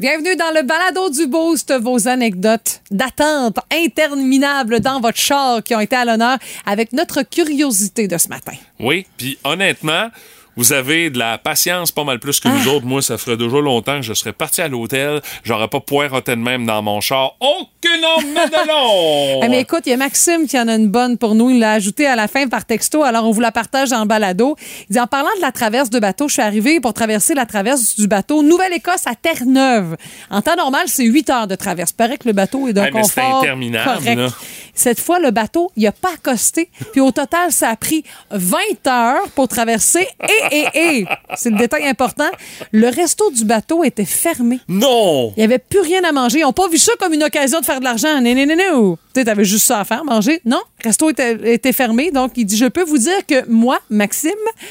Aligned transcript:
Bienvenue 0.00 0.34
dans 0.34 0.50
le 0.52 0.62
balado 0.62 1.08
du 1.08 1.28
Boost, 1.28 1.72
vos 1.80 2.08
anecdotes 2.08 2.80
d'attente 2.90 3.58
interminables 3.72 4.80
dans 4.80 5.00
votre 5.00 5.18
char 5.18 5.62
qui 5.62 5.72
ont 5.72 5.78
été 5.78 5.94
à 5.94 6.04
l'honneur 6.04 6.36
avec 6.66 6.92
notre 6.92 7.22
curiosité 7.22 8.08
de 8.08 8.18
ce 8.18 8.28
matin. 8.28 8.54
Oui, 8.80 9.06
puis 9.16 9.38
honnêtement, 9.44 10.08
vous 10.56 10.72
avez 10.72 11.10
de 11.10 11.18
la 11.18 11.38
patience 11.38 11.92
pas 11.92 12.04
mal 12.04 12.18
plus 12.18 12.40
que 12.40 12.48
nous 12.48 12.68
autres. 12.68 12.86
Moi, 12.86 13.02
ça 13.02 13.18
ferait 13.18 13.36
déjà 13.36 13.58
longtemps 13.60 13.96
que 13.96 14.02
je 14.02 14.14
serais 14.14 14.32
parti 14.32 14.60
à 14.60 14.68
l'hôtel. 14.68 15.20
J'aurais 15.42 15.68
pas 15.68 15.80
poireauté 15.80 16.32
de 16.32 16.40
même 16.40 16.66
dans 16.66 16.82
mon 16.82 17.00
char. 17.00 17.34
Oh 17.40 17.66
que 17.80 18.00
non! 18.00 19.40
Ah, 19.42 19.48
mais 19.48 19.60
écoute, 19.60 19.82
il 19.86 19.90
y 19.90 19.92
a 19.92 19.96
Maxime 19.96 20.46
qui 20.46 20.58
en 20.58 20.68
a 20.68 20.74
une 20.74 20.88
bonne 20.88 21.18
pour 21.18 21.34
nous. 21.34 21.50
Il 21.50 21.58
l'a 21.58 21.72
ajouté 21.72 22.06
à 22.06 22.16
la 22.16 22.28
fin 22.28 22.48
par 22.48 22.64
texto. 22.64 23.02
Alors, 23.02 23.26
on 23.26 23.30
vous 23.30 23.40
la 23.40 23.52
partage 23.52 23.90
le 23.90 24.06
balado. 24.06 24.56
Il 24.88 24.94
dit, 24.94 25.00
en 25.00 25.06
parlant 25.06 25.30
de 25.36 25.40
la 25.40 25.52
traverse 25.52 25.90
de 25.90 25.98
bateau, 25.98 26.28
je 26.28 26.34
suis 26.34 26.42
arrivé 26.42 26.80
pour 26.80 26.94
traverser 26.94 27.34
la 27.34 27.46
traverse 27.46 27.96
du 27.96 28.06
bateau 28.06 28.42
Nouvelle-Écosse 28.42 29.06
à 29.06 29.14
Terre-Neuve. 29.14 29.96
En 30.30 30.42
temps 30.42 30.56
normal, 30.56 30.84
c'est 30.86 31.04
8 31.04 31.30
heures 31.30 31.46
de 31.46 31.54
traverse. 31.54 31.92
Paraît 31.92 32.18
que 32.18 32.28
le 32.28 32.32
bateau 32.32 32.68
est 32.68 32.72
d'un 32.72 32.84
Hey, 32.84 32.92
c'est 32.92 33.20
confort 33.20 33.38
interminable, 33.42 33.84
correct. 33.84 34.16
là. 34.16 34.28
Cette 34.74 35.00
fois, 35.00 35.20
le 35.20 35.30
bateau, 35.30 35.70
il 35.76 35.86
a 35.86 35.92
pas 35.92 36.14
accosté. 36.14 36.68
Puis 36.92 37.00
au 37.00 37.12
total, 37.12 37.52
ça 37.52 37.70
a 37.70 37.76
pris 37.76 38.04
20 38.30 38.58
heures 38.88 39.28
pour 39.34 39.48
traverser. 39.48 40.06
Et, 40.22 40.43
et, 40.50 40.66
et, 40.74 41.04
c'est 41.36 41.50
le 41.50 41.56
détail 41.56 41.86
important, 41.86 42.28
le 42.72 42.88
resto 42.88 43.30
du 43.30 43.44
bateau 43.44 43.84
était 43.84 44.04
fermé. 44.04 44.60
Non! 44.68 45.32
Il 45.36 45.40
n'y 45.40 45.44
avait 45.44 45.58
plus 45.58 45.80
rien 45.80 46.02
à 46.04 46.12
manger. 46.12 46.38
Ils 46.38 46.42
n'ont 46.42 46.52
pas 46.52 46.68
vu 46.68 46.78
ça 46.78 46.92
comme 46.98 47.12
une 47.12 47.24
occasion 47.24 47.60
de 47.60 47.64
faire 47.64 47.80
de 47.80 47.84
l'argent. 47.84 48.20
Non, 48.20 48.34
non, 48.34 48.46
non, 48.46 48.56
non. 48.56 48.98
Tu 49.14 49.20
sais, 49.20 49.24
t'avais 49.24 49.44
juste 49.44 49.66
ça 49.66 49.80
à 49.80 49.84
faire, 49.84 50.04
manger. 50.04 50.40
Non, 50.44 50.60
le 50.82 50.88
resto 50.88 51.10
était, 51.10 51.54
était 51.54 51.72
fermé. 51.72 52.10
Donc, 52.10 52.32
il 52.36 52.44
dit, 52.44 52.56
je 52.56 52.66
peux 52.66 52.82
vous 52.82 52.98
dire 52.98 53.24
que 53.26 53.46
moi, 53.48 53.78
Maxime, 53.90 54.30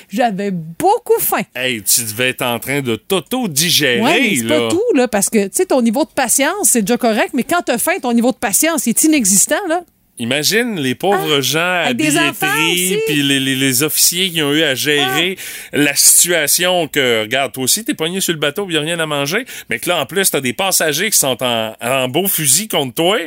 j'avais 0.10 0.52
beaucoup 0.52 1.20
faim. 1.20 1.44
Hey, 1.56 1.82
tu 1.82 2.02
devais 2.02 2.30
être 2.30 2.42
en 2.42 2.60
train 2.60 2.82
de 2.82 2.96
t'auto-digérer, 2.96 4.02
Ouais, 4.02 4.20
mais 4.22 4.36
c'est 4.36 4.48
pas 4.48 4.70
tout, 4.70 4.82
là, 4.96 5.08
parce 5.08 5.30
que, 5.30 5.46
tu 5.46 5.52
sais, 5.54 5.66
ton 5.66 5.82
niveau 5.82 6.04
de 6.04 6.10
patience, 6.10 6.64
c'est 6.64 6.82
déjà 6.82 6.98
correct, 6.98 7.32
mais 7.34 7.44
quand 7.44 7.62
t'as 7.66 7.78
faim, 7.78 7.94
ton 8.02 8.14
niveau 8.14 8.32
de 8.32 8.38
patience 8.38 8.88
est 8.88 9.04
inexistant, 9.04 9.56
là. 9.68 9.84
Imagine 10.20 10.80
les 10.80 10.94
pauvres 10.94 11.42
gens 11.42 11.60
à 11.60 11.86
Ah, 11.88 11.90
enfants 11.92 12.46
aussi. 12.46 12.76
billetterie, 12.76 13.00
puis 13.08 13.24
les, 13.24 13.40
les- 13.40 13.56
les 13.56 13.82
officiers 13.84 14.30
qui 14.30 14.44
ont 14.44 14.54
eu 14.54 14.62
à 14.62 14.76
gérer 14.76 15.38
Ah. 15.74 15.78
la 15.78 15.96
situation 15.96 16.88
que, 16.88 17.22
regarde, 17.22 17.52
toi 17.52 17.64
aussi, 17.64 17.84
t'es 17.84 17.96
pogné 17.96 18.22
sur 18.22 18.34
le 18.34 18.40
bateau, 18.40 18.68
il 18.70 18.76
y 18.76 18.78
a 18.78 18.82
rien 18.82 19.00
à 19.00 19.08
manger, 19.08 19.46
mais 19.70 19.80
que 19.80 19.90
là, 19.90 20.00
en 20.00 20.06
plus, 20.06 20.30
t'as 20.30 20.40
des 20.42 20.54
passagers 20.54 21.10
qui 21.10 21.18
sont 21.18 21.42
en, 21.44 21.76
en 21.82 22.08
beau 22.10 22.28
fusil 22.28 22.68
contre 22.68 22.94
toi. 22.94 23.18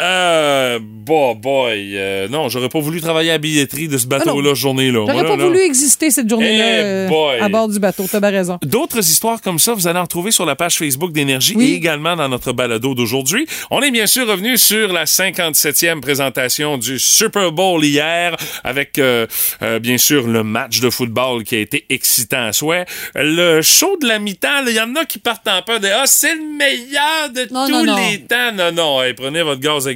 Euh, 0.00 0.78
boy, 0.80 1.34
boy, 1.34 1.92
euh, 1.96 2.28
non, 2.28 2.48
j'aurais 2.48 2.68
pas 2.68 2.78
voulu 2.78 3.00
travailler 3.00 3.30
à 3.30 3.34
la 3.34 3.38
billetterie 3.38 3.88
de 3.88 3.98
ce 3.98 4.06
bateau-là, 4.06 4.50
ce 4.50 4.60
journée-là. 4.60 5.04
J'aurais 5.08 5.24
pas 5.26 5.36
là. 5.36 5.44
voulu 5.44 5.58
exister 5.60 6.10
cette 6.10 6.28
journée-là 6.28 6.64
Eh 6.66 6.82
euh, 6.84 7.08
boy. 7.08 7.40
à 7.40 7.48
bord 7.48 7.68
du 7.68 7.80
bateau. 7.80 8.04
T'as 8.10 8.20
bien 8.20 8.30
raison. 8.30 8.58
D'autres 8.62 8.98
histoires 8.98 9.40
comme 9.40 9.58
ça, 9.58 9.74
vous 9.74 9.86
allez 9.88 9.98
en 9.98 10.02
retrouver 10.02 10.30
sur 10.30 10.46
la 10.46 10.54
page 10.54 10.76
Facebook 10.78 11.10
d'Énergie 11.12 11.54
Oui. 11.56 11.70
et 11.72 11.74
également 11.74 12.14
dans 12.14 12.28
notre 12.28 12.52
balado 12.52 12.94
d'aujourd'hui. 12.94 13.46
On 13.70 13.80
est 13.82 13.90
bien 13.90 14.06
sûr 14.06 14.28
revenu 14.28 14.56
sur 14.56 14.92
la 14.92 15.04
57e 15.04 16.00
présentation 16.00 16.78
du 16.78 16.98
Super 17.00 17.50
Bowl 17.50 17.84
hier 17.84 18.36
avec 18.62 18.98
euh, 18.98 19.26
euh, 19.62 19.78
bien 19.80 19.98
sûr 19.98 20.26
le 20.28 20.44
match 20.44 20.80
de 20.80 20.90
football 20.90 21.42
qui 21.42 21.56
a 21.56 21.58
été 21.58 21.86
excitant 21.88 22.46
à 22.46 22.52
souhait. 22.52 22.84
Le 23.16 23.62
show 23.62 23.96
de 24.00 24.06
la 24.06 24.18
mi-temps, 24.20 24.64
il 24.68 24.74
y 24.74 24.80
en 24.80 24.94
a 24.94 25.04
qui 25.04 25.18
partent 25.18 25.48
en 25.48 25.62
peur 25.62 25.80
de 25.80 25.88
ah 25.88 26.04
c'est 26.06 26.34
le 26.34 26.56
meilleur 26.56 27.30
de 27.34 27.52
Non, 27.52 27.66
tous 27.66 27.72
non, 27.72 27.84
non. 27.84 27.96
les 28.10 28.20
temps. 28.20 28.52
Non 28.54 28.70
non, 28.72 29.02
hey, 29.02 29.14
prenez 29.14 29.42
votre 29.42 29.60
gaz 29.60 29.87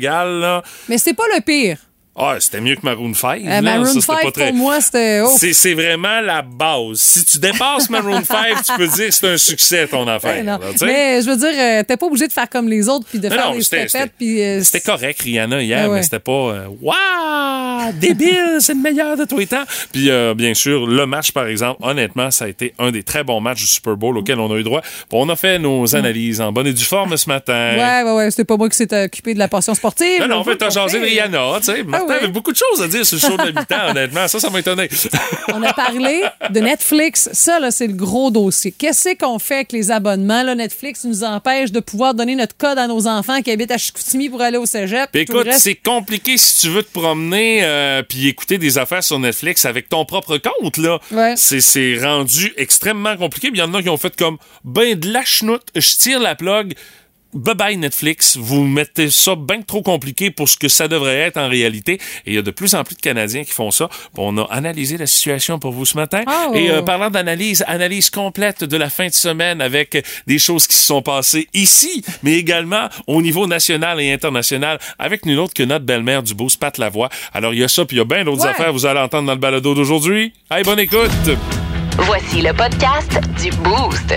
Mais 0.88 0.98
c'est 0.98 1.14
pas 1.14 1.26
le 1.34 1.40
pire. 1.40 1.78
Ah, 2.14 2.36
c'était 2.40 2.60
mieux 2.60 2.74
que 2.76 2.82
Maroon 2.84 3.14
5. 3.14 3.42
Euh. 3.46 3.62
Maroon 3.62 3.84
Ça, 3.86 3.92
5, 3.92 4.00
c'était 4.00 4.22
pas 4.24 4.30
très- 4.32 4.48
pour 4.48 4.56
moi, 4.56 4.80
c'était... 4.82 5.20
oh. 5.24 5.34
c'est, 5.38 5.72
vraiment 5.74 6.20
la 6.20 6.42
base. 6.42 6.98
Si 6.98 7.24
tu 7.24 7.38
dépasses 7.38 7.88
Maroon 7.88 8.22
5, 8.22 8.62
tu 8.66 8.72
peux 8.76 8.86
dire 8.86 9.06
que 9.06 9.14
c'est 9.14 9.28
un 9.32 9.36
succès 9.38 9.86
ton 9.86 10.06
affaire. 10.06 10.34
Ben 10.36 10.44
là, 10.44 10.60
sais. 10.76 10.84
Mais 10.86 11.22
je 11.22 11.30
veux 11.30 11.36
dire, 11.38 11.48
euh, 11.56 11.82
t'es 11.84 11.96
pas 11.96 12.04
obligé 12.06 12.28
de 12.28 12.32
faire 12.32 12.50
comme 12.50 12.68
les 12.68 12.86
autres 12.88 13.06
puis 13.08 13.18
de 13.18 13.30
faire 13.30 13.48
non, 13.50 13.54
des 13.56 13.62
c'était- 13.62 13.88
stepettes 13.88 14.12
puis 14.18 14.42
euh, 14.42 14.62
C'était 14.62 14.80
correct, 14.80 15.22
Rihanna, 15.22 15.62
hier, 15.62 15.80
Ah 15.84 15.88
ouais. 15.88 15.96
mais 15.96 16.02
c'était 16.02 16.18
pas 16.18 16.52
Waouh! 16.82 17.92
Débile, 17.94 18.58
c'est 18.60 18.74
le 18.74 18.80
meilleur 18.80 19.16
de 19.16 19.24
tous 19.24 19.38
les 19.38 19.46
temps. 19.46 19.64
Puis, 19.92 20.10
bien 20.36 20.54
sûr, 20.54 20.86
le 20.86 21.06
match, 21.06 21.32
par 21.32 21.46
exemple, 21.46 21.80
honnêtement, 21.82 22.30
ça 22.30 22.44
a 22.44 22.48
été 22.48 22.74
un 22.78 22.90
des 22.90 23.02
très 23.02 23.24
bons 23.24 23.40
matchs 23.40 23.60
du 23.62 23.66
Super 23.66 23.96
Bowl 23.96 24.16
auquel 24.18 24.38
on 24.38 24.52
a 24.52 24.56
eu 24.56 24.62
droit. 24.62 24.82
On 25.12 25.28
a 25.28 25.36
fait 25.36 25.58
nos 25.58 25.94
analyses 25.96 26.40
en 26.40 26.52
bonne 26.52 26.66
et 26.66 26.72
due 26.72 26.84
forme 26.84 27.16
ce 27.16 27.28
matin. 27.28 27.74
Ouais, 27.76 28.02
ouais, 28.08 28.16
ouais. 28.16 28.30
C'était 28.30 28.44
pas 28.44 28.56
moi 28.56 28.68
qui 28.68 28.76
s'est 28.76 29.04
occupé 29.04 29.34
de 29.34 29.38
la 29.38 29.48
passion 29.48 29.74
sportive. 29.74 30.20
Non, 30.20 30.28
non, 30.28 30.36
en 30.36 30.40
On 30.40 30.44
fait, 30.44 30.56
t'as 30.56 30.70
jasé. 30.70 30.98
Rihanna, 30.98 31.38
tu 31.58 31.64
sais. 31.66 31.82
Martin 32.06 32.24
avait 32.24 32.32
beaucoup 32.32 32.52
de 32.52 32.56
choses 32.56 32.82
à 32.82 32.88
dire 32.88 33.04
sur 33.06 33.16
le 33.16 33.20
show 33.20 33.36
de 33.36 33.50
l'habitant, 33.52 33.86
honnêtement. 33.90 34.28
Ça, 34.28 34.38
ça 34.40 34.50
m'a 34.50 34.60
étonné. 34.60 34.88
On 35.52 35.62
a 35.62 35.72
parlé 35.72 36.22
de 36.50 36.60
Netflix. 36.60 37.28
Ça, 37.32 37.58
là, 37.60 37.70
c'est 37.70 37.86
le 37.86 37.92
gros 37.94 38.30
dossier. 38.30 38.72
Qu'est-ce 38.72 39.16
qu'on 39.16 39.38
fait 39.38 39.54
avec 39.56 39.72
les 39.72 39.90
abonnements? 39.90 40.42
Là, 40.42 40.54
Netflix 40.54 41.04
nous 41.04 41.24
empêche 41.24 41.72
de 41.72 41.80
pouvoir 41.80 42.14
donner 42.14 42.34
notre 42.36 42.56
code 42.56 42.78
à 42.78 42.86
nos 42.86 43.06
enfants 43.06 43.40
qui 43.42 43.50
habitent 43.50 43.70
à 43.72 43.78
Chicoutimi 43.78 44.28
pour 44.28 44.40
aller 44.42 44.58
au 44.58 44.66
cégep. 44.66 45.10
Puis 45.12 45.22
écoute, 45.22 45.44
reste- 45.44 45.60
c'est 45.60 45.74
compliqué 45.74 46.36
si 46.36 46.60
tu 46.60 46.68
veux 46.68 46.82
te 46.82 46.92
promener 46.92 47.60
euh, 47.62 48.02
puis 48.02 48.28
écouter 48.28 48.58
des 48.58 48.78
affaires 48.78 49.02
sur 49.04 49.18
Netflix 49.18 49.64
avec 49.64 49.88
ton 49.88 50.04
propre 50.04 50.38
compte 50.38 50.76
là. 50.76 50.98
Ouais. 51.10 51.34
C'est 51.36 51.98
rendu 52.02 52.52
extrêmement 52.56 53.16
compliqué. 53.16 53.48
Il 53.52 53.58
y 53.58 53.62
en 53.62 53.72
a 53.74 53.82
qui 53.82 53.88
ont 53.88 53.96
fait 53.96 54.14
comme 54.16 54.38
ben 54.64 54.98
de 54.98 55.12
la 55.12 55.24
chenoute, 55.24 55.62
je 55.74 55.96
tire 55.96 56.20
la 56.20 56.34
plug. 56.34 56.74
Bye 57.34 57.54
bye 57.54 57.76
Netflix, 57.78 58.36
vous 58.36 58.64
mettez 58.64 59.10
ça 59.10 59.34
bien 59.36 59.62
trop 59.62 59.80
compliqué 59.80 60.30
pour 60.30 60.50
ce 60.50 60.56
que 60.58 60.68
ça 60.68 60.86
devrait 60.86 61.16
être 61.18 61.38
en 61.38 61.48
réalité. 61.48 61.94
Et 62.26 62.32
il 62.32 62.34
y 62.34 62.38
a 62.38 62.42
de 62.42 62.50
plus 62.50 62.74
en 62.74 62.84
plus 62.84 62.94
de 62.94 63.00
Canadiens 63.00 63.42
qui 63.42 63.52
font 63.52 63.70
ça. 63.70 63.88
Bon, 64.12 64.34
on 64.34 64.42
a 64.42 64.46
analysé 64.52 64.98
la 64.98 65.06
situation 65.06 65.58
pour 65.58 65.72
vous 65.72 65.86
ce 65.86 65.96
matin. 65.96 66.24
Oh. 66.26 66.52
Et 66.54 66.70
euh, 66.70 66.82
parlant 66.82 67.08
d'analyse, 67.08 67.64
analyse 67.66 68.10
complète 68.10 68.64
de 68.64 68.76
la 68.76 68.90
fin 68.90 69.06
de 69.06 69.12
semaine 69.14 69.62
avec 69.62 70.04
des 70.26 70.38
choses 70.38 70.66
qui 70.66 70.76
se 70.76 70.86
sont 70.86 71.00
passées 71.00 71.48
ici, 71.54 72.04
mais 72.22 72.34
également 72.34 72.88
au 73.06 73.22
niveau 73.22 73.46
national 73.46 73.98
et 74.02 74.12
international 74.12 74.78
avec 74.98 75.24
nul 75.24 75.38
autre 75.38 75.54
que 75.54 75.62
notre 75.62 75.86
belle-mère 75.86 76.22
du 76.22 76.34
beau 76.34 76.48
Pat 76.60 76.76
Lavoie. 76.76 77.08
Alors 77.32 77.54
il 77.54 77.60
y 77.60 77.64
a 77.64 77.68
ça, 77.68 77.86
puis 77.86 77.96
il 77.96 78.00
y 78.00 78.02
a 78.02 78.04
bien 78.04 78.24
d'autres 78.24 78.42
Ouais. 78.44 78.50
affaires, 78.50 78.72
vous 78.74 78.84
allez 78.84 79.00
entendre 79.00 79.26
dans 79.28 79.32
le 79.32 79.38
balado 79.38 79.74
d'aujourd'hui. 79.74 80.34
Hey, 80.50 80.64
bonne 80.64 80.80
écoute! 80.80 81.10
Voici 81.96 82.42
le 82.42 82.52
podcast 82.52 83.18
du 83.40 83.50
Boost. 83.62 84.16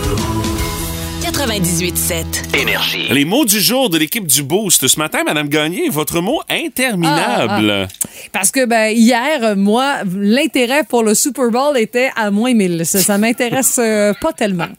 98.7. 1.51 2.57
Énergie. 2.61 3.09
Les 3.09 3.25
mots 3.25 3.43
du 3.43 3.59
jour 3.59 3.89
de 3.89 3.97
l'équipe 3.97 4.25
du 4.25 4.41
Boost. 4.41 4.87
Ce 4.87 4.97
matin, 4.97 5.23
Madame 5.25 5.49
Gagné, 5.49 5.89
votre 5.89 6.21
mot 6.21 6.39
interminable. 6.49 7.89
Parce 8.31 8.51
que 8.51 8.65
ben 8.65 8.95
hier, 8.95 9.57
moi, 9.57 9.95
l'intérêt 10.15 10.85
pour 10.85 11.03
le 11.03 11.13
Super 11.13 11.49
Bowl 11.49 11.77
était 11.77 12.09
à 12.15 12.31
moins 12.31 12.53
1000. 12.53 12.85
Ça, 12.85 12.99
ça 12.99 13.17
m'intéresse 13.17 13.77
euh, 13.79 14.13
pas 14.21 14.31
tellement. 14.31 14.69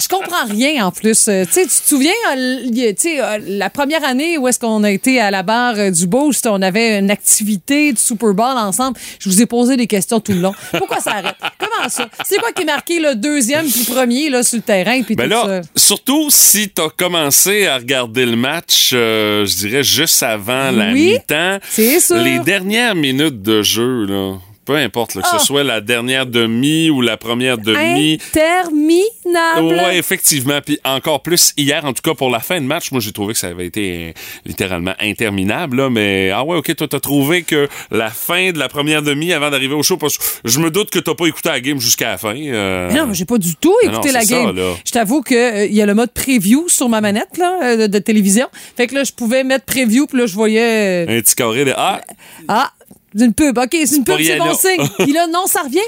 Je 0.00 0.08
comprends 0.08 0.46
rien 0.48 0.84
en 0.84 0.90
plus. 0.90 1.28
Euh, 1.28 1.44
tu 1.44 1.64
te 1.64 1.70
souviens, 1.70 2.10
euh, 2.26 3.38
la 3.46 3.70
première 3.70 4.02
année 4.04 4.36
où 4.36 4.48
est-ce 4.48 4.58
qu'on 4.58 4.82
a 4.82 4.90
été 4.90 5.20
à 5.20 5.30
la 5.30 5.44
barre 5.44 5.92
du 5.92 6.08
Boost, 6.08 6.44
on 6.46 6.60
avait 6.60 6.98
une 6.98 7.12
activité 7.12 7.92
du 7.92 8.00
Super 8.00 8.34
Bowl 8.34 8.56
ensemble. 8.56 8.98
Je 9.20 9.28
vous 9.28 9.42
ai 9.42 9.46
posé 9.46 9.76
des 9.76 9.86
questions 9.86 10.18
tout 10.18 10.32
le 10.32 10.40
long. 10.40 10.54
Pourquoi 10.76 10.98
ça 10.98 11.12
arrête? 11.12 11.36
Comment 11.56 11.88
ça? 11.88 12.08
C'est 12.24 12.38
quoi 12.38 12.50
qui 12.50 12.62
est 12.62 12.66
marqué 12.66 12.98
le 12.98 13.14
deuxième 13.14 13.70
puis 13.70 13.84
premier 13.84 14.28
là, 14.28 14.42
sur 14.42 14.56
le 14.56 14.62
terrain 14.62 15.02
puis 15.02 15.14
Ben 15.14 15.24
tout 15.24 15.30
là, 15.30 15.62
ça? 15.62 15.99
Surtout 16.04 16.30
si 16.30 16.68
t'as 16.70 16.88
commencé 16.88 17.66
à 17.66 17.76
regarder 17.76 18.24
le 18.26 18.36
match, 18.36 18.90
euh, 18.94 19.44
je 19.44 19.56
dirais 19.56 19.82
juste 19.82 20.22
avant 20.22 20.70
la 20.70 20.92
Oui, 20.92 21.12
mi-temps. 21.12 21.58
c'est 21.68 22.00
ça. 22.00 22.22
Les 22.22 22.38
dernières 22.40 22.94
minutes 22.94 23.42
de 23.42 23.62
jeu, 23.62 24.06
là, 24.06 24.38
peu 24.64 24.76
importe, 24.76 25.14
là, 25.14 25.22
que 25.22 25.28
Ah. 25.32 25.38
ce 25.38 25.46
soit 25.46 25.64
la 25.64 25.80
dernière 25.80 26.26
demi 26.26 26.90
ou 26.90 27.00
la 27.00 27.16
première 27.16 27.58
demi. 27.58 28.18
Interminable. 28.34 29.74
Ouais, 29.74 29.96
effectivement. 29.98 30.60
Puis 30.64 30.78
encore 30.84 31.22
plus 31.22 31.52
hier, 31.56 31.84
en 31.84 31.92
tout 31.92 32.02
cas 32.02 32.14
pour 32.14 32.30
la 32.30 32.40
fin 32.40 32.60
de 32.60 32.66
match, 32.66 32.90
moi 32.92 33.00
j'ai 33.00 33.12
trouvé 33.12 33.32
que 33.32 33.38
ça 33.38 33.48
avait 33.48 33.66
été 33.66 34.08
euh, 34.08 34.12
littéralement 34.44 34.94
interminable. 35.00 35.76
Là, 35.78 35.90
mais 35.90 36.30
ah 36.30 36.44
ouais, 36.44 36.56
ok, 36.56 36.74
toi 36.76 36.86
t'as 36.88 37.00
trouvé 37.00 37.42
que 37.42 37.68
la 37.90 38.10
fin 38.10 38.50
de 38.52 38.58
la 38.58 38.68
première 38.68 39.02
demi 39.02 39.32
avant 39.32 39.50
d'arriver 39.50 39.74
au 39.74 39.82
show, 39.82 39.96
parce 39.96 40.18
que 40.18 40.24
je 40.44 40.58
me 40.60 40.70
doute 40.70 40.90
que 40.90 40.98
t'as 40.98 41.14
pas 41.14 41.26
écouté 41.26 41.48
la 41.48 41.60
game 41.60 41.80
jusqu'à 41.80 42.10
la 42.10 42.18
fin. 42.18 42.34
euh, 42.36 42.90
Non, 42.92 43.06
mais 43.06 43.14
j'ai 43.14 43.24
pas 43.24 43.38
du 43.38 43.54
tout 43.56 43.74
écouté 43.82 44.08
non, 44.08 44.14
la 44.14 44.20
ça, 44.22 44.34
game. 44.34 44.56
là. 44.56 44.72
je 44.84 44.90
t'avoue 44.92 45.22
que 45.22 45.66
il 45.66 45.74
y 45.74 45.82
a 45.82 45.86
le 45.86 45.94
mode 45.94 46.10
preview 46.12 46.68
sur 46.68 46.88
ma 46.88 47.00
manette 47.00 47.38
là, 47.38 47.58
euh, 47.62 47.76
de, 47.76 47.86
de 47.86 47.98
télévision. 47.98 48.46
Fait 48.76 48.86
que 48.86 48.94
là, 48.94 49.04
je 49.04 49.12
pouvais 49.12 49.44
mettre 49.44 49.64
preview, 49.64 50.06
puis 50.06 50.18
là, 50.18 50.26
je 50.26 50.34
voyais 50.34 51.06
euh, 51.06 51.18
un 51.18 51.20
petit 51.20 51.34
carré 51.34 51.64
de 51.64 51.72
ah, 51.76 52.00
ah, 52.48 52.70
c'est 53.14 53.24
une 53.24 53.34
pub. 53.34 53.58
OK, 53.58 53.68
c'est 53.72 53.96
une 53.96 54.04
pub, 54.04 54.16
c'est 54.18 54.36
bon 54.38 54.44
Rihanna. 54.44 54.54
signe. 54.54 54.88
Puis 55.04 55.12
là, 55.12 55.26
non, 55.26 55.46
ça 55.46 55.62
revient. 55.62 55.78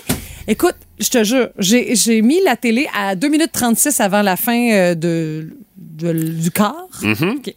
Écoute, 0.48 0.74
je 0.98 1.08
te 1.08 1.22
jure, 1.24 1.50
j'ai 1.58 1.94
j'ai 1.94 2.20
mis 2.22 2.40
la 2.42 2.56
télé 2.56 2.88
à 2.96 3.14
2 3.14 3.28
minutes 3.28 3.52
36 3.52 4.00
avant 4.00 4.22
la 4.22 4.36
fin 4.36 4.70
euh, 4.72 4.94
de, 4.96 5.50
de- 5.76 6.12
du 6.12 6.50
quart. 6.50 6.88
OK. 7.04 7.54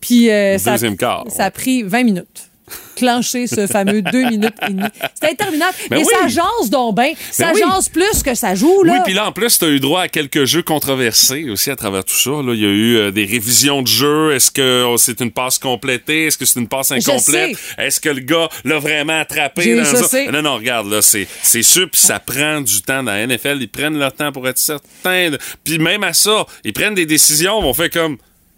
Puis 0.00 0.30
euh, 0.30 0.58
ça, 0.58 0.74
a- 0.74 0.90
quart, 0.96 1.24
ça 1.30 1.44
a 1.46 1.50
pris 1.50 1.82
20 1.82 2.04
minutes. 2.04 2.50
Clencher 2.96 3.46
ce 3.46 3.66
fameux 3.66 4.02
deux 4.02 4.24
minutes 4.24 4.54
et 4.66 4.72
demie. 4.72 4.88
C'était 5.14 5.32
interminable. 5.32 5.74
Ben 5.90 5.98
Et 5.98 6.04
oui. 6.04 6.08
ça 6.10 6.28
jase 6.28 6.70
donc 6.70 6.96
bien. 6.96 7.12
Ça 7.30 7.52
oui. 7.54 7.60
jase 7.60 7.88
plus 7.88 8.22
que 8.22 8.34
ça 8.34 8.54
joue, 8.54 8.82
là. 8.82 8.94
Oui, 8.94 8.98
puis 9.04 9.14
là, 9.14 9.28
en 9.28 9.32
plus, 9.32 9.58
tu 9.58 9.64
as 9.64 9.68
eu 9.68 9.80
droit 9.80 10.02
à 10.02 10.08
quelques 10.08 10.44
jeux 10.44 10.62
controversés 10.62 11.48
aussi 11.50 11.70
à 11.70 11.76
travers 11.76 12.04
tout 12.04 12.14
ça. 12.16 12.30
Là, 12.30 12.52
il 12.54 12.60
y 12.60 12.64
a 12.64 12.68
eu 12.68 12.96
euh, 12.96 13.10
des 13.10 13.24
révisions 13.24 13.82
de 13.82 13.86
jeux. 13.86 14.32
Est-ce 14.32 14.50
que 14.50 14.84
oh, 14.84 14.96
c'est 14.96 15.20
une 15.20 15.30
passe 15.30 15.58
complétée? 15.58 16.26
Est-ce 16.26 16.38
que 16.38 16.44
c'est 16.44 16.60
une 16.60 16.68
passe 16.68 16.90
incomplète? 16.90 17.56
Est-ce 17.78 18.00
que 18.00 18.08
le 18.08 18.20
gars 18.20 18.48
l'a 18.64 18.78
vraiment 18.78 19.20
attrapé 19.20 19.76
dans 19.76 19.84
ça? 19.84 20.30
Non, 20.30 20.42
non, 20.42 20.56
regarde, 20.56 20.90
là, 20.90 21.02
c'est, 21.02 21.26
c'est 21.42 21.62
sûr, 21.62 21.88
puis 21.90 22.00
ça 22.00 22.18
prend 22.18 22.60
du 22.60 22.82
temps 22.82 23.02
dans 23.02 23.12
la 23.12 23.26
NFL. 23.26 23.58
Ils 23.60 23.68
prennent 23.68 23.98
leur 23.98 24.12
temps 24.12 24.32
pour 24.32 24.48
être 24.48 24.58
certains. 24.58 25.30
Puis 25.64 25.78
même 25.78 26.02
à 26.02 26.12
ça, 26.12 26.46
ils 26.64 26.72
prennent 26.72 26.94
des 26.94 27.06
décisions, 27.06 27.58
on 27.58 27.74
fait 27.74 27.92
comme... 27.92 28.16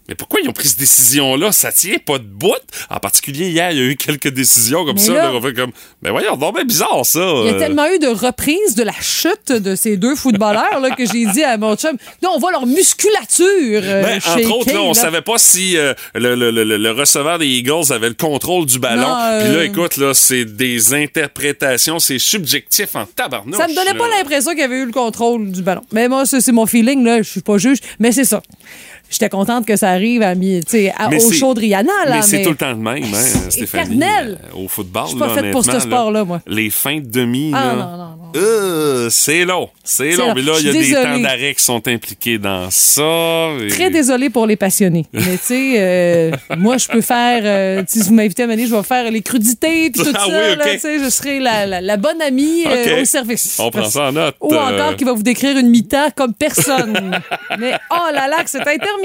Mais 0.09 0.15
pourquoi 0.15 0.39
ils 0.43 0.49
ont 0.49 0.53
pris 0.53 0.67
cette 0.67 0.79
décision-là? 0.79 1.51
Ça 1.51 1.71
tient 1.71 1.97
pas 2.03 2.17
de 2.17 2.23
bout. 2.23 2.49
En 2.89 2.97
particulier, 2.99 3.49
hier, 3.49 3.71
il 3.71 3.77
y 3.77 3.81
a 3.81 3.83
eu 3.85 3.95
quelques 3.95 4.29
décisions 4.29 4.83
comme 4.83 4.95
Mais 4.95 5.01
ça. 5.01 5.13
là- 5.13 5.23
là, 5.25 5.31
on 5.35 5.41
fait 5.41 5.53
comme, 5.53 5.71
ben 6.01 6.11
voyons, 6.11 6.35
donc 6.35 6.55
ben 6.55 6.65
bizarre, 6.65 7.05
ça. 7.05 7.19
Il 7.19 7.45
y 7.45 7.49
a 7.49 7.53
Euh, 7.53 7.59
tellement 7.59 7.85
eu 7.87 7.99
de 7.99 8.07
reprises 8.07 8.75
de 8.75 8.83
la 8.83 8.93
chute 8.99 9.51
de 9.51 9.75
ces 9.75 9.97
deux 9.97 10.15
footballeurs 10.15 10.79
là, 10.81 10.89
que 10.95 11.05
j'ai 11.05 11.25
dit 11.27 11.43
à 11.43 11.57
mon 11.57 11.75
chum. 11.75 11.95
Là, 12.21 12.29
on 12.33 12.39
voit 12.39 12.51
leur 12.51 12.65
musculature. 12.65 13.81
euh, 13.83 14.03
Ben, 14.03 14.17
entre 14.17 14.51
autres, 14.57 14.73
là, 14.73 14.81
on 14.81 14.93
savait 14.93 15.21
pas 15.21 15.37
si 15.37 15.77
euh, 15.77 15.93
le, 16.15 16.35
le- 16.35 16.51
le- 16.51 16.77
le 16.77 16.91
receveur 16.91 17.37
des 17.39 17.47
Eagles 17.47 17.91
avait 17.91 18.09
le 18.09 18.15
contrôle 18.15 18.65
du 18.65 18.79
ballon. 18.79 19.01
Non, 19.01 19.15
euh, 19.21 19.43
Puis 19.45 19.55
là, 19.55 19.63
écoute, 19.65 19.97
là, 19.97 20.13
c'est 20.13 20.45
des 20.45 20.93
interprétations, 20.93 21.99
c'est 21.99 22.19
subjectif 22.19 22.95
en 22.95 23.05
tabarnouche. 23.05 23.57
Ça 23.57 23.67
me 23.67 23.75
donnait 23.75 23.93
pas 23.97 24.07
l'impression 24.09 24.51
qu'il 24.51 24.61
y 24.61 24.63
avait 24.63 24.77
eu 24.79 24.85
le 24.85 24.91
contrôle 24.91 25.51
du 25.51 25.61
ballon. 25.61 25.81
Mais 25.91 26.07
moi, 26.07 26.25
c'est 26.25 26.51
mon 26.51 26.65
feeling, 26.65 27.03
là. 27.03 27.21
Je 27.21 27.29
suis 27.29 27.41
pas 27.41 27.57
juge. 27.57 27.77
Mais 27.99 28.11
c'est 28.11 28.25
ça. 28.25 28.41
J'étais 29.09 29.29
contente 29.29 29.65
que 29.65 29.75
ça 29.75 29.89
arrive 29.89 30.21
à, 30.21 30.29
à- 30.29 30.35
Mais 30.35 31.23
au 31.23 31.31
show 31.31 31.53
de 31.53 31.59
Rihanna, 31.61 31.91
là. 32.05 32.15
Mais 32.17 32.21
c'est 32.21 32.41
tout 32.43 32.51
le 32.51 32.55
temps 32.55 32.69
le 32.69 32.75
même, 32.75 33.03
hein, 33.03 33.49
Stéphanie. 33.49 33.95
éternel. 33.95 34.37
euh, 34.53 34.57
au 34.63 34.67
football, 34.67 35.03
Je 35.05 35.09
suis 35.09 35.19
pas 35.19 35.27
là, 35.27 35.33
faite 35.41 35.51
pour 35.51 35.65
ce 35.65 35.79
sport-là, 35.79 36.23
moi. 36.25 36.41
Les 36.47 36.69
fins 36.69 36.97
de 36.99 37.07
demi, 37.09 37.51
Ah, 37.55 37.65
là, 37.65 37.73
non, 37.75 37.79
non, 37.97 37.97
non. 37.97 38.31
euh, 38.35 39.09
c'est 39.09 39.45
long. 39.45 39.69
C'est 39.83 40.11
long. 40.11 40.27
long. 40.27 40.33
Mais 40.35 40.41
là, 40.43 40.53
il 40.59 40.65
y 40.67 40.69
a 40.69 40.73
des 40.73 40.91
temps 40.93 41.19
d'arrêt 41.19 41.55
qui 41.55 41.63
sont 41.63 41.87
impliqués 41.87 42.37
dans 42.37 42.69
ça. 42.69 43.01
et- 43.63 43.67
Très 43.69 43.89
désolée 43.89 44.29
pour 44.29 44.45
les 44.45 44.55
passionnés. 44.55 45.05
Mais 45.13 45.21
tu 45.21 45.37
sais, 45.43 45.73
euh, 45.77 46.31
moi, 46.57 46.77
je 46.77 46.87
peux 46.87 47.01
faire. 47.01 47.41
euh, 47.43 47.83
si 47.87 47.99
vous 48.01 48.13
m'invitez 48.13 48.43
à 48.43 48.47
mener, 48.47 48.67
je 48.67 48.75
vais 48.75 48.83
faire 48.83 49.09
les 49.09 49.21
crudités 49.21 49.89
puis 49.89 50.03
tout 50.03 50.11
Ah 50.13 50.19
ça. 50.19 50.27
oui, 50.27 50.55
là, 50.55 50.63
ok. 50.65 50.71
tu 50.73 50.79
sais, 50.79 50.99
je 51.03 51.09
serai 51.09 51.39
la, 51.39 51.65
la- 51.65 51.81
la 51.81 51.97
bonne 51.97 52.21
amie 52.21 52.63
au 53.01 53.05
service. 53.05 53.57
On 53.59 53.71
prend 53.71 53.89
ça 53.89 54.09
en 54.09 54.11
note. 54.11 54.35
Ou 54.41 54.53
encore 54.53 54.95
qui 54.95 55.03
va 55.03 55.13
vous 55.13 55.23
décrire 55.23 55.57
une 55.57 55.69
mi-temps 55.69 56.09
comme 56.15 56.33
personne. 56.35 57.19
Mais 57.59 57.73
oh 57.91 58.13
là 58.13 58.27
là, 58.27 58.43
que 58.43 58.49
c'est 58.49 58.59
interminable. 58.59 58.98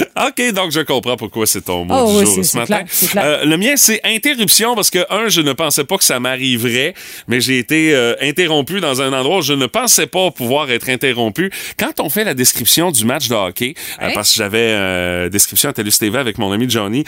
OK, 0.16 0.52
donc 0.52 0.70
je 0.72 0.80
comprends 0.80 1.16
pourquoi 1.16 1.46
c'est 1.46 1.62
ton 1.62 1.84
mot 1.84 1.94
Oh 1.98 2.20
du 2.20 2.26
jour 2.26 2.44
ce 2.44 2.56
matin. 2.56 2.76
clair, 2.76 2.86
c'est 2.88 3.10
clair. 3.10 3.24
Euh, 3.24 3.44
le 3.44 3.56
mien, 3.56 3.74
c'est 3.76 4.00
interruption 4.04 4.74
parce 4.74 4.90
que, 4.90 5.04
un, 5.10 5.28
je 5.28 5.40
ne 5.40 5.52
pensais 5.52 5.84
pas 5.84 5.96
que 5.96 6.04
ça 6.04 6.20
m'arriverait, 6.20 6.94
mais 7.28 7.40
j'ai 7.40 7.58
été 7.58 7.94
euh, 7.94 8.14
interrompu 8.20 8.80
dans 8.80 9.00
un 9.02 9.12
endroit 9.12 9.38
où 9.38 9.42
je 9.42 9.52
ne 9.52 9.66
pensais 9.66 10.06
pas 10.06 10.30
pouvoir 10.30 10.70
être 10.70 10.88
interrompu. 10.88 11.50
Quand 11.78 12.00
on 12.00 12.08
fait 12.08 12.24
la 12.24 12.34
description 12.34 12.90
du 12.90 13.04
match 13.04 13.28
de 13.28 13.34
hockey, 13.34 13.74
euh, 14.00 14.10
parce 14.14 14.30
que 14.30 14.36
j'avais 14.36 14.58
euh, 14.58 15.28
description 15.28 15.70
à 15.70 15.72
TELUS 15.72 15.92
TV 15.98 16.18
avec 16.18 16.38
mon 16.38 16.52
ami 16.52 16.68
Johnny 16.68 17.04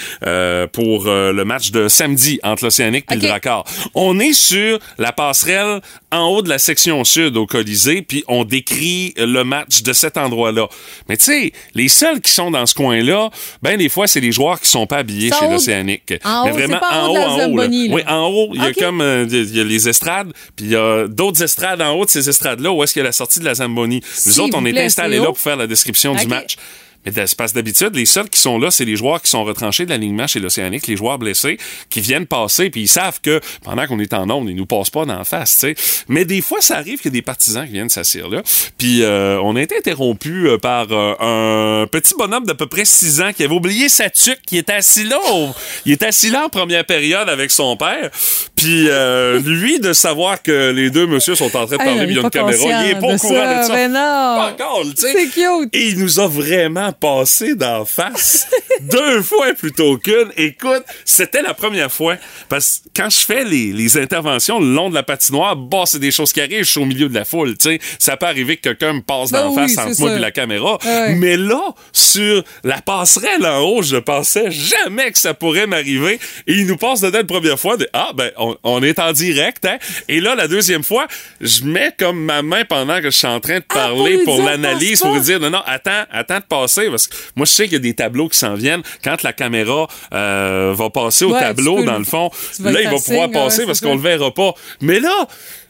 pour 0.73 1.05
le 1.07 1.45
match 1.45 1.71
de 1.71 1.89
samedi 1.89 2.41
entre 2.43 2.65
l'Océanique 2.65 3.07
et 3.11 3.15
le 3.17 3.21
Drakkar. 3.23 3.65
On 3.95 4.19
est 4.19 4.33
sur 4.33 4.79
la 4.99 5.13
passerelle 5.13 5.81
en 6.11 6.29
haut 6.29 6.43
de 6.43 6.49
la 6.49 6.59
section 6.59 7.03
sud 7.05 7.37
au 7.37 7.47
Colisée, 7.47 8.03
puis 8.03 8.25
on 8.29 8.45
décrit 8.45 9.15
le 9.17 9.43
match 9.43 9.83
de 9.83 9.93
cet 9.93 10.17
endroit-là. 10.17 10.69
Mais 11.09 11.17
tu 11.17 11.25
sais, 11.25 11.53
les 11.75 11.89
seuls 12.05 12.21
qui 12.21 12.31
sont 12.31 12.51
dans 12.51 12.67
ce 12.67 12.75
coin-là, 12.75 13.31
ben 13.63 13.79
des 13.79 13.89
fois, 13.89 14.07
c'est 14.07 14.21
les 14.21 14.33
joueurs 14.33 14.61
qui 14.61 14.69
sont 14.69 14.87
pas 14.87 14.99
habillés 14.99 15.31
chez 15.39 15.49
l'Océanique. 15.49 16.15
en 16.25 16.45
Mais 16.45 16.51
haut, 16.51 16.55
vraiment 16.55 16.79
pas 16.79 17.03
en 17.03 17.09
haut 17.09 17.17
en 17.17 17.47
haut. 17.47 17.59
Oui, 17.59 18.03
en 18.07 18.27
haut, 18.27 18.51
il 18.53 18.63
y 18.63 18.67
a 18.67 18.73
comme 18.73 19.01
euh, 19.01 19.27
il 19.31 19.57
y 19.57 19.61
a 19.61 19.65
les 19.65 19.89
estrades, 19.89 20.33
puis 20.57 20.67
il 20.67 20.73
y 20.73 20.77
a 20.77 21.07
d'autres 21.09 21.43
estrades 21.43 21.81
en 21.81 21.93
haut 21.93 22.05
de 22.05 22.11
ces 22.11 22.29
estrades-là 22.29 22.73
où 22.73 22.83
est-ce 22.83 22.93
qu'il 22.93 23.01
y 23.01 23.05
a 23.05 23.09
la 23.09 23.13
sortie 23.13 23.41
de 23.41 23.45
la 23.45 23.55
Zamboni. 23.55 24.03
Nous 24.27 24.41
autres, 24.41 24.57
on 24.57 24.65
est 24.67 24.79
installés 24.79 25.19
là 25.19 25.27
pour 25.27 25.39
faire 25.39 25.57
la 25.57 25.67
description 25.67 26.15
du 26.15 26.27
match. 26.27 26.57
Mais 27.05 27.13
d'espace 27.13 27.53
d'habitude, 27.53 27.95
les 27.95 28.07
seuls 28.07 28.29
qui 28.29 28.41
sont 28.41 28.59
là, 28.59 28.71
c'est 28.71 28.85
les 28.85 28.97
joueurs 28.97 29.21
qui 29.21 29.31
sont 29.31 29.45
retranchés 29.45 29.85
de 29.85 29.91
l'alignement 29.91 30.27
chez 30.27 30.41
l'Océanique, 30.41 30.87
les 30.87 30.97
joueurs 30.97 31.19
blessés, 31.19 31.59
qui 31.91 32.01
viennent 32.01 32.27
passer, 32.27 32.71
puis 32.71 32.83
ils 32.83 32.89
savent 32.89 33.21
que 33.23 33.41
pendant 33.63 33.87
qu'on 33.87 33.99
est 34.01 34.15
en 34.15 34.29
onde, 34.31 34.49
ils 34.49 34.57
nous 34.57 34.67
passent 34.67 34.91
pas 34.91 35.05
d'en 35.05 35.23
face, 35.25 35.55
tu 35.59 35.75
sais. 35.75 36.05
Mais 36.09 36.25
des 36.25 36.41
fois, 36.41 36.61
ça 36.61 36.77
arrive 36.77 36.99
qu'il 37.01 37.07
y 37.11 37.15
a 37.15 37.19
des 37.19 37.23
partisans 37.23 37.67
qui 37.67 37.73
viennent 37.73 37.89
s'asseoir 37.91 38.29
là. 38.31 38.43
Puis 38.79 39.03
euh, 39.03 39.39
on 39.43 39.57
a 39.57 39.63
été 39.63 39.77
interrompu 39.77 40.49
euh, 40.49 40.59
par 40.59 40.87
euh, 40.93 41.83
un 41.83 41.87
petit 41.87 42.15
bonhomme 42.19 42.45
d'à 42.45 42.55
peu 42.55 42.67
près 42.67 42.85
6 42.85 43.21
ans 43.21 43.33
qui 43.37 43.45
avait 43.45 43.55
oublié 43.55 43.89
sa 43.89 44.09
tuque, 44.11 44.41
qui 44.47 44.57
était 44.59 44.73
assis 44.75 45.05
là. 45.05 45.19
au- 45.33 45.51
Il 45.87 45.93
était 45.93 46.07
assis 46.07 46.31
là 46.31 46.47
en 46.47 46.49
première 46.49 46.85
période 46.85 47.29
avec 47.29 47.51
son 47.51 47.77
père. 47.77 48.11
Puis 48.57 48.89
euh, 48.89 49.41
lui, 49.41 49.79
de 49.81 49.93
savoir 49.93 50.43
que 50.43 50.71
les 50.71 50.91
deux 50.91 51.07
messieurs 51.07 51.35
sont 51.35 51.55
en 51.57 51.67
train 51.67 51.77
de 51.77 51.83
Hey, 51.83 51.87
parler, 51.97 52.01
non, 52.01 52.05
puis 52.07 52.13
il 52.13 52.17
y 52.17 52.19
a 52.19 52.21
est 52.21 52.25
une 52.25 52.31
caméra, 52.31 52.85
il 52.85 52.91
est 52.91 53.01
pas 53.01 53.15
au 53.15 53.17
courant 53.19 53.61
de 53.63 53.67
ça. 53.67 53.75
mais 53.75 53.89
non. 53.89 53.95
Pas 53.95 54.55
encore, 54.55 54.83
tu 54.85 55.03
sais. 55.03 55.13
C'est 55.13 55.27
cute. 55.29 55.69
Et 55.75 55.89
il 55.89 55.99
nous 55.99 56.19
a 56.21 56.27
vraiment 56.29 56.93
passé 56.95 57.55
d'en 57.55 57.85
face 57.85 58.47
deux 58.81 59.23
fois 59.23 59.53
plutôt 59.55 59.99
qu'une. 59.99 60.33
Écoute, 60.37 60.85
c'était 61.05 61.43
la 61.43 61.55
première 61.55 61.93
fois. 61.93 62.17
Parce 62.49 62.83
que 62.85 63.03
quand 63.03 63.11
je 63.11 63.19
fais 63.19 63.45
les, 63.45 63.73
les 63.73 63.99
interventions 63.99 64.61
le 64.61 64.73
long 64.73 64.89
de 64.89 64.95
la 64.95 65.03
patinoire, 65.03 65.57
bah, 65.57 65.85
c'est 65.87 65.99
des 65.99 66.11
choses 66.11 66.33
qui 66.33 66.41
arrivent. 66.41 66.65
Je 66.65 66.71
suis 66.71 66.81
au 66.81 66.87
milieu 66.87 67.09
de 67.09 67.15
la 67.15 67.25
foule, 67.25 67.55
sais. 67.59 67.79
Ça 67.99 68.17
peut 68.17 68.27
arriver 68.27 68.57
que 68.57 68.63
quelqu'un 68.63 68.95
me 68.95 69.03
passe 69.03 69.31
Ben 69.31 69.43
d'en 69.43 69.55
oui, 69.55 69.75
face 69.75 69.79
entre 69.79 70.01
moi 70.01 70.17
et 70.17 70.19
la 70.19 70.31
caméra. 70.31 70.79
Ouais. 70.85 71.15
Mais 71.17 71.37
là, 71.37 71.75
sur 71.93 72.43
la 72.63 72.81
passerelle 72.81 73.45
en 73.45 73.61
haut, 73.61 73.83
je 73.83 73.97
pensais 73.97 74.51
jamais 74.51 75.11
que 75.13 75.19
ça 75.19 75.35
pourrait 75.35 75.67
m'arriver. 75.67 76.19
Et 76.47 76.55
il 76.55 76.67
nous 76.67 76.77
passe 76.77 77.01
dedans 77.01 77.19
la 77.19 77.25
première 77.25 77.59
fois. 77.59 77.77
De, 77.77 77.89
ah, 77.93 78.11
ben, 78.15 78.31
on, 78.37 78.57
on 78.63 78.83
est 78.83 78.99
en 78.99 79.13
direct, 79.13 79.65
hein. 79.65 79.79
Et 80.09 80.21
là, 80.21 80.35
la 80.35 80.49
deuxième 80.49 80.85
fois, 80.85 81.07
je 81.41 81.65
mets 81.65 81.93
comme 81.99 82.25
ma 82.25 82.43
main 82.43 82.65
pendant 82.65 82.99
que 82.99 83.05
je 83.11 83.17
suis 83.17 83.27
en 83.27 83.41
train 83.41 83.59
de 83.59 83.65
Ah, 83.69 83.89
pour 83.89 83.97
parler 83.97 84.19
pour 84.25 84.43
l'analyse, 84.43 85.01
pour 85.01 85.15
lui 85.15 85.21
dire, 85.21 85.41
non, 85.41 85.51
non, 85.51 85.63
attends, 85.67 86.05
attends 86.11 86.39
de 86.39 86.45
passer. 86.45 86.84
Parce 86.91 87.07
que 87.09 87.15
moi, 87.37 87.47
je 87.47 87.53
sais 87.53 87.65
qu'il 87.65 87.75
y 87.75 87.77
a 87.77 87.81
des 87.81 87.95
tableaux 87.95 88.29
qui 88.29 88.39
s'en 88.39 88.55
viennent. 88.55 88.83
Quand 89.03 89.23
la 89.23 89.33
caméra 89.33 89.89
euh, 90.13 90.73
va 90.77 90.91
passer 90.91 91.25
au 91.25 91.33
Ouais, 91.33 91.41
tableau, 91.41 91.77
peux 91.77 91.85
dans 91.85 91.99
le- 91.99 92.05
fond, 92.05 92.31
là, 92.61 92.81
il 92.81 92.89
va 92.89 92.99
pouvoir 92.99 93.25
signe, 93.25 93.33
passer 93.33 93.61
ouais, 93.61 93.67
parce 93.67 93.81
qu'on 93.81 93.95
le 93.95 94.01
verra 94.01 94.33
pas. 94.33 94.55
Mais 94.81 95.01
là, 95.01 95.27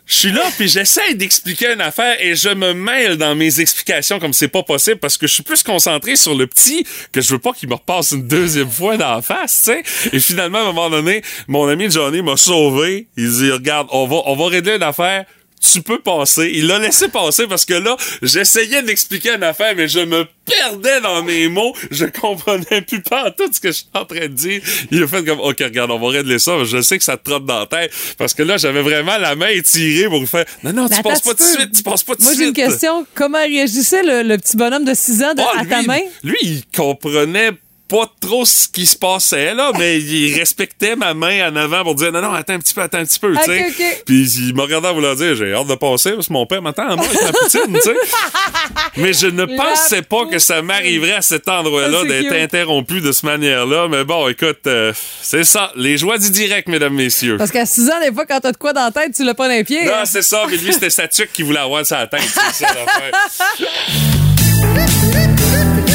je 0.07 0.15
suis 0.15 0.33
là, 0.33 0.43
puis 0.59 0.69
j'essaie 0.69 1.15
d'expliquer 1.15 1.73
une 1.73 1.81
affaire 1.81 2.17
et 2.21 2.35
je 2.37 2.51
me 2.51 2.75
mêle 2.75 3.17
dans 3.17 3.35
mes 3.35 3.61
explications 3.61 4.19
comme 4.21 4.35
c'est 4.35 4.49
pas 4.49 4.63
possible 4.63 4.99
parce 4.99 5.17
que 5.17 5.27
je 5.27 5.33
suis 5.33 5.43
plus 5.43 5.63
concentré 5.63 6.15
sur 6.17 6.35
le 6.35 6.47
petit 6.47 6.87
que 7.11 7.23
je 7.23 7.31
veux 7.33 7.39
pas 7.39 7.53
qu'il 7.53 7.71
me 7.71 7.75
repasse 7.75 8.11
une 8.11 8.29
deuxième 8.29 8.69
fois 8.71 8.99
dans 8.99 9.15
la 9.15 9.23
face, 9.23 9.63
tu 9.65 9.73
sais. 9.73 10.11
Et 10.13 10.21
finalement, 10.21 10.59
à 10.59 10.63
un 10.63 10.65
moment 10.73 10.91
donné, 10.91 11.23
mon 11.49 11.67
ami 11.69 11.91
Johnny 11.91 12.21
m'a 12.21 12.37
sauvé. 12.37 13.07
Il 13.17 13.31
dit, 13.33 13.51
regarde, 13.51 13.87
on 13.93 14.07
va, 14.07 14.17
on 14.27 14.37
va 14.37 14.47
régler 14.49 14.77
une 14.77 14.83
affaire 14.83 15.25
tu 15.73 15.83
peux 15.83 15.99
passer. 15.99 16.51
Il 16.55 16.67
l'a 16.67 16.79
laissé 16.79 17.09
passer 17.09 17.47
parce 17.47 17.65
que 17.65 17.75
là, 17.75 17.97
j'essayais 18.23 18.83
d'expliquer 18.83 19.31
une 19.35 19.43
affaire, 19.43 19.75
mais 19.77 19.89
je 19.89 20.01
me 20.01 20.27
perdais 20.45 21.01
dans 21.01 21.23
mes 21.23 21.49
mots. 21.49 21.75
Je 21.91 22.05
comprenais 22.07 22.83
plus 22.83 23.01
pas 23.03 23.31
tout 23.31 23.51
ce 23.53 23.61
que 23.61 23.69
je 23.69 23.73
suis 23.79 23.87
en 23.95 24.05
train 24.05 24.21
de 24.21 24.27
dire. 24.29 24.61
Il 24.91 25.03
a 25.03 25.07
fait 25.07 25.25
comme, 25.25 25.41
OK, 25.41 25.57
regarde, 25.61 25.91
on 25.91 25.99
va 25.99 26.09
régler 26.09 26.39
ça. 26.39 26.65
Je 26.65 26.81
sais 26.83 26.99
que 26.99 27.05
ça 27.05 27.17
te 27.17 27.29
trotte 27.29 27.47
dans 27.47 27.61
la 27.61 27.67
tête. 27.67 27.93
Parce 28.19 28.35
que 28.35 28.43
là, 28.43 28.57
j'avais 28.59 28.83
vraiment 28.83 29.17
la 29.19 29.35
main 29.37 29.49
étirée 29.49 30.09
pour 30.09 30.27
faire, 30.29 30.45
non, 30.63 30.73
non, 30.73 30.89
tu 30.89 30.97
Mais 30.97 31.03
passes 31.03 31.21
pas 31.23 31.35
de 31.35 31.41
suite, 31.43 31.73
tu 31.73 31.83
passes 31.83 32.03
pas 32.03 32.13
tout 32.15 32.19
de 32.21 32.25
Moi, 32.25 32.33
suite. 32.35 32.43
j'ai 32.43 32.49
une 32.49 32.69
question. 32.71 33.07
Comment 33.15 33.39
réagissait 33.43 34.03
le, 34.03 34.23
le 34.23 34.37
petit 34.39 34.57
bonhomme 34.57 34.85
de 34.85 34.95
6 34.95 35.23
ans 35.23 35.35
de- 35.35 35.41
Ah, 35.43 35.61
à 35.61 35.65
ta 35.65 35.83
main? 35.83 36.01
Lui, 36.23 36.37
il 36.43 36.63
comprenait 36.77 37.53
pas 37.89 38.11
trop 38.21 38.45
ce 38.45 38.69
qui 38.69 38.87
se 38.87 38.97
passait 38.97 39.55
là, 39.55 39.73
mais 39.79 40.01
il 40.01 40.39
respectait 40.39 40.97
ma 40.97 41.15
main 41.15 41.51
en 41.51 41.57
avant 41.57 41.83
pour 41.83 41.95
dire 41.95 42.13
non 42.13 42.23
non 42.23 42.33
attends 42.33 42.55
un 42.55 42.59
petit 42.59 42.75
peu 42.75 42.81
attends 42.81 42.99
un 42.99 43.05
petit 43.05 43.19
peu, 43.19 43.35
tu 43.37 43.45
sais. 43.45 44.03
Puis 44.07 44.31
il 44.39 44.55
m'a 44.55 44.63
regardé 44.63 44.89
en 44.89 44.95
voulant 44.95 45.15
dire 45.15 45.35
j'ai 45.35 45.53
hâte 45.53 45.67
de 45.67 45.75
passer 45.75 46.13
parce 46.13 46.29
que 46.29 46.33
mon 46.33 46.47
père 46.47 46.63
m'attend 46.63 46.89
à 46.89 46.97
moi 46.97 47.07
avec 47.07 47.23
ma 47.23 47.33
poutine, 47.33 47.75
tu 47.75 47.81
sais. 47.81 47.95
Mais 48.97 49.13
je 49.13 49.27
ne 49.27 49.45
La 49.45 49.57
pensais 49.57 50.03
pas 50.03 50.27
que 50.27 50.39
ça 50.39 50.63
m'arriverait 50.63 51.15
à 51.15 51.23
cet 51.23 51.49
endroit-là 51.49 52.01
Ah, 52.03 52.07
d'être 52.07 52.33
interrompu 52.33 53.01
de 53.01 53.13
cette 53.13 53.25
manière-là. 53.25 53.89
Mais 53.89 54.05
bon, 54.05 54.29
écoute, 54.29 54.67
euh, 54.67 54.93
c'est 55.21 55.45
ça, 55.45 55.73
les 55.77 55.99
joies 55.99 56.19
du 56.19 56.31
direct, 56.31 56.69
mesdames, 56.69 56.95
messieurs. 56.95 57.37
Parce 57.37 57.51
qu'à 57.51 57.67
6 57.67 57.91
ans, 57.91 58.01
des 58.01 58.13
fois, 58.13 58.25
quand 58.25 58.41
t'as 58.41 58.53
de 58.53 58.57
quoi 58.57 58.73
dans 58.73 58.85
la 58.85 58.93
tête, 58.93 59.15
tu 59.15 59.25
l'as 59.25 59.35
pas 59.35 59.49
dans 59.49 59.55
les 59.55 59.65
pieds. 59.65 59.85
Non, 59.85 59.93
hein? 59.95 60.05
c'est 60.05 60.23
ça, 60.23 60.45
mais 60.49 60.57
lui, 60.57 60.73
c'était 60.73 60.91
sa 60.91 61.09
tuque 61.09 61.33
qui 61.33 61.43
voulait 61.43 61.59
avoir 61.59 61.85
sa 61.85 62.07
tête. 62.07 62.23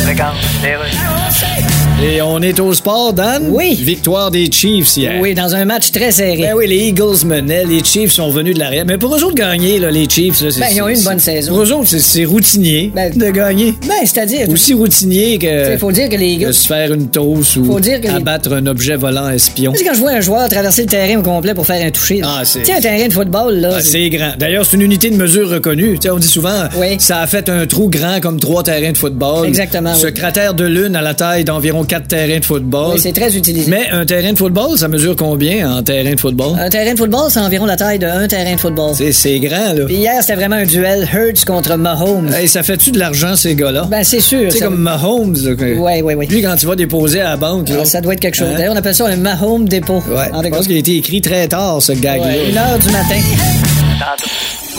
C'est 0.09 0.15
ça 0.15 0.33
l'affaire. 0.33 1.88
Et 2.01 2.21
on 2.21 2.41
est 2.41 2.57
au 2.61 2.73
sport, 2.73 3.11
Dan? 3.11 3.43
Oui. 3.49 3.75
Victoire 3.81 4.31
des 4.31 4.49
Chiefs 4.49 4.95
hier. 4.95 5.15
Oui, 5.19 5.33
dans 5.33 5.53
un 5.53 5.65
match 5.65 5.91
très 5.91 6.11
serré. 6.11 6.37
Ben 6.37 6.53
oui, 6.55 6.65
les 6.65 6.87
Eagles 6.87 7.25
menaient, 7.25 7.65
les 7.65 7.83
Chiefs 7.83 8.13
sont 8.13 8.29
venus 8.29 8.53
de 8.53 8.59
l'arrière. 8.59 8.85
Mais 8.87 8.97
pour 8.97 9.13
eux 9.13 9.21
autres 9.23 9.35
gagner, 9.35 9.79
là, 9.79 9.91
les 9.91 10.07
Chiefs, 10.07 10.39
là, 10.41 10.49
c'est. 10.49 10.61
Ben, 10.61 10.67
ils 10.73 10.81
ont 10.81 10.87
eu 10.87 10.91
une 10.91 10.95
c'est- 10.97 11.09
bonne 11.09 11.19
saison. 11.19 11.51
Pour 11.51 11.61
eux 11.63 11.71
autres, 11.73 11.89
c'est- 11.89 11.99
c'est 11.99 12.23
routinier 12.23 12.89
Ben, 12.95 13.11
de 13.13 13.29
gagner. 13.31 13.73
Ben, 13.85 13.95
c'est-à-dire. 14.05 14.47
Aussi 14.49 14.73
routinier 14.73 15.37
que. 15.37 15.73
Il 15.73 15.77
faut 15.77 15.91
dire 15.91 16.07
que 16.07 16.15
les 16.15 16.37
de 16.37 16.41
gars. 16.43 16.53
se 16.53 16.65
faire 16.67 16.93
une 16.93 17.09
toast 17.09 17.57
ou 17.57 17.65
Faut 17.65 17.79
dire 17.81 17.99
que 17.99 18.07
les- 18.07 18.13
abattre 18.13 18.53
un 18.53 18.65
objet 18.67 18.95
volant 18.95 19.29
espion. 19.29 19.73
Tu 19.73 19.79
sais, 19.79 19.83
quand 19.85 19.93
je 19.93 19.99
vois 19.99 20.11
un 20.11 20.21
joueur 20.21 20.47
traverser 20.47 20.83
le 20.83 20.87
terrain 20.87 21.19
au 21.19 21.23
complet 21.23 21.53
pour 21.53 21.65
faire 21.67 21.85
un 21.85 21.91
toucher. 21.91 22.21
là. 22.21 22.27
Ah, 22.39 22.45
c'est- 22.45 22.61
Tu 22.63 22.71
un 22.71 22.79
terrain 22.79 23.07
de 23.07 23.13
football, 23.13 23.55
là. 23.55 23.71
Ah, 23.75 23.81
c'est- 23.81 23.91
c'est 24.03 24.09
grand. 24.09 24.31
D'ailleurs, 24.39 24.65
c'est 24.65 24.77
une 24.77 24.83
unité 24.83 25.09
de 25.09 25.17
mesure 25.17 25.49
reconnue. 25.49 25.95
Tu 25.99 26.03
sais, 26.03 26.11
on 26.11 26.17
dit 26.17 26.27
souvent, 26.29 26.69
Oui. 26.77 26.95
ça 26.99 27.19
a 27.19 27.27
fait 27.27 27.49
un 27.49 27.67
trou 27.67 27.89
grand 27.89 28.21
comme 28.21 28.39
trois 28.39 28.63
terrains 28.63 28.93
de 28.93 28.97
football. 28.97 29.45
Exactement, 29.45 29.93
Ce 29.95 30.07
oui. 30.07 30.13
cratère 30.13 30.53
de 30.53 30.63
lune 30.63 30.95
a 30.95 31.01
la 31.01 31.13
taille 31.13 31.43
d'environ 31.43 31.83
quatre 31.89 32.07
terrains 32.07 32.39
de 32.39 32.45
football. 32.45 32.93
Oui, 32.93 32.99
c'est 33.01 33.11
très 33.11 33.35
utilisé. 33.35 33.69
Mais 33.69 33.89
un 33.91 34.05
terrain 34.05 34.31
de 34.31 34.37
football, 34.37 34.77
ça 34.77 34.87
mesure 34.87 35.15
combien 35.15 35.69
en 35.77 35.83
terrain 35.83 36.11
de 36.13 36.19
football? 36.19 36.57
Un 36.59 36.69
terrain 36.69 36.93
de 36.93 36.97
football, 36.97 37.29
c'est 37.29 37.39
environ 37.39 37.65
la 37.65 37.75
taille 37.75 37.99
d'un 37.99 38.27
terrain 38.27 38.53
de 38.55 38.59
football. 38.59 38.93
C'est- 38.95 39.11
C'est 39.11 39.39
grand, 39.39 39.73
là. 39.73 39.85
Puis 39.85 39.95
hier, 39.95 40.13
c'était 40.21 40.35
vraiment 40.35 40.55
un 40.57 40.65
duel 40.65 41.07
Hurts 41.13 41.43
contre 41.45 41.75
Mahomes. 41.75 42.31
Hey, 42.33 42.47
ça 42.47 42.63
fait-tu 42.63 42.91
de 42.91 42.99
l'argent, 42.99 43.35
ces 43.35 43.55
gars-là? 43.55 43.87
Ben, 43.89 44.03
c'est 44.03 44.19
sûr. 44.21 44.45
Tu 44.45 44.51
sais, 44.51 44.59
ça- 44.59 44.65
comme 44.65 44.77
Mahomes. 44.77 45.35
Ouais, 45.59 46.01
ouais, 46.01 46.15
ouais. 46.15 46.25
Lui, 46.27 46.41
quand 46.41 46.55
tu 46.55 46.65
vas 46.67 46.75
déposer 46.75 47.19
à 47.21 47.29
la 47.31 47.37
banque, 47.37 47.67
là. 47.69 47.77
Ah, 47.81 47.85
Ça 47.85 47.99
doit 48.01 48.13
être 48.13 48.19
quelque 48.19 48.35
chose. 48.37 48.49
Hein? 48.53 48.55
D'ailleurs, 48.57 48.73
on 48.73 48.77
appelle 48.77 48.95
ça 48.95 49.07
un 49.07 49.15
Mahomes 49.17 49.67
dépôt. 49.67 50.03
Ouais, 50.09 50.29
En 50.31 50.37
tout 50.39 50.45
je 50.45 50.49
cas, 50.51 50.55
pense 50.57 50.67
qu'il 50.67 50.75
a 50.75 50.79
été 50.79 50.95
écrit 50.97 51.21
très 51.21 51.47
tard, 51.47 51.81
ce 51.81 51.91
gag-là. 51.93 52.27
ouais, 52.27 52.49
une 52.51 52.57
heure 52.57 52.77
du 52.79 52.89
matin. 52.91 53.15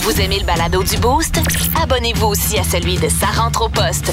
Vous 0.02 0.20
aimez 0.20 0.38
le 0.40 0.46
balado 0.46 0.82
du 0.82 0.96
Boost? 0.98 1.36
Abonnez-vous 1.82 2.26
aussi 2.28 2.56
à 2.58 2.62
celui 2.64 2.94
de 2.94 3.08
Sa 3.08 3.26
rentre 3.42 3.62
au 3.66 3.68
poste. 3.68 4.12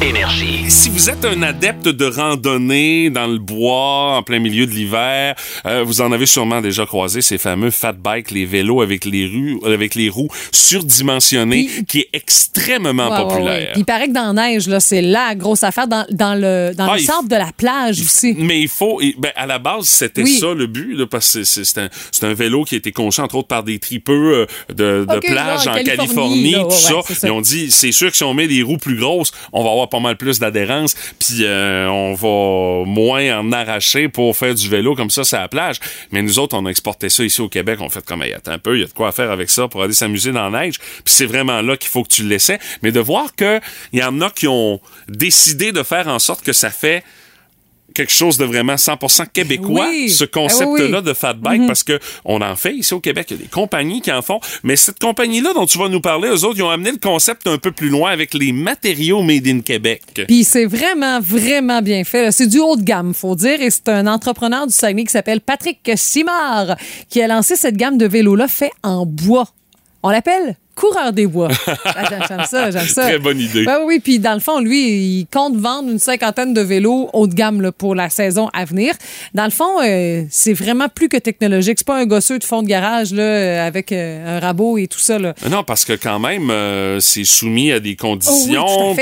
Énergie. 0.00 0.70
Si 0.70 0.90
vous 0.90 1.10
êtes 1.10 1.24
un 1.24 1.42
adepte 1.42 1.88
de 1.88 2.04
randonnée 2.04 3.10
dans 3.10 3.26
le 3.26 3.38
bois 3.38 4.16
en 4.16 4.22
plein 4.22 4.38
milieu 4.38 4.64
de 4.64 4.70
l'hiver, 4.70 5.34
euh, 5.66 5.82
vous 5.82 6.00
en 6.00 6.12
avez 6.12 6.26
sûrement 6.26 6.60
déjà 6.60 6.86
croisé 6.86 7.20
ces 7.20 7.36
fameux 7.36 7.70
fat 7.72 7.92
bikes, 7.94 8.30
les 8.30 8.44
vélos 8.46 8.80
avec 8.80 9.04
les 9.04 9.26
roues, 9.26 9.60
avec 9.66 9.96
les 9.96 10.08
roues 10.08 10.28
surdimensionnées, 10.52 11.68
Puis- 11.68 11.84
qui 11.86 11.98
est 12.00 12.10
extrêmement 12.12 13.08
Ouais, 13.08 13.10
ouais, 13.10 13.22
ouais. 13.24 13.28
populaire. 13.28 13.72
Il 13.76 13.84
paraît 13.84 14.06
que 14.06 14.12
dans 14.12 14.32
la 14.32 14.48
neige, 14.50 14.68
là, 14.68 14.78
c'est 14.78 15.02
la 15.02 15.34
grosse 15.34 15.64
affaire 15.64 15.88
dans, 15.88 16.06
dans 16.12 16.34
le, 16.36 16.72
dans 16.76 16.86
Ah, 16.90 16.94
le 16.94 17.00
il- 17.00 17.04
centre 17.04 17.28
de 17.28 17.34
la 17.36 17.50
plage 17.56 18.00
aussi. 18.00 18.36
Mais 18.38 18.60
il 18.60 18.68
faut, 18.68 19.00
et, 19.00 19.16
ben, 19.18 19.32
à 19.34 19.46
la 19.46 19.58
base, 19.58 19.86
c'était 19.88 20.22
Oui. 20.22 20.38
ça 20.38 20.54
le 20.54 20.68
but, 20.68 20.94
là, 20.94 21.06
parce 21.08 21.32
que 21.32 21.42
c'est- 21.42 21.64
c'est 21.64 21.80
un, 21.80 21.88
c'est 22.12 22.24
un 22.24 22.34
vélo 22.34 22.62
qui 22.64 22.76
a 22.76 22.78
été 22.78 22.92
conçu 22.92 23.20
entre 23.20 23.34
autres 23.34 23.48
par 23.48 23.64
des 23.64 23.80
tripeux 23.80 24.46
euh, 24.70 24.72
de, 24.72 25.04
de 25.12 25.18
plage 25.18 25.64
genre 25.64 25.74
en 25.74 25.82
Californie, 25.82 25.96
Californie, 25.96 26.50
là, 26.52 26.58
tout 26.60 26.66
ouais, 26.66 27.02
ça. 27.02 27.14
ça. 27.14 27.26
Ils 27.26 27.30
ont 27.32 27.40
dit, 27.40 27.70
c'est 27.72 27.90
sûr 27.92 28.10
que 28.12 28.16
si 28.16 28.22
on 28.22 28.32
met 28.34 28.46
des 28.46 28.62
roues 28.62 28.78
plus 28.78 28.96
grosses, 28.96 29.32
on 29.52 29.64
va 29.64 29.70
avoir 29.70 29.87
pas 29.88 30.00
mal 30.00 30.16
plus 30.16 30.38
d'adhérence, 30.38 30.94
puis 31.18 31.44
euh, 31.44 31.88
on 31.88 32.14
va 32.14 32.84
moins 32.86 33.38
en 33.38 33.52
arracher 33.52 34.08
pour 34.08 34.36
faire 34.36 34.54
du 34.54 34.68
vélo 34.68 34.94
comme 34.94 35.10
ça 35.10 35.24
sur 35.24 35.38
la 35.38 35.48
plage. 35.48 35.80
Mais 36.12 36.22
nous 36.22 36.38
autres, 36.38 36.56
on 36.56 36.66
a 36.66 36.70
exporté 36.70 37.08
ça 37.08 37.24
ici 37.24 37.40
au 37.40 37.48
Québec. 37.48 37.78
On 37.80 37.88
fait 37.88 38.04
comme, 38.04 38.22
hey, 38.22 38.32
attends 38.32 38.52
un 38.52 38.58
peu, 38.58 38.76
il 38.76 38.80
y 38.80 38.84
a 38.84 38.86
de 38.86 38.92
quoi 38.92 39.12
faire 39.12 39.30
avec 39.30 39.50
ça 39.50 39.68
pour 39.68 39.82
aller 39.82 39.92
s'amuser 39.92 40.32
dans 40.32 40.48
la 40.48 40.60
neige. 40.60 40.78
Puis 40.78 41.14
c'est 41.14 41.26
vraiment 41.26 41.62
là 41.62 41.76
qu'il 41.76 41.90
faut 41.90 42.02
que 42.02 42.12
tu 42.12 42.22
le 42.22 42.28
laissais. 42.28 42.58
Mais 42.82 42.92
de 42.92 43.00
voir 43.00 43.34
que 43.34 43.60
il 43.92 44.00
y 44.00 44.04
en 44.04 44.20
a 44.20 44.30
qui 44.30 44.48
ont 44.48 44.80
décidé 45.08 45.72
de 45.72 45.82
faire 45.82 46.08
en 46.08 46.18
sorte 46.18 46.42
que 46.44 46.52
ça 46.52 46.70
fait 46.70 47.02
quelque 47.94 48.12
chose 48.12 48.38
de 48.38 48.44
vraiment 48.44 48.74
100% 48.74 49.26
québécois, 49.32 49.86
Oui. 49.90 50.08
ce 50.10 50.24
Ah 50.24 50.28
concept-là 50.32 51.00
de 51.00 51.12
fat 51.14 51.32
bike, 51.34 51.66
parce 51.66 51.82
que 51.82 51.98
on 52.24 52.40
en 52.40 52.54
fait 52.54 52.74
ici 52.74 52.94
au 52.94 53.00
Québec. 53.00 53.26
Il 53.30 53.36
y 53.36 53.40
a 53.40 53.42
des 53.42 53.48
compagnies 53.48 54.00
qui 54.00 54.12
en 54.12 54.22
font. 54.22 54.40
Mais 54.62 54.76
cette 54.76 54.98
compagnie-là 55.00 55.52
dont 55.54 55.66
tu 55.66 55.78
vas 55.78 55.88
nous 55.88 56.00
parler, 56.00 56.28
eux 56.28 56.44
autres, 56.44 56.58
ils 56.58 56.62
ont 56.62 56.70
amené 56.70 56.92
le 56.92 56.98
concept 56.98 57.46
un 57.46 57.58
peu 57.58 57.72
plus 57.72 57.88
loin 57.88 58.10
avec 58.10 58.34
les 58.34 58.52
matériaux 58.52 59.22
made 59.22 59.46
in 59.48 59.60
Québec. 59.60 60.02
Puis 60.28 60.44
c'est 60.44 60.66
vraiment, 60.66 61.18
vraiment 61.20 61.82
bien 61.82 62.04
fait. 62.04 62.30
C'est 62.30 62.46
du 62.46 62.58
haut 62.58 62.76
de 62.76 62.82
gamme, 62.82 63.14
faut 63.14 63.34
dire. 63.34 63.60
Et 63.60 63.70
c'est 63.70 63.88
un 63.88 64.06
entrepreneur 64.06 64.66
du 64.66 64.72
Saguenay 64.72 65.04
qui 65.04 65.12
s'appelle 65.12 65.40
Patrick 65.40 65.78
Simard 65.96 66.76
qui 67.08 67.20
a 67.22 67.26
lancé 67.26 67.56
cette 67.56 67.76
gamme 67.76 67.98
de 67.98 68.06
vélos-là 68.06 68.48
fait 68.48 68.72
en 68.82 69.06
bois. 69.06 69.48
On 70.02 70.10
l'appelle 70.10 70.56
coureur 70.78 71.12
des 71.12 71.26
bois. 71.26 71.48
Ah, 71.84 72.04
j'aime- 72.28 72.44
ça, 72.48 72.70
j'aime 72.70 72.86
ça. 72.86 73.02
Très 73.02 73.18
bonne 73.18 73.40
idée. 73.40 73.64
Ben 73.64 73.78
oui, 73.84 73.98
puis 73.98 74.18
dans 74.18 74.34
le 74.34 74.40
fond, 74.40 74.60
lui, 74.60 74.80
il 75.20 75.26
compte 75.32 75.56
vendre 75.56 75.90
une 75.90 75.98
cinquantaine 75.98 76.54
de 76.54 76.60
vélos 76.60 77.08
haut 77.12 77.26
de 77.26 77.34
gamme 77.34 77.60
là, 77.60 77.72
pour 77.72 77.94
la 77.94 78.08
saison 78.10 78.48
à 78.52 78.64
venir. 78.64 78.94
Dans 79.34 79.44
le 79.44 79.50
fond, 79.50 79.80
euh, 79.84 80.22
c'est 80.30 80.52
vraiment 80.52 80.88
plus 80.88 81.08
que 81.08 81.16
technologique. 81.16 81.78
C'est 81.78 81.86
pas 81.86 81.96
un 81.98 82.06
gosseux 82.06 82.38
de 82.38 82.44
fond 82.44 82.62
de 82.62 82.68
garage 82.68 83.12
là, 83.12 83.22
euh, 83.22 83.66
avec 83.66 83.90
euh, 83.92 84.36
un 84.36 84.40
rabot 84.40 84.78
et 84.78 84.86
tout 84.86 84.98
ça. 85.00 85.18
Là. 85.18 85.34
Non, 85.50 85.64
parce 85.64 85.84
que 85.84 85.94
quand 85.94 86.18
même, 86.20 86.50
euh, 86.50 87.00
c'est 87.00 87.24
soumis 87.24 87.72
à 87.72 87.80
des 87.80 87.90
Oh 87.90 87.90
oui, 87.90 87.96
conditions. 87.96 88.94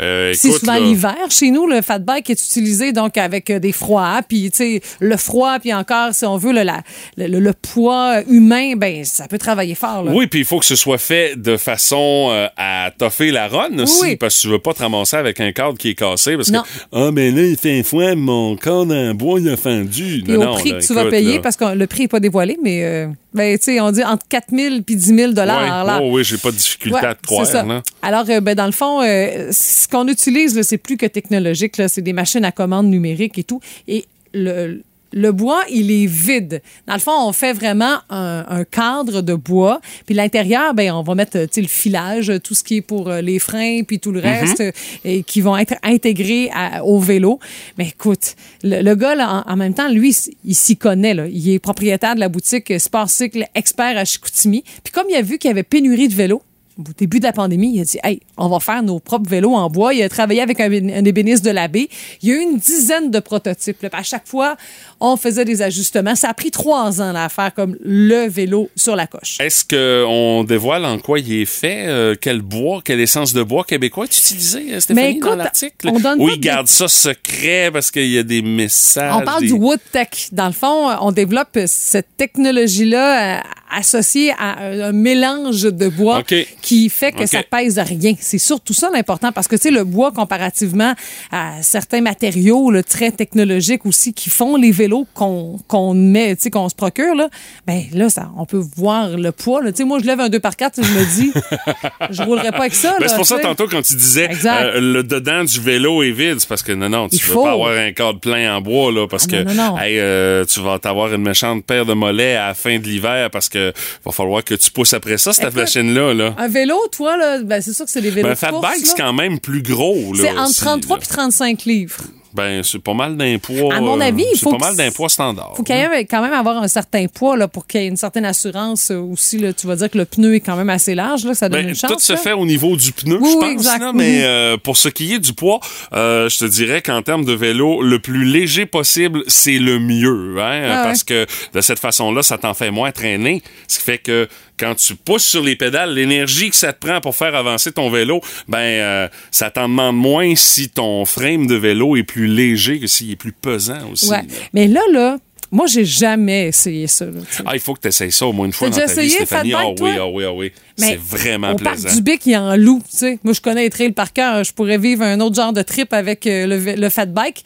euh, 0.00 0.32
C'est 0.34 0.50
souvent 0.52 0.76
l'hiver 0.78 1.16
chez 1.30 1.50
nous, 1.50 1.66
le 1.66 1.82
fat 1.82 1.98
bike 1.98 2.30
est 2.30 2.42
utilisé 2.44 2.92
donc 2.92 3.16
avec 3.18 3.50
des 3.52 3.72
froids, 3.72 4.20
puis 4.26 4.50
tu 4.50 4.56
sais 4.56 4.80
le 5.00 5.16
froid, 5.16 5.58
puis 5.58 5.72
encore 5.74 6.14
si 6.14 6.24
on 6.24 6.36
veut 6.36 6.52
le, 6.52 6.62
la- 6.62 6.82
le, 7.16 7.26
le- 7.26 7.40
le 7.40 7.52
poids 7.52 8.22
humain, 8.28 8.74
ben 8.76 9.04
ça 9.04 9.26
peut 9.28 9.38
travailler 9.38 9.74
fort. 9.74 10.04
Là. 10.04 10.12
Oui, 10.14 10.26
puis 10.26 10.40
il 10.40 10.44
faut 10.44 10.58
que 10.58 10.66
ce 10.66 10.76
soit 10.78 10.98
fait 10.98 11.34
de 11.36 11.56
façon 11.56 12.28
euh, 12.30 12.46
à 12.56 12.90
toffer 12.96 13.30
la 13.30 13.48
run 13.48 13.78
aussi, 13.78 14.00
Oui. 14.02 14.16
parce 14.16 14.36
que 14.36 14.42
tu 14.42 14.48
veux 14.48 14.58
pas 14.58 14.72
te 14.74 14.80
ramasser 14.82 15.16
avec 15.16 15.40
un 15.40 15.52
cadre 15.52 15.76
qui 15.76 15.90
est 15.90 15.94
cassé, 15.94 16.36
parce 16.36 16.50
Non. 16.50 16.62
que 16.62 16.68
ah 16.92 17.10
mais 17.12 17.30
là 17.30 17.42
il 17.42 17.56
fait 17.56 17.78
un 17.78 17.82
foin, 17.82 18.14
mon 18.14 18.56
cadre 18.56 18.94
en 18.94 19.14
bois 19.14 19.40
il 19.40 19.48
a 19.50 19.56
fendu. 19.56 20.22
Puis 20.24 20.32
Non, 20.32 20.40
au 20.40 20.44
non, 20.44 20.54
prix 20.54 20.70
là, 20.72 20.78
que 20.80 20.86
tu 20.86 20.94
vas 20.94 21.06
payer, 21.06 21.34
là. 21.34 21.40
parce 21.40 21.56
que 21.56 21.74
le 21.74 21.86
prix 21.86 22.02
n'est 22.02 22.08
pas 22.08 22.20
dévoilé, 22.20 22.56
mais 22.62 22.84
euh, 22.84 23.06
ben, 23.34 23.58
tu 23.58 23.64
sais, 23.64 23.80
on 23.80 23.90
dit 23.90 24.02
entre 24.04 24.26
4 24.28 24.46
000 24.54 24.74
puis 24.86 24.96
10 24.96 25.14
000 25.14 25.32
dollars. 25.32 25.60
Ouais. 25.60 25.86
là. 25.86 26.00
Oh 26.02 26.10
oui, 26.12 26.24
j'ai 26.24 26.38
pas 26.38 26.50
de 26.50 26.56
difficulté 26.56 26.96
Ouais, 26.98 27.04
à 27.04 27.14
te 27.14 27.26
croire. 27.26 27.46
ça. 27.46 27.62
là. 27.64 27.82
Alors, 28.02 28.24
euh, 28.28 28.40
ben, 28.40 28.54
dans 28.54 28.66
le 28.66 28.72
fond, 28.72 29.00
ce 29.02 29.88
qu'on 29.88 30.06
utilise, 30.08 30.60
c'est 30.62 30.78
plus 30.78 30.96
que 30.96 31.06
technologique. 31.06 31.74
C'est 31.88 32.02
des 32.02 32.12
machines 32.12 32.44
à 32.44 32.52
commande 32.52 32.86
numérique 32.86 33.38
et 33.38 33.44
tout. 33.44 33.60
Et 33.86 34.04
le, 34.34 34.82
le 35.12 35.32
bois, 35.32 35.62
il 35.70 35.90
est 35.90 36.06
vide. 36.06 36.60
Dans 36.86 36.94
le 36.94 37.00
fond, 37.00 37.12
on 37.26 37.32
fait 37.32 37.52
vraiment 37.52 37.98
un, 38.10 38.44
un 38.48 38.64
cadre 38.64 39.22
de 39.22 39.34
bois. 39.34 39.80
Puis 40.06 40.14
l'intérieur, 40.14 40.74
ben, 40.74 40.92
on 40.92 41.02
va 41.02 41.14
mettre 41.14 41.38
le 41.38 41.66
filage, 41.66 42.32
tout 42.44 42.54
ce 42.54 42.62
qui 42.62 42.76
est 42.76 42.80
pour 42.82 43.08
euh, 43.08 43.20
les 43.20 43.38
freins, 43.38 43.82
puis 43.84 43.98
tout 44.00 44.12
le 44.12 44.20
reste, 44.20 44.60
euh, 44.60 44.72
et 45.04 45.22
qui 45.22 45.40
vont 45.40 45.56
être 45.56 45.74
intégrés 45.82 46.50
à- 46.54 46.84
au 46.84 46.98
vélo. 47.00 47.38
Mais 47.78 47.88
écoute, 47.88 48.34
le, 48.62 48.82
le 48.82 48.94
gars, 48.94 49.14
là, 49.14 49.44
en, 49.46 49.52
en 49.52 49.56
même 49.56 49.74
temps, 49.74 49.88
lui, 49.88 50.16
il 50.44 50.54
s'y 50.54 50.76
connaît. 50.76 51.14
Là. 51.14 51.26
Il 51.26 51.48
est 51.50 51.58
propriétaire 51.58 52.14
de 52.14 52.20
la 52.20 52.28
boutique 52.28 52.78
Sport 52.78 53.08
Cycle 53.08 53.44
Expert 53.54 53.96
à 53.96 54.04
Chicoutimi. 54.04 54.62
Puis 54.84 54.92
comme 54.92 55.06
il 55.08 55.16
a 55.16 55.22
vu 55.22 55.38
qu'il 55.38 55.48
y 55.48 55.52
avait 55.52 55.62
pénurie 55.62 56.08
de 56.08 56.14
vélos, 56.14 56.42
au 56.78 56.92
début 56.96 57.18
de 57.18 57.24
la 57.24 57.32
pandémie, 57.32 57.72
il 57.74 57.80
a 57.80 57.84
dit 57.84 57.98
Hey, 58.04 58.20
on 58.36 58.48
va 58.48 58.60
faire 58.60 58.82
nos 58.82 59.00
propres 59.00 59.28
vélos 59.28 59.54
en 59.54 59.68
bois. 59.68 59.94
Il 59.94 60.02
a 60.02 60.08
travaillé 60.08 60.40
avec 60.40 60.60
un, 60.60 60.70
un 60.72 61.04
ébéniste 61.04 61.44
de 61.44 61.50
l'abbé. 61.50 61.88
Il 62.22 62.28
y 62.28 62.32
a 62.32 62.36
eu 62.36 62.40
une 62.40 62.56
dizaine 62.58 63.10
de 63.10 63.18
prototypes. 63.20 63.82
là. 63.82 63.88
À 63.92 64.02
chaque 64.02 64.26
fois, 64.28 64.56
on 65.00 65.16
faisait 65.16 65.44
des 65.44 65.60
ajustements. 65.62 66.14
Ça 66.14 66.28
a 66.30 66.34
pris 66.34 66.50
trois 66.50 67.00
ans 67.02 67.12
là, 67.12 67.24
à 67.24 67.28
faire 67.28 67.52
comme 67.54 67.76
le 67.84 68.28
vélo 68.28 68.70
sur 68.76 68.94
la 68.96 69.06
coche. 69.06 69.38
Est-ce 69.40 69.64
qu'on 69.64 70.44
dévoile 70.44 70.84
en 70.84 70.98
quoi 70.98 71.18
il 71.18 71.32
est 71.32 71.44
fait? 71.44 71.86
euh, 71.88 72.14
quel 72.20 72.42
bois, 72.42 72.80
quelle 72.84 73.00
essence 73.00 73.32
de 73.32 73.42
bois 73.42 73.64
québécois 73.64 74.04
est 74.04 74.16
utilisé, 74.18 74.74
euh, 74.74 74.80
Stéphanie, 74.80 75.06
Mais 75.06 75.12
écoute, 75.16 75.30
dans 75.30 75.36
l'article? 75.36 75.88
on 75.92 75.98
donne 75.98 76.20
Ou 76.20 76.26
pas 76.26 76.32
il 76.32 76.38
de- 76.38 76.44
garde 76.44 76.66
ça 76.68 76.86
secret 76.88 77.70
parce 77.72 77.90
qu'il 77.90 78.08
y 78.08 78.18
a 78.18 78.22
des 78.22 78.42
messages. 78.42 79.14
On 79.16 79.22
parle 79.24 79.40
des- 79.40 79.46
du 79.48 79.52
wood 79.54 79.80
tech. 79.92 80.28
Dans 80.32 80.46
le 80.46 80.52
fond, 80.52 80.88
on 81.00 81.12
développe 81.12 81.58
cette 81.66 82.08
technologie-là 82.16 83.42
associée 83.74 84.32
à 84.38 84.62
un, 84.62 84.80
un 84.80 84.92
mélange 84.92 85.62
de 85.62 85.88
bois 85.88 86.22
qui 86.62 86.88
fait 86.88 87.12
que 87.12 87.26
ça 87.26 87.42
pèse 87.42 87.78
rien. 87.78 88.14
C'est 88.20 88.38
surtout 88.38 88.74
ça 88.74 88.90
l'important 88.92 89.32
parce 89.32 89.48
que 89.48 89.56
tu 89.56 89.62
sais 89.62 89.70
le 89.70 89.84
bois 89.84 90.12
comparativement 90.12 90.94
à 91.30 91.62
certains 91.62 92.00
matériaux 92.00 92.70
là, 92.70 92.82
très 92.82 93.10
technologiques 93.10 93.84
aussi 93.86 94.12
qui 94.12 94.30
font 94.30 94.56
les 94.56 94.70
vélos 94.70 95.06
qu'on 95.14 95.58
qu'on 95.68 95.94
met, 95.94 96.36
tu 96.36 96.42
sais 96.42 96.50
qu'on 96.50 96.68
se 96.68 96.74
procure 96.74 97.14
là, 97.14 97.28
ben 97.66 97.82
là 97.92 98.08
ça 98.10 98.30
on 98.36 98.44
peut 98.46 98.62
voir 98.76 99.10
le 99.16 99.32
poids. 99.32 99.60
Tu 99.66 99.76
sais 99.76 99.84
moi 99.84 99.98
je 100.00 100.04
lève 100.06 100.20
un 100.20 100.28
2 100.28 100.40
par 100.40 100.56
4 100.56 100.80
je 100.82 100.90
me 100.92 101.16
dis 101.16 101.32
je 102.10 102.22
roulerai 102.22 102.50
pas 102.50 102.60
avec 102.60 102.74
ça 102.74 102.96
Ben, 103.00 103.08
c'est 103.08 103.16
pour 103.16 103.26
ça, 103.26 103.38
tantôt, 103.38 103.66
quand 103.68 103.82
tu 103.82 103.94
disais 103.96 104.28
euh, 104.44 104.80
le 104.80 105.02
dedans 105.02 105.44
du 105.44 105.60
vélo 105.60 106.02
est 106.02 106.10
vide, 106.10 106.36
c'est 106.38 106.48
parce 106.48 106.62
que 106.62 106.72
non, 106.72 106.88
non, 106.88 107.08
tu 107.08 107.16
Il 107.16 107.22
veux 107.22 107.32
faut. 107.34 107.42
pas 107.44 107.52
avoir 107.52 107.72
un 107.76 107.92
cadre 107.92 108.18
plein 108.20 108.56
en 108.56 108.60
bois, 108.60 108.92
là, 108.92 109.06
parce 109.08 109.26
Ah, 109.28 109.30
que 109.30 109.42
non, 109.44 109.54
non, 109.54 109.72
non. 109.74 109.78
hey, 109.78 109.98
euh, 109.98 110.44
tu 110.44 110.60
vas 110.60 110.78
t'avoir 110.78 111.12
une 111.12 111.22
méchante 111.22 111.64
paire 111.64 111.84
de 111.86 111.92
mollets 111.92 112.36
à 112.36 112.48
la 112.48 112.54
fin 112.54 112.78
de 112.78 112.84
l'hiver 112.84 113.30
parce 113.30 113.48
que 113.48 113.57
va 114.04 114.12
falloir 114.12 114.44
que 114.44 114.54
tu 114.54 114.70
pousses 114.70 114.94
après 114.94 115.18
ça, 115.18 115.32
cette 115.32 115.54
machine-là. 115.54 116.14
Là. 116.14 116.34
Un 116.38 116.48
vélo, 116.48 116.76
toi, 116.92 117.16
là, 117.16 117.42
ben, 117.42 117.60
c'est 117.60 117.72
sûr 117.72 117.84
que 117.84 117.90
c'est 117.90 118.00
des 118.00 118.10
vélos 118.10 118.28
Ben, 118.28 118.36
fat 118.36 118.52
bike, 118.52 118.86
c'est 118.86 118.96
quand 118.96 119.12
même 119.12 119.38
plus 119.40 119.62
gros. 119.62 120.14
C'est 120.16 120.30
entre 120.30 120.50
aussi, 120.50 120.60
33 120.60 120.96
là. 120.96 121.02
et 121.02 121.06
35 121.06 121.64
livres. 121.64 121.96
Ben, 122.34 122.62
c'est 122.62 122.78
pas 122.82 122.92
mal 122.94 123.16
d'un 123.16 123.38
poids. 123.38 123.74
À 123.74 123.80
mon 123.80 123.98
euh, 124.00 124.04
avis, 124.04 124.24
il 124.34 124.38
faut 124.38 124.50
C'est 124.50 124.58
pas 124.58 124.66
mal 124.66 124.76
d'un 124.76 124.90
poids 124.90 125.08
standard. 125.08 125.54
faut 125.56 125.62
quand 125.64 125.74
même, 125.74 125.92
quand 126.06 126.20
même 126.22 126.32
avoir 126.34 126.58
un 126.62 126.68
certain 126.68 127.06
poids 127.06 127.36
là, 127.36 127.48
pour 127.48 127.66
qu'il 127.66 127.80
y 127.80 127.84
ait 127.84 127.88
une 127.88 127.96
certaine 127.96 128.24
assurance 128.26 128.90
euh, 128.90 128.98
aussi. 129.00 129.38
Là. 129.38 129.52
Tu 129.52 129.66
vas 129.66 129.76
dire 129.76 129.90
que 129.90 129.96
le 129.98 130.04
pneu 130.04 130.34
est 130.34 130.40
quand 130.40 130.56
même 130.56 130.68
assez 130.70 130.94
large, 130.94 131.24
là, 131.24 131.34
ça 131.34 131.48
donne 131.48 131.62
Ben, 131.62 131.68
une 131.70 131.74
chance. 131.74 131.90
tout 131.90 131.98
se 131.98 132.12
là. 132.12 132.18
fait 132.18 132.32
au 132.32 132.44
niveau 132.44 132.76
du 132.76 132.92
pneu, 132.92 133.18
Oui, 133.20 133.30
je 133.32 133.38
pense. 133.38 133.50
exact. 133.50 133.80
là, 133.80 133.92
mais 133.94 134.18
Mhm. 134.18 134.24
euh, 134.24 134.56
pour 134.58 134.76
ce 134.76 134.88
qui 134.90 135.14
est 135.14 135.18
du 135.18 135.32
poids, 135.32 135.60
euh, 135.94 136.28
je 136.28 136.38
te 136.38 136.44
dirais 136.44 136.82
qu'en 136.82 137.02
termes 137.02 137.24
de 137.24 137.32
vélo, 137.32 137.82
le 137.82 137.98
plus 137.98 138.24
léger 138.24 138.66
possible, 138.66 139.22
c'est 139.26 139.58
le 139.58 139.78
mieux. 139.78 140.36
Hein, 140.38 140.62
Ah 140.70 140.82
parce 140.84 141.04
que 141.04 141.26
de 141.54 141.60
cette 141.60 141.78
façon-là, 141.78 142.22
ça 142.22 142.36
t'en 142.38 142.54
fait 142.54 142.70
moins 142.70 142.92
traîner. 142.92 143.42
Ce 143.68 143.78
qui 143.78 143.84
fait 143.84 143.98
que 143.98 144.28
quand 144.58 144.74
tu 144.74 144.94
pousses 144.96 145.24
sur 145.24 145.42
les 145.42 145.56
pédales, 145.56 145.94
l'énergie 145.94 146.50
que 146.50 146.56
ça 146.56 146.72
te 146.72 146.84
prend 146.86 147.00
pour 147.00 147.14
faire 147.16 147.34
avancer 147.34 147.72
ton 147.72 147.90
vélo, 147.90 148.20
ben 148.48 148.58
euh, 148.58 149.08
ça 149.30 149.50
t'en 149.50 149.68
demande 149.68 149.96
moins 149.96 150.34
si 150.36 150.68
ton 150.68 151.04
frame 151.04 151.46
de 151.46 151.54
vélo 151.54 151.96
est 151.96 152.02
plus 152.02 152.26
léger 152.26 152.80
que 152.80 152.86
s'il 152.86 153.10
est 153.12 153.16
plus 153.16 153.32
pesant 153.32 153.78
aussi. 153.92 154.08
Ouais. 154.10 154.16
là. 154.18 154.22
Mais 154.52 154.66
là, 154.68 154.80
là, 154.92 155.18
moi, 155.50 155.66
j'ai 155.66 155.86
jamais 155.86 156.48
essayé 156.48 156.86
ça. 156.86 157.06
là. 157.06 157.20
Ah, 157.46 157.52
il 157.54 157.60
faut 157.60 157.72
que 157.72 157.80
tu 157.80 157.88
essayes 157.88 158.12
ça 158.12 158.26
au 158.26 158.32
moins 158.34 158.44
une 158.44 158.52
fois 158.52 158.68
dans 158.68 158.76
ta 158.76 158.84
vie, 158.84 158.90
essayé, 158.92 159.10
Stéphanie. 159.10 159.52
fat 159.52 159.58
Ah 159.60 159.64
bike, 159.68 159.78
oui, 159.80 159.90
ah 159.98 160.06
oui, 160.06 160.24
ah 160.26 160.32
oui. 160.32 160.52
C'est 160.76 160.98
vraiment 161.00 161.52
au 161.52 161.56
plaisant. 161.56 161.84
parc 161.84 161.94
du 161.96 162.02
Bic, 162.02 162.26
il 162.26 162.36
en 162.36 162.54
loue, 162.56 162.82
tu 162.90 162.98
sais. 162.98 163.18
Moi, 163.24 163.32
je 163.32 163.40
connais 163.40 163.62
les 163.62 163.70
trails 163.70 163.92
par 163.92 164.12
cœur. 164.12 164.44
Je 164.44 164.52
pourrais 164.52 164.76
vivre 164.76 165.02
un 165.04 165.18
autre 165.20 165.36
genre 165.36 165.54
de 165.54 165.62
trip 165.62 165.94
avec 165.94 166.26
euh, 166.26 166.46
le, 166.46 166.74
le 166.74 166.88
fat 166.90 167.06
bike. 167.06 167.44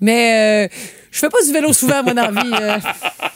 Mais 0.00 0.66
euh, 0.66 0.74
je 1.10 1.18
fais 1.18 1.28
pas 1.28 1.42
du 1.44 1.52
vélo 1.52 1.74
souvent, 1.74 2.02
moi, 2.02 2.14
dans 2.14 2.30
la 2.30 2.42
vie. 2.42 2.50
euh. 2.58 2.78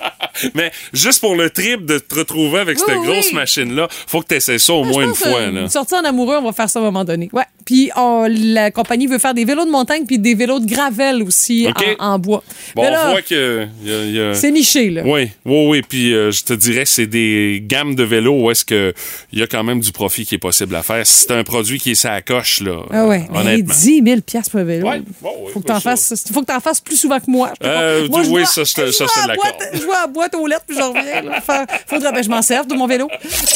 Mais 0.54 0.70
juste 0.92 1.20
pour 1.20 1.34
le 1.36 1.50
trip 1.50 1.84
de 1.86 1.98
te 1.98 2.14
retrouver 2.16 2.60
avec 2.60 2.78
cette 2.78 2.88
Oui, 2.88 3.06
grosse 3.06 3.28
oui. 3.28 3.34
machine-là, 3.34 3.88
faut 4.06 4.20
que 4.20 4.28
tu 4.28 4.34
essaies 4.36 4.58
ça 4.58 4.72
au 4.74 4.84
moins 4.84 5.04
une 5.04 5.14
fois. 5.14 5.28
euh, 5.40 5.50
Là. 5.50 5.68
Sortir 5.68 5.98
en 5.98 6.04
amoureux, 6.04 6.36
on 6.38 6.44
va 6.44 6.52
faire 6.52 6.68
ça 6.70 6.78
à 6.78 6.82
un 6.82 6.86
moment 6.86 7.04
donné. 7.04 7.28
Ouais. 7.32 7.44
Puis 7.64 7.90
on- 7.96 8.26
la 8.30 8.70
compagnie 8.70 9.06
veut 9.06 9.18
faire 9.18 9.34
des 9.34 9.44
vélos 9.44 9.64
de 9.64 9.70
montagne 9.70 10.04
puis 10.06 10.18
des 10.18 10.34
vélos 10.34 10.60
de 10.60 10.66
gravel 10.66 11.22
aussi 11.22 11.66
en, 11.98 12.04
en 12.14 12.18
bois. 12.18 12.42
Bon, 12.74 12.82
Mais 12.82 12.90
on 13.06 13.10
voit 13.10 13.22
que. 13.22 13.64
a- 13.64 14.34
c'est 14.34 14.50
niché, 14.50 14.90
là. 14.90 15.02
Oui, 15.04 15.30
oui, 15.44 15.66
oui. 15.68 15.82
Puis 15.82 16.14
euh, 16.14 16.30
je 16.30 16.44
te 16.44 16.52
dirais, 16.52 16.84
c'est 16.86 17.06
des 17.06 17.60
gammes 17.64 17.94
de 17.94 18.04
vélos 18.04 18.40
où 18.44 18.50
est-ce 18.50 18.64
que 18.64 18.92
il 19.32 19.38
y 19.40 19.42
a 19.42 19.46
quand 19.46 19.64
même 19.64 19.80
du 19.80 19.90
profit 19.92 20.24
qui 20.24 20.34
est 20.36 20.38
possible 20.38 20.74
à 20.76 20.82
faire. 20.82 21.04
C'est 21.06 21.30
un 21.32 21.42
produit 21.44 21.78
qui 21.80 21.90
est 21.92 22.04
à 22.06 22.20
coche, 22.22 22.60
là. 22.60 22.82
Ah 22.92 23.06
ouais, 23.06 23.22
euh, 23.22 23.32
mais 23.32 23.38
honnêtement. 23.40 23.74
10 23.74 24.02
000 24.04 24.20
piastres 24.20 24.50
pour 24.52 24.60
un 24.60 24.64
vélo. 24.64 24.86
Ouais, 24.88 25.02
bon, 25.20 25.28
ouais, 25.46 25.52
faut 25.52 25.60
que 25.60 25.66
t'en 25.66 25.80
fasses, 25.80 26.24
faut 26.32 26.40
que 26.42 26.46
t'en 26.46 26.60
fasses 26.60 26.80
plus 26.80 26.96
souvent 26.96 27.18
que 27.18 27.28
moi. 27.30 27.52
Euh, 27.64 28.06
moi, 28.08 28.22
oui, 28.28 28.46
ça, 28.46 28.62
je 28.64 28.72
te- 28.72 28.86
je 28.86 28.92
ça, 28.92 29.04
à 29.24 29.26
la 29.26 29.34
boîte 30.28 30.34
aux 30.34 30.46
lettres 30.46 30.64
puis 30.66 30.76
je 30.76 30.82
reviens. 30.82 31.22
là. 31.22 31.66
Faudrait 31.86 32.12
ben, 32.12 32.22
je 32.22 32.28
m'en 32.28 32.42
serve 32.42 32.66
de 32.66 32.74
mon 32.74 32.86
vélo. 32.86 33.08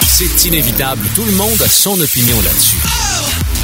C'est 0.07 0.45
inévitable. 0.49 1.03
Tout 1.15 1.25
le 1.25 1.33
monde 1.33 1.61
a 1.63 1.69
son 1.69 2.01
opinion 2.01 2.37
là-dessus. 2.43 3.10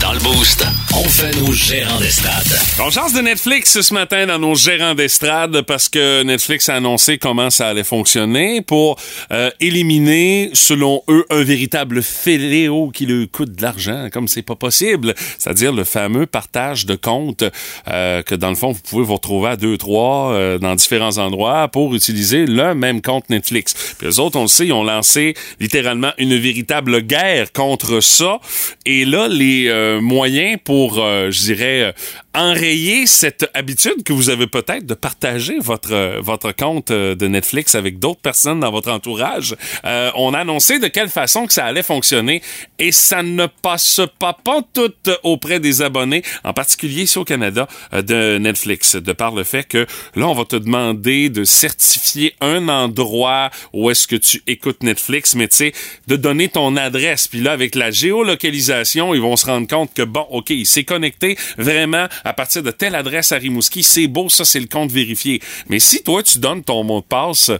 Dans 0.06 0.12
le 0.12 0.20
Boost, 0.20 0.64
on 0.94 1.02
fait 1.08 1.34
nos 1.40 1.52
gérants 1.52 1.98
d'estrade. 1.98 2.46
On 2.80 2.90
change 2.90 3.12
de 3.12 3.20
Netflix 3.20 3.80
ce 3.80 3.92
matin 3.92 4.26
dans 4.26 4.38
nos 4.38 4.54
gérants 4.54 4.94
d'estrade 4.94 5.62
parce 5.62 5.88
que 5.88 6.22
Netflix 6.22 6.68
a 6.68 6.76
annoncé 6.76 7.18
comment 7.18 7.50
ça 7.50 7.66
allait 7.66 7.82
fonctionner 7.82 8.62
pour 8.62 9.00
euh, 9.32 9.50
éliminer, 9.58 10.50
selon 10.52 11.02
eux, 11.08 11.24
un 11.30 11.42
véritable 11.42 12.02
fléau 12.02 12.90
qui 12.90 13.04
leur 13.04 13.26
coûte 13.32 13.56
de 13.56 13.62
l'argent, 13.62 14.06
comme 14.12 14.28
c'est 14.28 14.42
pas 14.42 14.54
possible. 14.54 15.12
C'est-à-dire 15.38 15.72
le 15.72 15.82
fameux 15.82 16.26
partage 16.26 16.86
de 16.86 16.94
comptes 16.94 17.42
euh, 17.88 18.22
que, 18.22 18.36
dans 18.36 18.50
le 18.50 18.56
fond, 18.56 18.70
vous 18.70 18.82
pouvez 18.88 19.04
vous 19.04 19.14
retrouver 19.14 19.50
à 19.50 19.56
deux, 19.56 19.76
trois 19.76 20.30
euh, 20.30 20.58
dans 20.58 20.76
différents 20.76 21.18
endroits 21.18 21.66
pour 21.66 21.96
utiliser 21.96 22.46
le 22.46 22.76
même 22.76 23.02
compte 23.02 23.28
Netflix. 23.28 23.74
Puis 23.98 24.06
les 24.06 24.20
autres, 24.20 24.38
on 24.38 24.42
le 24.42 24.48
sait, 24.48 24.66
ils 24.66 24.72
ont 24.72 24.84
lancé 24.84 25.34
littéralement 25.58 26.12
une 26.18 26.38
véritable 26.38 27.00
guerre 27.00 27.52
contre 27.52 27.98
ça. 28.00 28.38
Et 28.84 29.04
là, 29.04 29.26
les 29.26 29.68
euh, 29.96 30.00
moyens 30.00 30.58
pour, 30.64 30.98
euh, 30.98 31.30
je 31.30 31.42
dirais, 31.42 31.82
euh, 31.82 31.92
enrayer 32.36 33.06
cette 33.06 33.50
habitude 33.54 34.02
que 34.04 34.12
vous 34.12 34.30
avez 34.30 34.46
peut-être 34.46 34.86
de 34.86 34.94
partager 34.94 35.58
votre, 35.58 35.92
euh, 35.92 36.20
votre 36.20 36.52
compte 36.52 36.90
euh, 36.90 37.14
de 37.14 37.26
Netflix 37.26 37.74
avec 37.74 37.98
d'autres 37.98 38.20
personnes 38.20 38.60
dans 38.60 38.70
votre 38.70 38.90
entourage. 38.90 39.56
Euh, 39.84 40.10
on 40.14 40.34
a 40.34 40.40
annoncé 40.40 40.78
de 40.78 40.88
quelle 40.88 41.08
façon 41.08 41.46
que 41.46 41.52
ça 41.52 41.64
allait 41.64 41.82
fonctionner 41.82 42.42
et 42.78 42.92
ça 42.92 43.22
ne 43.22 43.46
passe 43.46 44.00
pas 44.18 44.36
pas 44.44 44.60
tout 44.72 44.92
auprès 45.22 45.60
des 45.60 45.82
abonnés, 45.82 46.22
en 46.44 46.52
particulier 46.52 47.02
ici 47.02 47.18
au 47.18 47.24
Canada, 47.24 47.66
euh, 47.92 48.02
de 48.02 48.38
Netflix, 48.38 48.96
de 48.96 49.12
par 49.12 49.34
le 49.34 49.44
fait 49.44 49.64
que 49.64 49.86
là, 50.14 50.28
on 50.28 50.34
va 50.34 50.44
te 50.44 50.56
demander 50.56 51.28
de 51.28 51.44
certifier 51.44 52.34
un 52.40 52.68
endroit 52.68 53.50
où 53.72 53.90
est-ce 53.90 54.06
que 54.06 54.16
tu 54.16 54.42
écoutes 54.46 54.82
Netflix, 54.82 55.34
mais 55.34 55.48
tu 55.48 55.56
sais, 55.56 55.72
de 56.06 56.16
donner 56.16 56.48
ton 56.48 56.76
adresse. 56.76 57.28
Puis 57.28 57.40
là, 57.40 57.52
avec 57.52 57.74
la 57.74 57.90
géolocalisation, 57.90 59.14
ils 59.14 59.20
vont 59.20 59.36
se 59.36 59.46
rendre 59.46 59.66
compte 59.66 59.94
que, 59.94 60.02
bon, 60.02 60.26
OK, 60.30 60.50
il 60.50 60.66
s'est 60.66 60.84
connecté 60.84 61.36
vraiment 61.56 62.06
à 62.26 62.32
partir 62.32 62.62
de 62.62 62.70
telle 62.70 62.94
adresse 62.94 63.32
à 63.32 63.36
Rimouski. 63.36 63.82
C'est 63.82 64.08
beau, 64.08 64.28
ça, 64.28 64.44
c'est 64.44 64.60
le 64.60 64.66
compte 64.66 64.90
vérifié. 64.90 65.40
Mais 65.68 65.78
si 65.78 66.02
toi, 66.02 66.22
tu 66.22 66.38
donnes 66.38 66.62
ton 66.64 66.82
mot 66.82 67.00
de 67.00 67.06
passe 67.06 67.50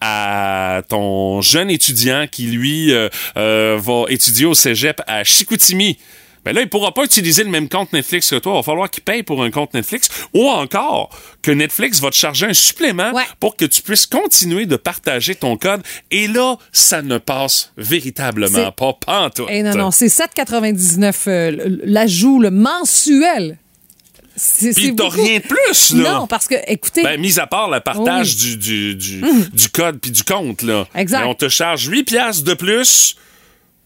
à 0.00 0.82
ton 0.88 1.40
jeune 1.40 1.70
étudiant 1.70 2.26
qui, 2.30 2.46
lui, 2.46 2.92
euh, 2.92 3.08
euh, 3.36 3.78
va 3.80 4.04
étudier 4.08 4.46
au 4.46 4.54
cégep 4.54 5.00
à 5.06 5.24
Chicoutimi, 5.24 5.98
ben 6.44 6.52
là, 6.52 6.60
il 6.60 6.68
pourra 6.68 6.92
pas 6.92 7.04
utiliser 7.04 7.44
le 7.44 7.50
même 7.50 7.68
compte 7.68 7.92
Netflix 7.92 8.30
que 8.30 8.36
toi. 8.36 8.54
Il 8.54 8.56
va 8.56 8.62
falloir 8.64 8.90
qu'il 8.90 9.04
paye 9.04 9.22
pour 9.22 9.44
un 9.44 9.50
compte 9.52 9.74
Netflix. 9.74 10.08
Ou 10.34 10.48
encore, 10.48 11.10
que 11.40 11.52
Netflix 11.52 12.00
va 12.00 12.10
te 12.10 12.16
charger 12.16 12.46
un 12.46 12.52
supplément 12.52 13.12
Ouais. 13.12 13.22
pour 13.38 13.54
que 13.54 13.64
tu 13.64 13.80
puisses 13.80 14.06
continuer 14.06 14.66
de 14.66 14.74
partager 14.74 15.36
ton 15.36 15.56
code. 15.56 15.82
Et 16.10 16.26
là, 16.26 16.56
ça 16.72 17.00
ne 17.02 17.18
passe 17.18 17.72
véritablement 17.76 18.72
pas 18.72 18.92
pantoute. 18.94 19.46
Eh 19.50 19.62
non, 19.62 19.76
non, 19.76 19.90
c'est 19.92 20.08
7,99 20.08 21.14
euh, 21.28 21.78
l'ajout 21.84 22.40
le 22.40 22.50
mensuel. 22.50 23.58
Puis 24.36 24.94
t'as 24.96 25.08
rien 25.08 25.38
de 25.38 25.42
plus, 25.44 25.94
là. 25.94 26.12
Non, 26.14 26.26
parce 26.26 26.46
que, 26.48 26.54
écoutez, 26.66 27.02
Ben, 27.02 27.20
mis 27.20 27.38
à 27.38 27.46
part 27.46 27.70
le 27.70 27.80
partage 27.80 28.34
Oui. 28.34 28.56
du, 28.56 28.56
du, 28.56 28.94
du, 28.94 29.22
du 29.52 29.68
code 29.68 29.98
puis 30.00 30.10
du 30.10 30.22
compte, 30.24 30.62
là. 30.62 30.86
Exact. 30.94 31.20
Mais 31.20 31.26
on 31.28 31.34
te 31.34 31.48
charge 31.48 31.86
8 31.86 32.04
piastres 32.04 32.44
de 32.44 32.54
plus 32.54 33.16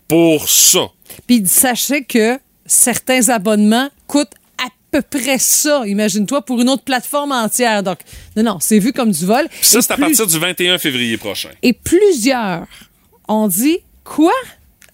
pour 0.08 0.48
ça. 0.48 0.86
Puis 1.26 1.42
sachez 1.46 2.04
que 2.04 2.38
certains 2.64 3.28
abonnements 3.28 3.90
coûtent 4.06 4.34
à 4.58 4.68
peu 4.90 5.02
près 5.02 5.38
ça, 5.38 5.82
imagine-toi, 5.86 6.42
pour 6.42 6.60
une 6.60 6.68
autre 6.68 6.84
plateforme 6.84 7.32
entière. 7.32 7.82
Donc, 7.82 7.98
non, 8.36 8.42
non, 8.44 8.58
c'est 8.60 8.78
vu 8.78 8.92
comme 8.92 9.10
du 9.10 9.26
vol. 9.26 9.46
Puis 9.50 9.58
ça, 9.62 9.82
c'est 9.82 9.92
à 9.92 9.96
partir 9.96 10.26
du 10.26 10.38
21 10.38 10.78
février 10.78 11.16
prochain. 11.16 11.50
Et 11.62 11.72
plusieurs 11.72 12.66
ont 13.28 13.48
dit, 13.48 13.78
quoi? 14.04 14.32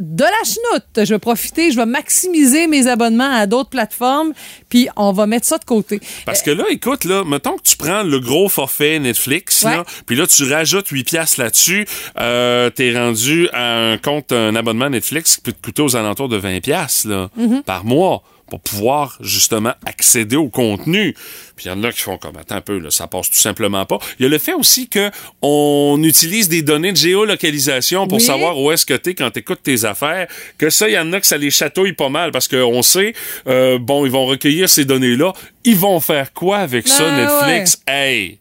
De 0.04 0.24
la 0.24 0.30
chenoute. 0.44 1.06
Je 1.06 1.14
vais 1.14 1.20
profiter, 1.20 1.70
je 1.70 1.76
vais 1.76 1.86
maximiser 1.86 2.66
mes 2.66 2.88
abonnements 2.88 3.32
à 3.32 3.46
d'autres 3.46 3.70
plateformes, 3.70 4.32
puis 4.68 4.88
on 4.96 5.12
va 5.12 5.26
mettre 5.28 5.46
ça 5.46 5.58
de 5.58 5.64
côté. 5.64 6.00
Parce 6.26 6.42
que 6.42 6.50
là, 6.50 6.64
écoute, 6.70 7.04
là, 7.04 7.22
mettons 7.24 7.56
que 7.56 7.62
tu 7.62 7.76
prends 7.76 8.02
le 8.02 8.18
gros 8.18 8.48
forfait 8.48 8.98
Netflix, 8.98 9.62
là, 9.62 9.84
puis 10.04 10.16
là, 10.16 10.26
tu 10.26 10.42
rajoutes 10.52 10.88
8 10.88 11.04
piastres 11.04 11.40
là-dessus, 11.40 11.86
euh, 12.18 12.68
t'es 12.70 12.92
rendu 12.98 13.48
à 13.52 13.92
un 13.92 13.96
compte, 13.96 14.32
un 14.32 14.56
abonnement 14.56 14.90
Netflix 14.90 15.36
qui 15.36 15.42
peut 15.42 15.52
te 15.52 15.62
coûter 15.62 15.82
aux 15.82 15.94
alentours 15.94 16.28
de 16.28 16.36
20 16.36 16.60
piastres, 16.60 17.08
là, 17.08 17.28
Mm-hmm. 17.38 17.62
par 17.62 17.84
mois 17.84 18.22
pour 18.52 18.60
pouvoir 18.60 19.16
justement 19.22 19.72
accéder 19.86 20.36
au 20.36 20.50
contenu. 20.50 21.14
Puis 21.56 21.64
il 21.64 21.68
y 21.68 21.70
en 21.70 21.82
a 21.84 21.90
qui 21.90 22.00
font 22.02 22.18
comme 22.18 22.36
attends 22.36 22.56
un 22.56 22.60
peu 22.60 22.76
là, 22.78 22.90
ça 22.90 23.06
passe 23.06 23.30
tout 23.30 23.38
simplement 23.38 23.86
pas. 23.86 23.98
Il 24.18 24.24
y 24.24 24.26
a 24.26 24.28
le 24.28 24.36
fait 24.36 24.52
aussi 24.52 24.90
que 24.90 25.10
on 25.40 25.98
utilise 26.02 26.50
des 26.50 26.60
données 26.60 26.92
de 26.92 26.98
géolocalisation 26.98 28.06
pour 28.06 28.18
Oui. 28.18 28.24
savoir 28.24 28.58
où 28.60 28.70
est-ce 28.70 28.84
que 28.84 28.92
t'es 28.92 29.14
quand 29.14 29.30
t'écoutes 29.30 29.62
tes 29.62 29.86
affaires. 29.86 30.26
Que 30.58 30.68
ça, 30.68 30.86
il 30.86 30.92
y 30.92 30.98
en 30.98 31.10
a 31.14 31.20
que 31.20 31.26
ça 31.26 31.38
les 31.38 31.50
chatouille 31.50 31.94
pas 31.94 32.10
mal 32.10 32.30
parce 32.30 32.46
qu'on 32.46 32.82
sait, 32.82 33.14
euh, 33.46 33.78
bon, 33.78 34.04
ils 34.04 34.12
vont 34.12 34.26
recueillir 34.26 34.68
ces 34.68 34.84
données-là. 34.84 35.32
Ils 35.64 35.76
vont 35.76 35.98
faire 36.00 36.34
quoi 36.34 36.58
avec 36.58 36.88
ça, 36.88 37.04
Ben 37.08 37.24
Netflix? 37.24 37.80
Hey! 37.86 38.36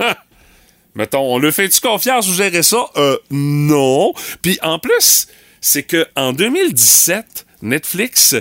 Mettons, 0.94 1.34
on 1.34 1.38
le 1.38 1.50
fait-tu 1.50 1.80
confiance 1.82 2.26
vous 2.28 2.34
gérer 2.34 2.62
ça? 2.62 2.86
Euh, 2.96 3.18
non. 3.30 4.14
Puis 4.40 4.58
en 4.62 4.78
plus, 4.78 5.26
c'est 5.60 5.82
que 5.82 6.06
en 6.16 6.32
2017, 6.32 7.44
Netflix 7.62 8.36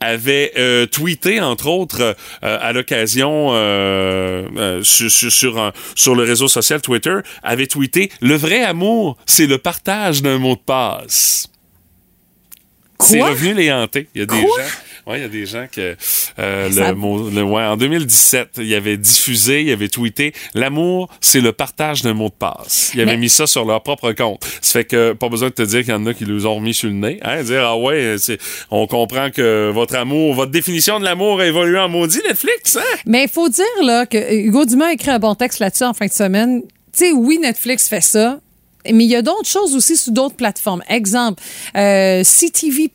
avait 0.00 0.52
euh, 0.56 0.86
tweeté, 0.86 1.40
entre 1.40 1.66
autres, 1.66 2.00
euh, 2.44 2.58
à 2.60 2.72
l'occasion 2.72 3.48
euh, 3.52 4.46
euh, 4.56 4.82
sur, 4.82 5.10
sur, 5.10 5.32
sur, 5.32 5.58
un- 5.58 5.72
sur 5.94 6.14
le 6.14 6.22
réseau 6.22 6.46
social 6.48 6.80
Twitter, 6.80 7.16
avait 7.42 7.66
tweeté 7.66 8.10
«Le 8.20 8.36
vrai 8.36 8.62
amour, 8.62 9.16
c'est 9.26 9.46
le 9.46 9.58
partage 9.58 10.22
d'un 10.22 10.38
mot 10.38 10.54
de 10.54 10.60
passe.» 10.60 11.48
C'est 13.00 13.22
revenu 13.22 13.54
les 13.54 13.72
hanter. 13.72 14.08
Il 14.14 14.20
y 14.20 14.22
a 14.22 14.26
des 14.26 14.40
gens... 14.40 14.46
Ouais, 15.08 15.18
il 15.20 15.22
y 15.22 15.24
a 15.24 15.28
des 15.28 15.46
gens 15.46 15.66
que 15.72 15.96
euh, 16.38 16.68
le 16.68 16.94
mot, 16.94 17.30
le- 17.30 17.42
ouais, 17.42 17.62
en 17.64 17.76
2017, 17.78 18.58
il 18.58 18.74
avait 18.74 18.96
diffusé, 18.98 19.62
il 19.62 19.72
avait 19.72 19.88
tweeté 19.88 20.34
l'amour, 20.54 21.08
c'est 21.20 21.40
le 21.40 21.52
partage 21.52 22.02
d'un 22.02 22.12
mot 22.14 22.28
de 22.28 22.34
passe. 22.34 22.90
Il 22.94 23.00
avait 23.00 23.12
Mais- 23.12 23.16
mis 23.18 23.28
ça 23.30 23.46
sur 23.46 23.64
leur 23.64 23.82
propre 23.82 24.12
compte. 24.12 24.44
Ça 24.60 24.80
fait 24.80 24.84
que 24.84 25.12
pas 25.14 25.28
besoin 25.28 25.48
de 25.48 25.54
te 25.54 25.62
dire 25.62 25.80
qu'il 25.80 25.90
y 25.90 25.96
en 25.96 26.04
a 26.06 26.12
qui 26.14 26.24
nous 26.26 26.46
ont 26.46 26.56
remis 26.56 26.74
sur 26.74 26.88
le 26.88 26.94
nez, 26.94 27.18
hein, 27.22 27.42
dire 27.42 27.62
ah 27.64 27.76
ouais, 27.78 28.16
c'est, 28.18 28.38
on 28.70 28.86
comprend 28.86 29.30
que 29.30 29.70
votre 29.72 29.96
amour, 29.96 30.34
votre 30.34 30.52
définition 30.52 30.98
de 31.00 31.04
l'amour 31.04 31.40
a 31.40 31.46
évolué 31.46 31.78
en 31.78 31.88
maudit 31.88 32.20
Netflix, 32.26 32.76
hein. 32.76 32.96
Mais 33.06 33.22
il 33.24 33.28
faut 33.30 33.48
dire 33.48 33.64
là, 33.82 34.04
que 34.06 34.34
Hugo 34.34 34.64
Dumas 34.66 34.88
a 34.88 34.92
écrit 34.92 35.10
un 35.10 35.18
bon 35.18 35.34
texte 35.34 35.60
là-dessus 35.60 35.84
en 35.84 35.94
fin 35.94 36.06
de 36.06 36.12
semaine. 36.12 36.62
Tu 36.92 37.06
sais, 37.06 37.12
oui, 37.12 37.38
Netflix 37.40 37.88
fait 37.88 38.00
ça. 38.02 38.40
Mais 38.86 39.04
il 39.04 39.10
y 39.10 39.16
a 39.16 39.22
d'autres 39.22 39.48
choses 39.48 39.74
aussi 39.74 39.96
sur 39.96 40.12
d'autres 40.12 40.36
plateformes. 40.36 40.82
Exemple, 40.88 41.42
euh, 41.76 42.22
CTV+. 42.22 42.90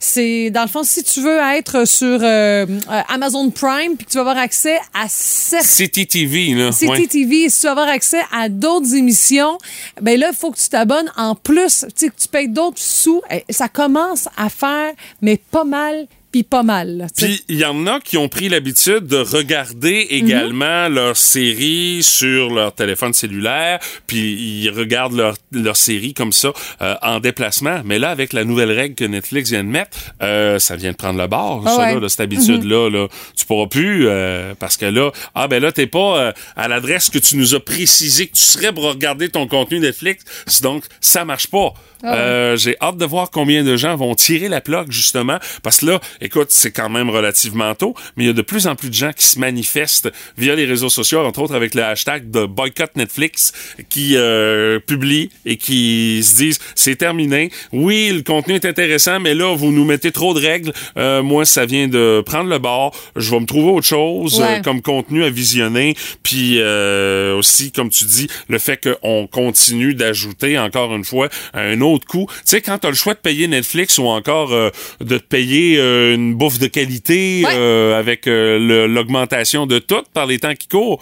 C'est, 0.00 0.50
dans 0.50 0.62
le 0.62 0.68
fond, 0.68 0.82
si 0.82 1.02
tu 1.04 1.20
veux 1.20 1.38
être 1.38 1.86
sur 1.86 2.18
euh, 2.22 2.66
Amazon 3.08 3.50
Prime 3.50 3.96
puis 3.96 4.06
que 4.06 4.10
tu 4.10 4.16
vas 4.16 4.22
avoir 4.22 4.38
accès 4.38 4.78
à 4.94 5.06
CTTV 5.08 6.54
là. 6.54 6.70
CTTV, 6.72 7.44
ouais. 7.44 7.48
si 7.48 7.60
tu 7.60 7.66
veux 7.66 7.72
avoir 7.72 7.88
accès 7.88 8.22
à 8.32 8.48
d'autres 8.48 8.94
émissions, 8.94 9.58
ben 10.00 10.18
là, 10.18 10.30
il 10.32 10.36
faut 10.36 10.50
que 10.50 10.58
tu 10.58 10.68
t'abonnes 10.68 11.12
en 11.16 11.34
plus, 11.34 11.84
tu 11.88 11.92
sais, 11.94 12.08
que 12.08 12.20
tu 12.20 12.28
payes 12.28 12.48
d'autres 12.48 12.78
sous. 12.80 13.22
Eh, 13.30 13.44
Ça 13.50 13.68
commence 13.68 14.28
à 14.36 14.48
faire, 14.48 14.92
mais 15.22 15.36
pas 15.36 15.64
mal, 15.64 16.06
puis 16.36 16.42
pas 16.42 16.62
mal. 16.62 17.06
Puis 17.16 17.42
il 17.48 17.56
y 17.56 17.64
en 17.64 17.86
a 17.86 17.98
qui 18.00 18.18
ont 18.18 18.28
pris 18.28 18.50
l'habitude 18.50 19.06
de 19.06 19.16
regarder 19.16 20.06
également 20.10 20.88
leurs 20.88 21.16
séries 21.16 22.02
sur 22.02 22.50
leur 22.50 22.74
téléphone 22.74 23.14
cellulaire, 23.14 23.78
puis 24.06 24.34
ils 24.34 24.70
regardent 24.70 25.16
leur, 25.16 25.36
leur 25.52 25.76
série 25.76 26.12
comme 26.12 26.32
ça 26.32 26.52
euh, 26.82 26.94
en 27.00 27.20
déplacement. 27.20 27.80
Mais 27.86 27.98
là, 27.98 28.10
avec 28.10 28.34
la 28.34 28.44
nouvelle 28.44 28.70
règle 28.70 28.94
que 28.94 29.04
Netflix 29.04 29.50
vient 29.50 29.64
de 29.64 29.70
mettre, 29.70 29.96
euh, 30.22 30.58
ça 30.58 30.76
vient 30.76 30.92
de 30.92 30.96
prendre 30.96 31.18
le 31.18 31.26
bord, 31.26 31.62
Ah 31.66 31.70
ça, 31.70 31.78
ouais. 31.78 31.94
là, 31.94 32.00
là, 32.00 32.08
cette 32.10 32.20
habitude-là. 32.20 32.90
Là. 32.90 33.08
Tu 33.34 33.46
pourras 33.46 33.68
plus, 33.68 34.06
euh, 34.06 34.54
parce 34.58 34.76
que 34.76 34.86
là, 34.86 35.10
ah 35.34 35.48
ben 35.48 35.62
là, 35.62 35.72
t'es 35.72 35.86
pas 35.86 36.18
euh, 36.18 36.32
à 36.56 36.68
l'adresse 36.68 37.08
que 37.08 37.18
tu 37.18 37.36
nous 37.36 37.54
as 37.54 37.60
précisé 37.60 38.26
que 38.26 38.34
tu 38.34 38.42
serais 38.42 38.72
pour 38.72 38.84
regarder 38.84 39.30
ton 39.30 39.46
contenu 39.46 39.80
Netflix, 39.80 40.24
donc 40.60 40.84
ça 41.00 41.24
marche 41.24 41.46
pas. 41.46 41.72
Euh, 42.04 42.56
J'ai 42.56 42.76
hâte 42.80 42.96
de 42.98 43.04
voir 43.04 43.30
combien 43.30 43.64
de 43.64 43.76
gens 43.76 43.96
vont 43.96 44.14
tirer 44.14 44.48
la 44.48 44.60
plaque, 44.60 44.90
justement, 44.92 45.38
parce 45.62 45.78
que 45.78 45.86
là, 45.86 46.00
écoute, 46.20 46.48
c'est 46.50 46.70
quand 46.70 46.88
même 46.88 47.10
relativement 47.10 47.74
tôt, 47.74 47.94
mais 48.16 48.24
il 48.24 48.26
y 48.28 48.30
a 48.30 48.32
de 48.32 48.42
plus 48.42 48.66
en 48.66 48.74
plus 48.76 48.88
de 48.90 48.94
gens 48.94 49.12
qui 49.16 49.26
se 49.26 49.38
manifestent 49.38 50.10
via 50.36 50.54
les 50.54 50.64
réseaux 50.66 50.88
sociaux, 50.88 51.20
entre 51.24 51.40
autres 51.40 51.54
avec 51.54 51.74
le 51.74 51.82
hashtag 51.82 52.30
de 52.30 52.44
boycott 52.46 52.90
Netflix, 52.96 53.52
qui 53.88 54.16
euh, 54.16 54.78
publient 54.80 55.30
et 55.44 55.56
qui 55.56 56.22
se 56.22 56.36
disent, 56.36 56.58
c'est 56.74 56.96
terminé. 56.96 57.50
Oui, 57.72 58.10
le 58.14 58.22
contenu 58.22 58.54
est 58.54 58.64
intéressant, 58.64 59.20
mais 59.20 59.34
là, 59.34 59.54
vous 59.56 59.72
nous 59.72 59.84
mettez 59.84 60.12
trop 60.12 60.34
de 60.34 60.40
règles. 60.40 60.72
Euh, 60.96 61.22
moi, 61.22 61.44
ça 61.44 61.64
vient 61.66 61.88
de 61.88 62.22
prendre 62.24 62.50
le 62.50 62.58
bord. 62.58 62.94
Je 63.16 63.30
vais 63.30 63.40
me 63.40 63.46
trouver 63.46 63.70
autre 63.70 63.86
chose 63.86 64.38
Ouais. 64.40 64.58
euh, 64.58 64.62
comme 64.62 64.82
contenu 64.82 65.24
à 65.24 65.30
visionner. 65.30 65.94
Puis 66.22 66.56
euh, 66.58 67.34
aussi, 67.36 67.72
comme 67.72 67.88
tu 67.90 68.04
dis, 68.04 68.28
le 68.48 68.58
fait 68.58 68.78
qu'on 69.02 69.26
continue 69.26 69.94
d'ajouter, 69.94 70.58
encore 70.58 70.94
une 70.94 71.04
fois, 71.04 71.28
un 71.54 71.80
autre 71.80 71.95
coût. 72.04 72.26
Tu 72.28 72.36
sais, 72.44 72.60
quand 72.60 72.78
tu 72.78 72.86
as 72.86 72.90
le 72.90 72.96
choix 72.96 73.14
de 73.14 73.18
payer 73.18 73.48
Netflix 73.48 73.96
ou 73.98 74.04
encore 74.06 74.52
euh, 74.52 74.70
de 75.00 75.16
te 75.16 75.24
payer 75.24 75.78
euh, 75.78 76.14
une 76.14 76.34
bouffe 76.34 76.58
de 76.58 76.66
qualité 76.66 77.42
Ouais. 77.46 77.52
euh, 77.54 77.98
avec 77.98 78.26
l'augmentation 78.26 79.66
de 79.66 79.78
tout 79.78 80.02
par 80.12 80.26
les 80.26 80.38
temps 80.38 80.54
qui 80.54 80.68
courent, 80.68 81.00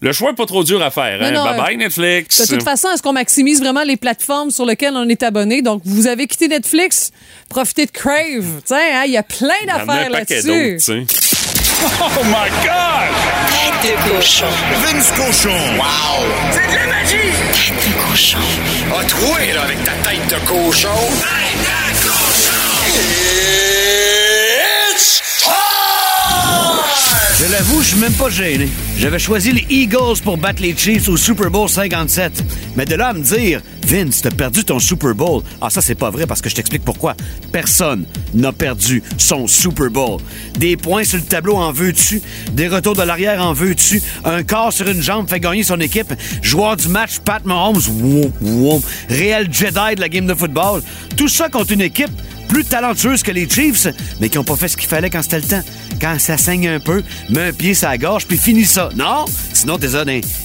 le 0.00 0.12
choix 0.12 0.30
est 0.30 0.34
pas 0.34 0.44
trop 0.44 0.64
dur 0.64 0.82
à 0.82 0.90
faire. 0.90 1.18
Hein? 1.22 1.30
non, 1.30 1.44
bye 1.44 1.56
bye 1.56 1.76
Netflix. 1.78 2.40
De 2.42 2.54
toute 2.54 2.62
façon, 2.62 2.88
est-ce 2.90 3.02
qu'on 3.02 3.14
maximise 3.14 3.60
vraiment 3.60 3.84
les 3.84 3.96
plateformes 3.96 4.50
sur 4.50 4.66
lesquelles 4.66 4.92
on 4.96 5.08
est 5.08 5.22
abonné? 5.22 5.62
Donc, 5.62 5.80
vous 5.86 6.06
avez 6.06 6.26
quitté 6.26 6.48
Netflix, 6.48 7.10
profitez 7.48 7.86
de 7.86 7.90
Crave. 7.90 8.60
Hein, 8.70 9.04
il 9.06 9.12
y 9.12 9.16
a 9.16 9.22
plein 9.22 9.48
d'affaires 9.66 10.10
d'autres, 10.10 10.18
là-dessus. 10.30 11.06
Oh 11.82 12.22
my 12.24 12.48
God! 12.62 13.10
Tête 13.50 13.92
de 13.92 14.10
cochon. 14.10 14.46
Vince 14.82 15.10
Cochon. 15.12 15.76
Wow! 15.76 16.24
C'est 16.52 16.66
de 16.66 16.74
la 16.74 16.86
magie! 16.86 17.32
Tête 17.52 17.88
de 17.88 18.10
cochon. 18.10 18.38
A 18.98 19.04
troué, 19.04 19.52
là, 19.52 19.62
avec 19.62 19.82
ta 19.84 19.92
tête 20.08 20.26
de 20.28 20.38
cochon. 20.46 20.88
Tête 21.20 21.58
de 21.60 22.08
cochon! 22.08 23.73
Je 27.36 27.50
l'avoue, 27.50 27.82
je 27.82 27.88
suis 27.88 27.98
même 27.98 28.12
pas 28.12 28.30
gêné. 28.30 28.68
J'avais 28.96 29.18
choisi 29.18 29.50
les 29.50 29.66
Eagles 29.68 30.20
pour 30.22 30.38
battre 30.38 30.62
les 30.62 30.74
Chiefs 30.76 31.08
au 31.08 31.16
Super 31.16 31.50
Bowl 31.50 31.68
57. 31.68 32.44
Mais 32.76 32.84
de 32.84 32.94
là 32.94 33.08
à 33.08 33.12
me 33.12 33.22
dire, 33.22 33.60
Vince, 33.84 34.22
t'as 34.22 34.30
perdu 34.30 34.64
ton 34.64 34.78
Super 34.78 35.16
Bowl. 35.16 35.42
Ah, 35.60 35.68
ça, 35.68 35.80
c'est 35.80 35.96
pas 35.96 36.10
vrai 36.10 36.26
parce 36.28 36.40
que 36.40 36.48
je 36.48 36.54
t'explique 36.54 36.84
pourquoi. 36.84 37.16
Personne 37.50 38.06
n'a 38.34 38.52
perdu 38.52 39.02
son 39.18 39.48
Super 39.48 39.90
Bowl. 39.90 40.20
Des 40.58 40.76
points 40.76 41.02
sur 41.02 41.18
le 41.18 41.24
tableau 41.24 41.56
en 41.56 41.72
veux-tu? 41.72 42.22
Des 42.52 42.68
retours 42.68 42.94
de 42.94 43.02
l'arrière 43.02 43.42
en 43.42 43.52
veux-tu? 43.52 44.00
Un 44.24 44.44
corps 44.44 44.72
sur 44.72 44.88
une 44.88 45.02
jambe 45.02 45.28
fait 45.28 45.40
gagner 45.40 45.64
son 45.64 45.80
équipe. 45.80 46.14
Joueur 46.40 46.76
du 46.76 46.86
match, 46.86 47.18
Pat 47.18 47.44
Mahomes, 47.44 47.82
woum, 48.00 48.30
woum. 48.42 48.80
Réel 49.08 49.52
Jedi 49.52 49.96
de 49.96 50.00
la 50.00 50.08
game 50.08 50.26
de 50.26 50.34
football. 50.34 50.82
Tout 51.16 51.28
ça 51.28 51.48
contre 51.48 51.72
une 51.72 51.82
équipe 51.82 52.12
plus 52.48 52.64
talentueuse 52.64 53.22
que 53.22 53.30
les 53.30 53.48
Chiefs, 53.48 53.88
mais 54.20 54.28
qui 54.28 54.38
ont 54.38 54.44
pas 54.44 54.56
fait 54.56 54.68
ce 54.68 54.76
qu'il 54.76 54.88
fallait 54.88 55.10
quand 55.10 55.22
c'était 55.22 55.40
le 55.40 55.46
temps. 55.46 55.62
Quand 56.00 56.18
ça 56.18 56.36
saigne 56.36 56.68
un 56.68 56.80
peu, 56.80 57.02
mets 57.30 57.48
un 57.48 57.52
pied 57.52 57.74
sur 57.74 57.88
la 57.88 57.98
gorge, 57.98 58.26
puis 58.26 58.38
finis 58.38 58.64
ça. 58.64 58.88
Non? 58.96 59.24
Sinon, 59.52 59.78
t'es 59.78 59.94
un 59.94 60.04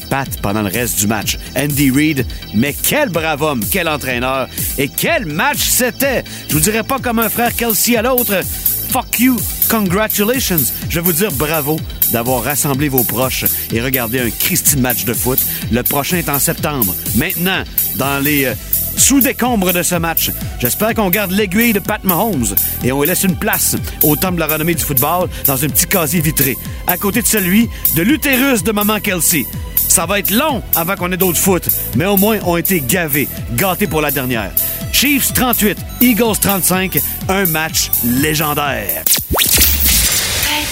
pat 0.10 0.30
pendant 0.42 0.62
le 0.62 0.70
reste 0.70 1.00
du 1.00 1.08
match. 1.08 1.38
Andy 1.56 1.92
Reid, 1.92 2.26
mais 2.54 2.74
quel 2.74 3.10
brave 3.10 3.42
homme, 3.42 3.62
quel 3.72 3.88
entraîneur. 3.88 4.48
Et 4.78 4.88
quel 4.88 5.26
match 5.26 5.60
c'était! 5.60 6.24
Je 6.48 6.54
vous 6.54 6.60
dirais 6.62 6.84
pas 6.84 7.00
comme 7.00 7.20
un 7.20 7.30
frère 7.30 7.56
Kelsey 7.56 7.98
à 7.98 8.02
l'autre. 8.02 8.42
Fuck 8.90 9.20
you, 9.20 9.40
congratulations. 9.70 10.58
Je 10.90 11.00
vais 11.00 11.06
vous 11.06 11.14
dire 11.14 11.32
bravo 11.34 11.80
d'avoir 12.12 12.44
rassemblé 12.44 12.90
vos 12.90 13.04
proches 13.04 13.46
et 13.72 13.82
regardé 13.82 14.20
un 14.20 14.32
Christine 14.32 14.82
match 14.82 15.06
de 15.06 15.14
foot. 15.14 15.40
Le 15.72 15.84
prochain 15.84 16.18
est 16.18 16.30
en 16.30 16.40
septembre. 16.40 16.96
Maintenant, 17.16 17.64
dans 17.98 18.24
les 18.24 18.46
euh, 18.46 18.54
sous 19.00 19.22
décombre 19.22 19.72
de 19.72 19.82
ce 19.82 19.96
match. 19.96 20.30
J'espère 20.60 20.94
qu'on 20.94 21.10
garde 21.10 21.32
l'aiguille 21.32 21.74
de 21.74 21.80
Pat 21.80 22.04
Mahomes 22.04 22.56
et 22.84 22.92
on 22.92 23.02
lui 23.02 23.08
laisse 23.08 23.24
une 23.24 23.38
place 23.38 23.76
au 24.04 24.16
temple 24.16 24.36
de 24.36 24.40
la 24.42 24.48
renommée 24.48 24.76
du 24.76 24.84
football 24.84 25.30
dans 25.46 25.64
un 25.64 25.68
petit 25.70 25.88
casier 25.88 26.22
vitré, 26.22 26.56
à 26.86 26.98
côté 26.98 27.22
de 27.22 27.28
celui 27.28 27.70
de 27.96 28.02
l'utérus 28.02 28.64
de 28.64 28.72
Maman 28.72 29.00
Kelsey. 29.00 29.46
Ça 29.76 30.06
va 30.06 30.20
être 30.20 30.32
long 30.32 30.62
avant 30.76 30.96
qu'on 30.96 31.12
ait 31.12 31.18
d'autres 31.18 31.40
foot, 31.40 31.68
mais 31.96 32.06
au 32.06 32.18
moins 32.18 32.40
on 32.46 32.56
a 32.56 32.60
été 32.60 32.82
gavés, 32.82 33.28
gâtés 33.54 33.88
pour 33.88 34.02
la 34.02 34.12
dernière. 34.12 34.52
Chiefs 34.92 35.34
38, 35.34 35.78
Eagles 36.02 36.38
35, 36.42 37.00
un 37.30 37.46
match 37.46 37.90
légendaire. 38.04 39.04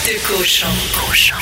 Tête 0.08 0.16
de 0.16 0.38
cochon. 0.38 0.68
Cochon. 0.94 1.36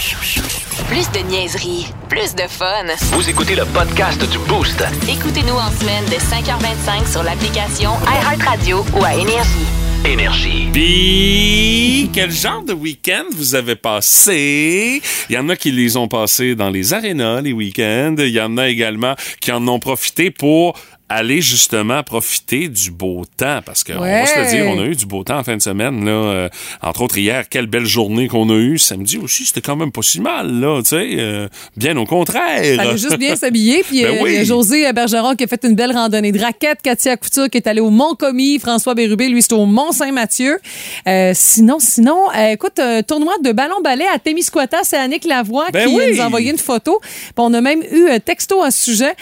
Plus 0.88 1.12
de 1.12 1.20
niaiserie, 1.30 1.86
plus 2.10 2.34
de 2.34 2.48
fun. 2.50 2.86
Vous 3.12 3.30
écoutez 3.30 3.54
le 3.54 3.64
podcast 3.66 4.20
du 4.32 4.40
Boost. 4.40 4.84
Écoutez-nous 5.08 5.54
en 5.54 5.70
semaine 5.70 6.06
de 6.06 6.16
5h25 6.16 7.12
sur 7.12 7.22
l'application 7.22 7.92
iHeartRadio 8.08 8.84
ou 8.96 9.04
à 9.04 9.14
Énergie. 9.14 9.68
Énergie. 10.04 10.70
Puis, 10.74 12.10
quel 12.12 12.32
genre 12.32 12.64
de 12.64 12.74
week-end 12.74 13.26
vous 13.36 13.54
avez 13.54 13.76
passé? 13.76 15.02
Il 15.30 15.36
y 15.36 15.38
en 15.38 15.50
a 15.50 15.56
qui 15.56 15.72
les 15.72 15.96
ont 15.98 16.08
passés 16.08 16.56
dans 16.56 16.70
les 16.70 16.94
arénas, 16.94 17.42
les 17.42 17.54
week-ends. 17.54 18.16
Il 18.18 18.30
y 18.30 18.42
en 18.42 18.58
a 18.58 18.68
également 18.68 19.16
qui 19.42 19.52
en 19.52 19.68
ont 19.68 19.80
profité 19.80 20.32
pour 20.32 20.76
aller 21.08 21.40
justement 21.40 22.02
profiter 22.02 22.68
du 22.68 22.90
beau 22.90 23.26
temps 23.38 23.60
parce 23.64 23.84
qu'on 23.84 24.00
va 24.00 24.26
se 24.26 24.40
le 24.40 24.50
dire, 24.50 24.66
on 24.68 24.80
a 24.80 24.86
eu 24.86 24.96
du 24.96 25.06
beau 25.06 25.24
temps 25.24 25.38
en 25.38 25.44
fin 25.44 25.56
de 25.56 25.62
semaine 25.62 26.04
là, 26.04 26.12
euh, 26.12 26.50
entre 26.82 27.02
autres 27.02 27.18
hier, 27.20 27.48
quelle 27.48 27.68
belle 27.68 27.86
journée 27.86 28.28
qu'on 28.28 28.50
a 28.50 28.56
eue. 28.56 28.80
Samedi 28.80 29.18
aussi, 29.18 29.46
c'était 29.46 29.62
quand 29.62 29.76
même 29.76 29.92
pas 29.92 30.02
si 30.02 30.20
mal 30.20 30.60
là, 30.60 30.82
tu 30.82 30.90
sais, 30.90 31.08
euh, 31.20 31.48
bien 31.78 31.96
au 31.98 32.06
contraire. 32.06 32.76
Fallait 32.76 32.98
juste 32.98 33.18
bien 33.18 33.36
s'habiller. 33.36 33.84
Puis 33.84 34.02
Ben 34.02 34.18
euh, 34.18 34.24
oui. 34.24 34.46
José 34.46 34.92
Bergeron 34.94 35.36
qui 35.36 35.44
a 35.44 35.48
fait 35.48 35.64
une 35.64 35.76
belle 35.76 35.92
randonnée 35.92 36.32
de 36.32 36.42
raquettes. 36.42 36.82
Katia 36.82 37.18
Couture 37.18 37.50
qui 37.52 37.58
est 37.60 37.68
allée 37.68 37.82
au 37.82 37.92
Mont-Commis. 37.92 38.58
François 38.58 38.96
Bérubé, 38.96 39.30
lui, 39.30 39.44
c'est 39.44 39.54
au 39.54 39.66
Mont-Saint-Mathieu. 39.66 40.60
Euh, 41.08 41.34
sinon, 41.36 41.78
sinon, 41.80 42.32
écoute, 42.50 42.82
tournoi 43.08 43.34
de 43.44 43.52
ballon-ballet 43.52 44.06
à 44.14 44.18
Témiscouata, 44.18 44.80
c'est 44.84 44.98
Annick 44.98 45.26
Lavoie 45.26 45.68
Ben 45.72 45.88
qui 45.88 45.96
oui. 45.96 46.04
nous 46.14 46.22
a 46.22 46.26
envoyé 46.26 46.50
une 46.50 46.58
photo. 46.58 47.00
Puis 47.02 47.34
on 47.38 47.54
a 47.54 47.62
même 47.62 47.84
eu 47.92 48.10
un 48.10 48.20
texto 48.20 48.64
à 48.64 48.72
ce 48.72 48.86
sujet 48.86 49.14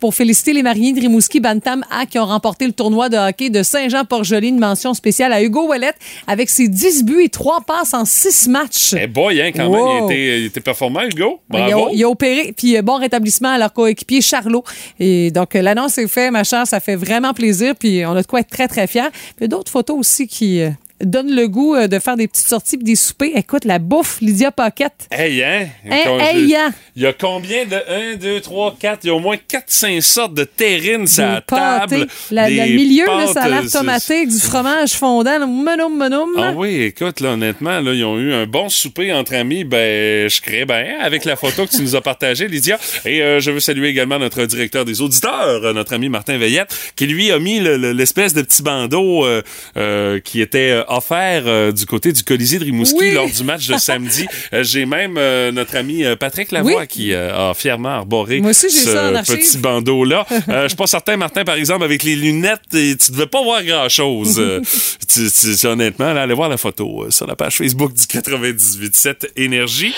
pour 0.00 0.14
féliciter 0.14 0.52
les 0.52 0.62
mariés 0.62 0.92
de 0.92 1.00
Rimouski 1.00 1.19
Bantam 1.40 1.84
A 1.90 2.06
qui 2.06 2.18
ont 2.18 2.26
remporté 2.26 2.66
le 2.66 2.72
tournoi 2.72 3.08
de 3.08 3.16
hockey 3.16 3.50
de 3.50 3.62
Saint-Jean-Port-Joli. 3.62 4.48
Une 4.48 4.58
mention 4.58 4.94
spéciale 4.94 5.32
à 5.32 5.42
Hugo 5.42 5.66
Ouellet 5.68 5.92
avec 6.26 6.48
ses 6.50 6.68
10 6.68 7.04
buts 7.04 7.22
et 7.24 7.28
3 7.28 7.60
passes 7.66 7.94
en 7.94 8.04
6 8.04 8.48
matchs. 8.48 8.94
Eh 8.98 9.06
boy, 9.06 9.40
hein, 9.40 9.50
quand 9.54 9.66
Wow. 9.66 9.86
même, 9.86 10.04
il 10.10 10.12
était, 10.12 10.40
il 10.40 10.46
était 10.46 10.60
performant, 10.60 11.02
Hugo. 11.02 11.40
Il 11.52 11.56
a, 11.56 11.66
Bravo. 11.68 11.88
il 11.92 12.02
a 12.04 12.08
opéré, 12.08 12.54
puis 12.56 12.76
euh, 12.76 12.82
bon 12.82 12.96
rétablissement 12.96 13.50
à 13.50 13.58
leur 13.58 13.72
coéquipier 13.72 14.20
Charlot. 14.20 14.64
Et 14.98 15.30
donc, 15.30 15.54
euh, 15.54 15.62
l'annonce 15.62 15.98
est 15.98 16.08
faite, 16.08 16.32
ma 16.32 16.44
chère, 16.44 16.66
ça 16.66 16.80
fait 16.80 16.96
vraiment 16.96 17.32
plaisir, 17.34 17.74
puis 17.78 18.04
on 18.06 18.16
a 18.16 18.22
de 18.22 18.26
quoi 18.26 18.40
être 18.40 18.50
très, 18.50 18.68
très 18.68 18.86
fiers. 18.86 19.10
Puis 19.12 19.34
il 19.38 19.42
y 19.42 19.44
a 19.44 19.48
d'autres 19.48 19.70
photos 19.70 19.98
aussi 19.98 20.26
qui 20.26 20.62
donnent 21.02 21.34
le 21.34 21.48
goût 21.48 21.74
euh, 21.74 21.86
de 21.86 21.98
faire 21.98 22.16
des 22.16 22.28
petites 22.28 22.48
sorties 22.48 22.76
puis 22.76 22.84
des 22.84 22.94
soupers. 22.96 23.30
Écoute, 23.36 23.64
la 23.64 23.78
bouffe, 23.78 24.20
Lydia 24.20 24.50
Pocket. 24.50 24.92
Hey, 25.10 25.42
hein? 25.42 25.66
Hein, 25.90 26.18
hey, 26.20 26.54
hein? 26.56 26.72
Il 26.96 27.02
y 27.02 27.06
a 27.06 27.12
combien 27.12 27.64
de 27.64 27.76
1, 28.14 28.16
2, 28.16 28.40
3, 28.40 28.76
4? 28.78 29.00
Il 29.04 29.06
y 29.08 29.10
a 29.10 29.14
au 29.14 29.20
moins 29.20 29.36
4-5 29.36 30.00
sortes 30.00 30.34
de 30.34 30.44
terrines 30.44 31.06
sur 31.06 31.24
la 31.24 31.40
table. 31.40 32.06
La- 32.30 32.48
Des 32.48 32.74
milieu, 32.74 33.06
là, 33.06 33.24
pâtes, 33.24 33.34
ça 33.34 33.42
a 33.44 33.48
l'air 33.48 33.62
euh, 33.64 33.68
tomaté 33.70 34.16
avec 34.16 34.28
du 34.28 34.38
fromage 34.38 34.90
fondant. 34.92 35.38
là, 35.38 35.46
Menoum, 35.46 35.96
menoum. 35.96 36.30
Ah 36.38 36.52
oui, 36.54 36.82
écoute, 36.82 37.20
là, 37.20 37.30
honnêtement, 37.30 37.80
là, 37.80 37.92
ils 37.94 38.04
ont 38.04 38.18
eu 38.18 38.32
un 38.32 38.46
bon 38.46 38.68
souper 38.68 39.12
entre 39.12 39.34
amis. 39.34 39.64
Ben, 39.64 40.28
je 40.28 40.40
crée 40.40 40.64
bien 40.64 40.96
avec 41.00 41.24
la 41.24 41.36
photo 41.36 41.66
que 41.66 41.70
tu 41.70 41.82
nous 41.82 41.96
as 41.96 42.00
partagée, 42.00 42.48
Lydia. 42.48 42.78
Et 43.04 43.22
euh, 43.22 43.40
je 43.40 43.50
veux 43.50 43.60
saluer 43.60 43.88
également 43.88 44.18
notre 44.18 44.44
directeur 44.44 44.84
des 44.84 45.00
auditeurs, 45.00 45.72
notre 45.74 45.94
ami 45.94 46.08
Martin 46.08 46.36
Veillette, 46.38 46.74
qui 46.96 47.06
lui 47.06 47.30
a 47.32 47.38
mis 47.38 47.60
le- 47.60 47.76
le- 47.76 47.92
l'espèce 47.92 48.34
de 48.34 48.42
petit 48.42 48.62
bandeau 48.62 49.24
euh, 49.24 49.42
euh, 49.76 50.20
qui 50.20 50.40
était 50.40 50.82
offert 50.90 51.44
euh, 51.46 51.72
du 51.72 51.86
côté 51.86 52.12
du 52.12 52.22
Colisée 52.22 52.58
de 52.58 52.64
Rimouski 52.64 52.96
Oui. 52.98 53.12
lors 53.12 53.30
du 53.30 53.44
match 53.44 53.66
de 53.66 53.76
samedi. 53.78 54.26
Euh, 54.52 54.62
j'ai 54.62 54.86
même 54.86 55.16
euh, 55.16 55.52
notre 55.52 55.76
ami 55.76 56.04
Patrick 56.18 56.52
Lavoie 56.52 56.80
Oui. 56.80 56.86
qui 56.88 57.14
a 57.14 57.52
fièrement 57.54 57.90
arboré 57.90 58.40
Moi 58.40 58.50
aussi, 58.50 58.68
j'ai 58.70 58.78
ce 58.80 59.32
petit 59.34 59.58
bandeau-là. 59.58 60.26
Je 60.30 60.68
suis 60.68 60.76
pas 60.76 60.86
certain, 60.86 61.16
Martin, 61.16 61.44
par 61.44 61.54
exemple, 61.54 61.84
avec 61.84 62.02
les 62.02 62.16
lunettes, 62.16 62.74
et 62.74 62.96
tu 62.96 63.12
devais 63.12 63.26
pas 63.26 63.42
voir 63.42 63.62
grand-chose. 63.64 64.40
Honnêtement, 65.64 66.12
là, 66.12 66.22
allez 66.22 66.34
voir 66.34 66.48
la 66.48 66.56
photo 66.56 67.06
sur 67.10 67.26
la 67.26 67.36
page 67.36 67.56
Facebook 67.56 67.92
du 67.92 68.02
98.7 68.02 69.28
Énergie. 69.36 69.94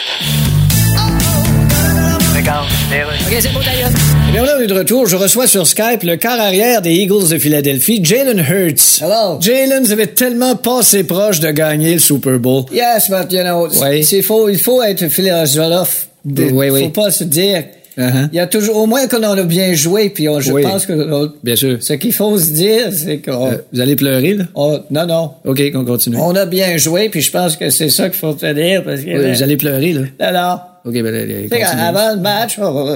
OK, 2.35 3.37
c'est 3.41 3.53
beau 3.53 3.61
d'ailleurs. 3.63 3.91
Eh 4.29 4.33
bien, 4.33 4.43
là, 4.43 4.55
on 4.59 4.63
est 4.63 4.67
de 4.67 4.73
retour. 4.73 5.07
Je 5.07 5.17
reçois 5.17 5.47
sur 5.47 5.67
Skype 5.67 6.03
le 6.03 6.17
quart 6.17 6.41
arrière 6.41 6.81
des 6.81 6.93
Eagles 6.95 7.29
de 7.29 7.37
Philadelphie, 7.37 8.01
Jalen 8.03 8.39
Hurts. 8.39 9.03
Hello. 9.03 9.39
Jalen, 9.39 9.85
vous 9.85 9.93
avez 9.93 10.07
tellement 10.07 10.57
passé 10.57 11.05
proche 11.05 11.41
de 11.41 11.51
gagner 11.51 11.93
le 11.93 11.99
Super 12.01 12.39
Bowl. 12.39 12.65
Yes, 12.73 13.11
but 13.11 13.31
you 13.31 13.43
know, 13.43 13.69
Oui. 13.83 14.03
c'est 14.03 14.23
faux. 14.23 14.49
Il 14.49 14.59
faut 14.59 14.83
être 14.83 15.09
philosophe. 15.09 16.09
De- 16.25 16.45
Oui, 16.45 16.71
oui. 16.71 16.85
Faut 16.85 16.89
pas 17.03 17.11
se 17.11 17.25
dire. 17.25 17.65
Uh-huh. 17.99 18.29
Il 18.33 18.37
y 18.37 18.41
a 18.41 18.47
toujours, 18.47 18.79
au 18.79 18.87
moins 18.87 19.07
qu'on 19.09 19.23
a 19.23 19.43
bien 19.43 19.75
joué, 19.75 20.09
puis 20.09 20.27
on- 20.27 20.41
je 20.41 20.53
Oui. 20.53 20.63
pense 20.63 20.87
que 20.87 21.31
Bien 21.45 21.57
sûr. 21.57 21.77
ce 21.83 21.93
qu'il 21.93 22.15
faut 22.15 22.39
se 22.39 22.51
dire, 22.53 22.87
c'est 22.93 23.19
qu'on, 23.19 23.49
Euh, 23.49 23.57
vous 23.75 23.81
allez 23.81 23.95
pleurer, 23.97 24.33
là? 24.33 24.45
on- 24.55 24.81
non, 24.91 25.05
non, 25.05 25.33
OK, 25.45 25.71
qu'on 25.71 25.85
continue. 25.85 26.17
on 26.19 26.35
a 26.35 26.47
bien 26.47 26.79
joué, 26.79 27.11
puis 27.11 27.21
je 27.21 27.31
pense 27.31 27.57
que 27.59 27.69
c'est 27.69 27.91
ça 27.91 28.05
qu'il 28.09 28.19
faut 28.19 28.33
te 28.33 28.51
dire, 28.55 28.83
parce 28.85 29.03
que 29.03 29.11
Oui, 29.23 29.33
vous 29.35 29.43
allez 29.43 29.59
pleurer, 29.59 29.93
là. 29.93 30.01
alors, 30.21 30.69
OK, 30.85 30.93
ben, 30.95 31.07
allez, 31.15 31.49
continue. 31.49 31.81
avant 31.81 32.11
le 32.17 32.21
match, 32.21 32.59
on... 32.59 32.87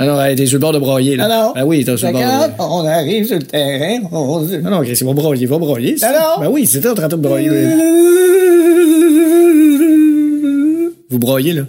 Ah 0.00 0.04
non, 0.04 0.20
hey, 0.20 0.34
t'es 0.34 0.46
sur 0.46 0.56
le 0.56 0.60
bord 0.60 0.72
de 0.72 0.80
broyer, 0.80 1.14
là. 1.16 1.52
Ah 1.54 1.64
oui, 1.64 1.84
t'es 1.84 1.96
sur 1.96 2.08
le 2.08 2.12
bord 2.14 2.22
de 2.22 2.52
Quand 2.58 2.82
on 2.82 2.86
arrive 2.86 3.24
sur 3.26 3.36
le 3.38 3.44
terrain, 3.44 4.00
on 4.10 4.40
dit... 4.40 4.58
Non, 4.58 4.70
non, 4.70 4.80
Chris, 4.82 4.98
il 5.00 5.06
va 5.06 5.12
broyer, 5.12 5.42
il 5.42 5.48
va 5.48 5.58
broyer. 5.58 5.96
c'est- 5.96 6.06
Alors? 6.06 6.40
Ben 6.40 6.48
oui, 6.50 6.66
c'était 6.66 6.88
en 6.88 6.94
train 6.94 7.06
de 7.08 7.14
broyer. 7.16 7.48
Vous 11.10 11.18
broyez, 11.18 11.52
là? 11.52 11.62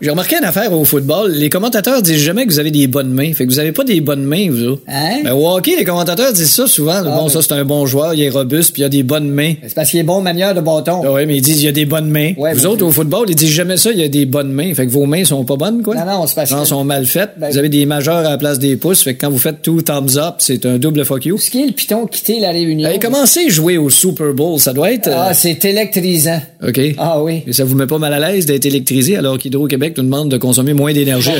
J'ai 0.00 0.10
remarqué 0.10 0.36
une 0.38 0.44
affaire 0.44 0.72
au 0.72 0.84
football. 0.84 1.32
Les 1.32 1.48
commentateurs 1.50 2.02
disent 2.02 2.20
jamais 2.22 2.44
que 2.46 2.50
vous 2.52 2.58
avez 2.58 2.70
des 2.70 2.86
bonnes 2.86 3.10
mains. 3.12 3.32
Fait 3.32 3.44
que 3.46 3.50
vous 3.50 3.58
avez 3.58 3.72
pas 3.72 3.84
des 3.84 4.00
bonnes 4.00 4.24
mains, 4.24 4.50
vous 4.50 4.62
autres. 4.64 4.82
Hein? 4.88 5.20
Ben, 5.24 5.32
au 5.32 5.48
hockey, 5.48 5.76
les 5.78 5.84
commentateurs 5.84 6.32
disent 6.32 6.50
ça 6.52 6.66
souvent. 6.66 7.02
bon, 7.02 7.24
ben- 7.24 7.28
ça, 7.28 7.40
c'est 7.42 7.52
un 7.52 7.64
bon 7.64 7.86
joueur, 7.86 8.14
il 8.14 8.22
est 8.22 8.30
robuste, 8.30 8.72
puis 8.72 8.82
il 8.82 8.84
a 8.84 8.88
des 8.88 9.02
bonnes 9.02 9.28
mains. 9.28 9.54
C'est 9.62 9.74
parce 9.74 9.90
qu'il 9.90 10.00
est 10.00 10.04
bon 10.04 10.20
manière 10.20 10.54
de 10.54 10.60
bâton. 10.60 11.02
Ah 11.04 11.12
ouais, 11.12 11.26
mais 11.26 11.36
ils 11.36 11.42
disent 11.42 11.60
il 11.62 11.66
y 11.66 11.68
a 11.68 11.72
des 11.72 11.86
bonnes 11.86 12.08
mains. 12.10 12.32
Ouais, 12.36 12.54
vous 12.54 12.62
ben, 12.62 12.66
autres, 12.68 12.84
au 12.86 12.90
football, 12.90 13.26
ils 13.28 13.34
disent 13.36 13.50
jamais 13.52 13.76
ça, 13.76 13.90
il 13.92 13.98
y 13.98 14.04
a 14.04 14.08
des 14.08 14.26
bonnes 14.26 14.52
mains. 14.52 14.72
Fait 14.74 14.86
que 14.86 14.90
vos 14.90 15.06
mains 15.06 15.24
sont 15.24 15.44
pas 15.44 15.56
bonnes, 15.56 15.82
quoi. 15.82 15.94
Non, 15.94 16.04
non, 16.04 16.26
c'est 16.26 16.34
parce 16.34 16.50
que- 16.52 16.64
sont 16.64 16.84
mal 16.84 17.04
faites. 17.06 17.30
Ben- 17.38 17.50
vous 17.50 17.58
avez 17.58 17.68
des 17.68 17.84
majeurs 17.86 18.16
à 18.18 18.22
la 18.30 18.38
place 18.38 18.58
des 18.58 18.76
pouces. 18.76 19.02
Fait 19.02 19.14
que 19.14 19.20
quand 19.20 19.30
vous 19.30 19.38
faites 19.38 19.62
tout 19.62 19.82
thumbs 19.82 20.16
up, 20.16 20.36
c'est 20.38 20.64
un 20.66 20.78
double 20.78 21.04
fuck 21.04 21.24
you. 21.26 21.38
Ce 21.38 21.50
qui 21.50 21.62
est 21.62 21.66
le 21.66 21.72
piton 21.72 22.06
quitter 22.06 22.40
la 22.40 22.50
réunion. 22.50 22.88
Hey, 22.88 22.98
commencez 22.98 23.46
à 23.46 23.48
jouer 23.50 23.76
au 23.78 23.90
Super 23.90 24.32
Bowl? 24.32 24.58
Ça 24.58 24.72
doit 24.72 24.92
être... 24.92 25.08
euh, 25.08 25.14
Ah, 25.28 25.34
c'est 25.34 25.62
électrisant. 25.64 26.40
OK. 26.66 26.80
Ah 26.98 27.22
oui. 27.22 27.42
Et 27.46 27.52
ça 27.52 27.64
vous 27.64 27.74
met 27.74 27.86
pas 27.86 27.98
mal 27.98 28.12
à 28.14 28.18
l'aise 28.32 28.46
d'être 28.46 28.64
électrisé 28.64 29.16
alors 29.16 29.36
qu'Hydro-Québec 29.38 29.83
nous 29.96 30.04
demande 30.04 30.30
de 30.30 30.36
consommer 30.36 30.72
moins 30.72 30.92
d'énergie 30.92 31.30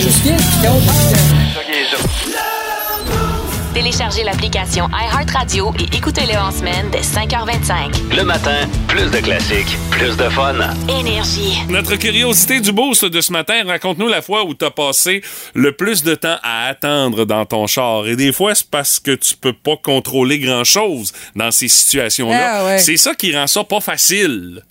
Téléchargez 3.73 4.23
l'application 4.23 4.89
iHeartRadio 4.89 5.73
et 5.81 5.97
écoutez-le 5.97 6.39
en 6.39 6.53
semaine 6.53 6.91
dès 6.93 7.01
5h25. 7.01 8.17
Le 8.17 8.23
matin, 8.23 8.69
plus 8.87 9.11
de 9.11 9.19
classiques, 9.19 9.77
plus 9.91 10.17
de 10.17 10.29
fun. 10.29 10.55
Énergie. 10.89 11.59
Notre 11.69 11.97
curiosité 11.97 12.61
du 12.61 12.71
boost 12.71 13.05
de 13.05 13.21
ce 13.21 13.33
matin, 13.33 13.65
raconte-nous 13.67 14.09
la 14.09 14.23
fois 14.23 14.45
où 14.45 14.55
t'as 14.55 14.71
passé 14.71 15.23
le 15.55 15.73
plus 15.73 16.05
de 16.05 16.15
temps 16.15 16.37
à 16.43 16.69
attendre 16.69 17.25
dans 17.25 17.45
ton 17.47 17.67
char. 17.67 18.07
Et 18.07 18.15
des 18.15 18.33
fois, 18.33 18.55
c'est 18.55 18.71
parce 18.71 19.01
que 19.01 19.11
tu 19.11 19.37
peux 19.37 19.53
pas 19.53 19.77
contrôler 19.77 20.39
grand-chose 20.39 21.13
dans 21.35 21.51
ces 21.51 21.69
situations-là. 21.69 22.61
Ah 22.61 22.65
ouais. 22.65 22.79
C'est 22.79 22.97
ça 22.97 23.15
qui 23.15 23.37
rend 23.37 23.49
ça 23.49 23.65
pas 23.65 23.81
facile. 23.81 24.63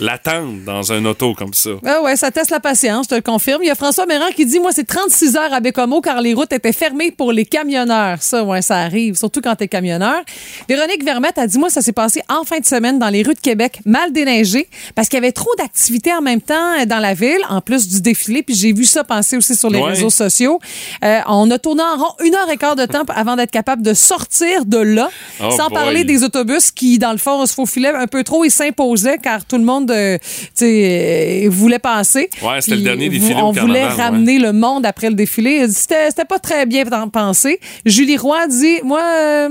L'attendre 0.00 0.54
dans 0.66 0.92
un 0.92 1.04
auto 1.04 1.34
comme 1.34 1.54
ça. 1.54 1.70
Ah 1.86 2.02
ouais, 2.02 2.16
ça 2.16 2.30
teste 2.30 2.50
la 2.50 2.60
patience, 2.60 3.06
je 3.06 3.10
te 3.10 3.14
le 3.14 3.20
confirme. 3.22 3.62
Il 3.62 3.66
y 3.66 3.70
a 3.70 3.74
François 3.74 4.06
Méran 4.06 4.26
qui 4.34 4.44
dit 4.44 4.58
Moi, 4.58 4.72
c'est 4.72 4.84
36 4.86 5.36
heures 5.36 5.52
à 5.52 5.60
Bécomo 5.60 6.00
car 6.00 6.20
les 6.20 6.34
routes 6.34 6.52
étaient 6.52 6.72
fermées 6.72 7.10
pour 7.12 7.32
les 7.32 7.44
camionneurs. 7.44 8.20
Ça, 8.20 8.42
ouais, 8.42 8.60
ça 8.62 8.78
arrive, 8.78 9.14
surtout 9.16 9.40
quand 9.40 9.54
t'es 9.54 9.68
camionneur. 9.68 10.20
Véronique 10.68 11.04
Vermette 11.04 11.38
a 11.38 11.46
dit 11.46 11.58
Moi, 11.58 11.70
ça 11.70 11.80
s'est 11.80 11.92
passé 11.92 12.22
en 12.28 12.44
fin 12.44 12.58
de 12.58 12.64
semaine 12.64 12.98
dans 12.98 13.08
les 13.08 13.22
rues 13.22 13.34
de 13.34 13.40
Québec, 13.40 13.80
mal 13.84 14.12
déneigées, 14.12 14.68
parce 14.94 15.08
qu'il 15.08 15.16
y 15.18 15.22
avait 15.22 15.32
trop 15.32 15.54
d'activités 15.58 16.12
en 16.12 16.22
même 16.22 16.40
temps 16.40 16.80
euh, 16.80 16.86
dans 16.86 16.98
la 16.98 17.14
ville, 17.14 17.40
en 17.48 17.60
plus 17.60 17.86
du 17.88 18.00
défilé. 18.00 18.42
Puis 18.42 18.54
j'ai 18.56 18.72
vu 18.72 18.84
ça 18.84 19.04
passer 19.04 19.36
aussi 19.36 19.54
sur 19.54 19.70
les 19.70 19.78
Ouais. 19.78 19.90
réseaux 19.90 20.10
sociaux. 20.10 20.58
Euh, 21.04 21.20
on 21.28 21.50
a 21.50 21.58
tourné 21.58 21.82
en 21.82 21.96
rond 21.96 22.12
une 22.24 22.34
heure 22.34 22.50
et 22.50 22.56
quart 22.56 22.74
de 22.76 22.86
temps 22.86 23.02
avant 23.14 23.36
d'être 23.36 23.50
capable 23.50 23.82
de 23.82 23.94
sortir 23.94 24.64
de 24.64 24.78
là, 24.78 25.08
Oh 25.40 25.50
sans 25.50 25.68
boy. 25.68 25.74
parler 25.74 26.04
des 26.04 26.24
autobus 26.24 26.70
qui, 26.70 26.98
dans 26.98 27.12
le 27.12 27.18
fond, 27.18 27.44
se 27.46 27.54
faufilaient 27.54 27.94
un 27.94 28.06
peu 28.06 28.24
trop 28.24 28.44
et 28.44 28.50
s'imposaient 28.50 29.18
car 29.18 29.44
tout 29.44 29.56
le 29.58 29.64
monde 29.64 29.83
euh, 29.90 30.18
tu 30.18 30.48
sais, 30.54 31.44
euh, 31.46 31.50
voulait 31.50 31.78
passer. 31.78 32.30
Ouais, 32.42 32.60
c'était 32.60 32.76
le 32.76 32.82
dernier 32.82 33.08
défilé 33.08 33.34
au 33.34 33.38
On 33.46 33.52
voulait 33.52 33.80
carnaval, 33.80 34.12
ramener 34.12 34.38
le 34.38 34.52
monde 34.52 34.86
après 34.86 35.08
le 35.08 35.14
défilé. 35.14 35.68
C'était 35.68 36.10
c'était 36.10 36.24
pas 36.24 36.38
très 36.38 36.66
bien 36.66 36.84
pensé. 37.08 37.60
Julie 37.84 38.16
Roy 38.16 38.46
dit 38.48 38.80
Moi, 38.84 39.02
euh, 39.02 39.48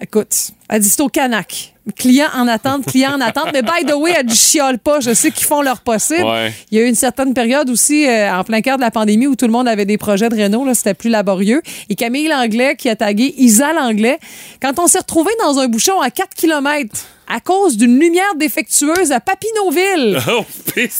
écoute, 0.00 0.50
elle 0.74 0.82
dit 0.82 0.88
c'est 0.88 1.02
au 1.02 1.08
Canac. 1.08 1.72
Client 1.96 2.28
en 2.34 2.48
attente, 2.48 2.86
client 2.86 3.12
en 3.12 3.20
attente. 3.20 3.50
Mais 3.52 3.62
by 3.62 3.84
the 3.86 3.94
way, 3.94 4.12
elle 4.16 4.26
dit 4.26 4.34
je 4.34 4.40
chiale 4.40 4.78
pas. 4.78 5.00
Je 5.00 5.12
sais 5.12 5.30
qu'ils 5.30 5.46
font 5.46 5.60
leur 5.60 5.80
possible. 5.80 6.24
Ouais. 6.24 6.52
Il 6.70 6.78
y 6.78 6.80
a 6.80 6.84
eu 6.84 6.88
une 6.88 6.94
certaine 6.94 7.34
période 7.34 7.68
aussi, 7.68 8.08
euh, 8.08 8.34
en 8.34 8.42
plein 8.42 8.62
cœur 8.62 8.76
de 8.76 8.82
la 8.82 8.90
pandémie, 8.90 9.26
où 9.26 9.36
tout 9.36 9.44
le 9.44 9.52
monde 9.52 9.68
avait 9.68 9.84
des 9.84 9.98
projets 9.98 10.30
de 10.30 10.36
là, 10.36 10.74
C'était 10.74 10.94
plus 10.94 11.10
laborieux. 11.10 11.62
Et 11.90 11.94
Camille 11.94 12.26
Langlais 12.26 12.74
qui 12.76 12.88
a 12.88 12.96
tagué 12.96 13.34
Isa 13.36 13.72
Langlais. 13.72 14.18
Quand 14.62 14.78
on 14.78 14.86
s'est 14.86 14.98
retrouvé 14.98 15.30
dans 15.40 15.58
un 15.58 15.68
bouchon 15.68 16.00
à 16.00 16.10
4 16.10 16.30
km 16.34 17.06
à 17.28 17.40
cause 17.40 17.76
d'une 17.76 17.98
lumière 17.98 18.34
défectueuse 18.36 19.12
à 19.12 19.20
Papineauville. 19.20 20.18
Oh. 20.36 20.44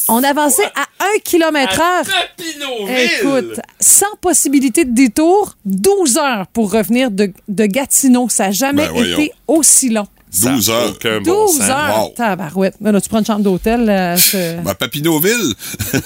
On 0.08 0.22
avançait 0.22 0.66
à 0.76 0.86
1 1.16 1.18
km 1.24 1.80
heure. 1.80 2.04
Papineauville! 2.04 3.10
Écoute, 3.20 3.60
sans 3.80 4.14
possibilité 4.20 4.84
de 4.84 4.94
détour, 4.94 5.56
12 5.64 6.18
heures 6.18 6.46
pour 6.52 6.70
revenir 6.70 7.10
de, 7.10 7.32
de 7.48 7.66
Gatineau. 7.66 8.28
Ça 8.28 8.46
n'a 8.46 8.50
jamais 8.52 8.86
Ben 8.86 8.92
voyons. 8.92 9.16
Aussi 9.64 9.88
long. 9.88 10.06
Ça 10.30 10.48
a 10.50 10.54
12 10.54 10.70
heures. 10.70 10.90
aucun 10.90 11.20
bon 11.20 11.46
12 11.46 11.58
sens. 11.58 11.70
heures. 11.70 12.02
Wow. 12.02 12.14
Tabarouette. 12.16 12.74
Là, 12.80 13.00
tu 13.00 13.08
prends 13.08 13.20
une 13.20 13.24
chambre 13.24 13.42
d'hôtel. 13.42 13.84
Ben, 13.86 14.74
Papineauville. 14.74 15.54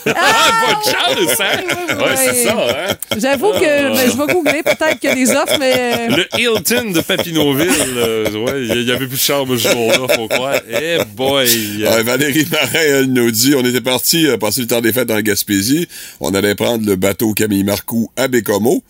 Ah, 0.06 0.12
pas 0.66 0.74
de 0.74 0.84
chance, 1.24 1.40
hein? 1.40 1.60
oui, 1.88 1.94
Ouais, 1.94 2.16
c'est 2.16 2.44
ça, 2.44 2.56
hein? 2.68 2.94
J'avoue 3.16 3.52
que 3.52 3.60
ben, 3.60 4.10
je 4.10 4.16
vais 4.18 4.32
googler. 4.34 4.62
Peut-être 4.62 4.98
qu'il 5.00 5.08
y 5.08 5.12
a 5.12 5.14
des 5.14 5.30
offres, 5.30 5.56
mais. 5.58 6.08
Le 6.08 6.26
Hilton 6.38 6.90
de 6.90 7.00
Papineauville, 7.00 7.70
euh, 7.96 8.44
ouais, 8.44 8.66
il 8.76 8.82
y 8.86 8.92
avait 8.92 9.06
plus 9.06 9.16
de 9.16 9.22
chambre 9.22 9.56
ce 9.56 9.66
jour-là, 9.70 10.14
faut 10.14 10.28
croire. 10.28 10.60
Eh 10.68 10.98
boy! 11.16 11.48
Ouais, 11.84 12.02
Valérie 12.02 12.46
Marin, 12.50 12.68
elle 12.74 13.06
nous 13.06 13.30
dit, 13.30 13.54
on 13.56 13.64
était 13.64 13.80
parti 13.80 14.26
euh, 14.26 14.36
passer 14.36 14.60
le 14.60 14.66
temps 14.66 14.82
des 14.82 14.92
fêtes 14.92 15.10
en 15.10 15.20
Gaspésie. 15.22 15.88
On 16.20 16.34
allait 16.34 16.54
prendre 16.54 16.84
le 16.86 16.96
bateau 16.96 17.32
Camille 17.32 17.64
Marcoux 17.64 18.10
à 18.14 18.28
Bécomo. 18.28 18.82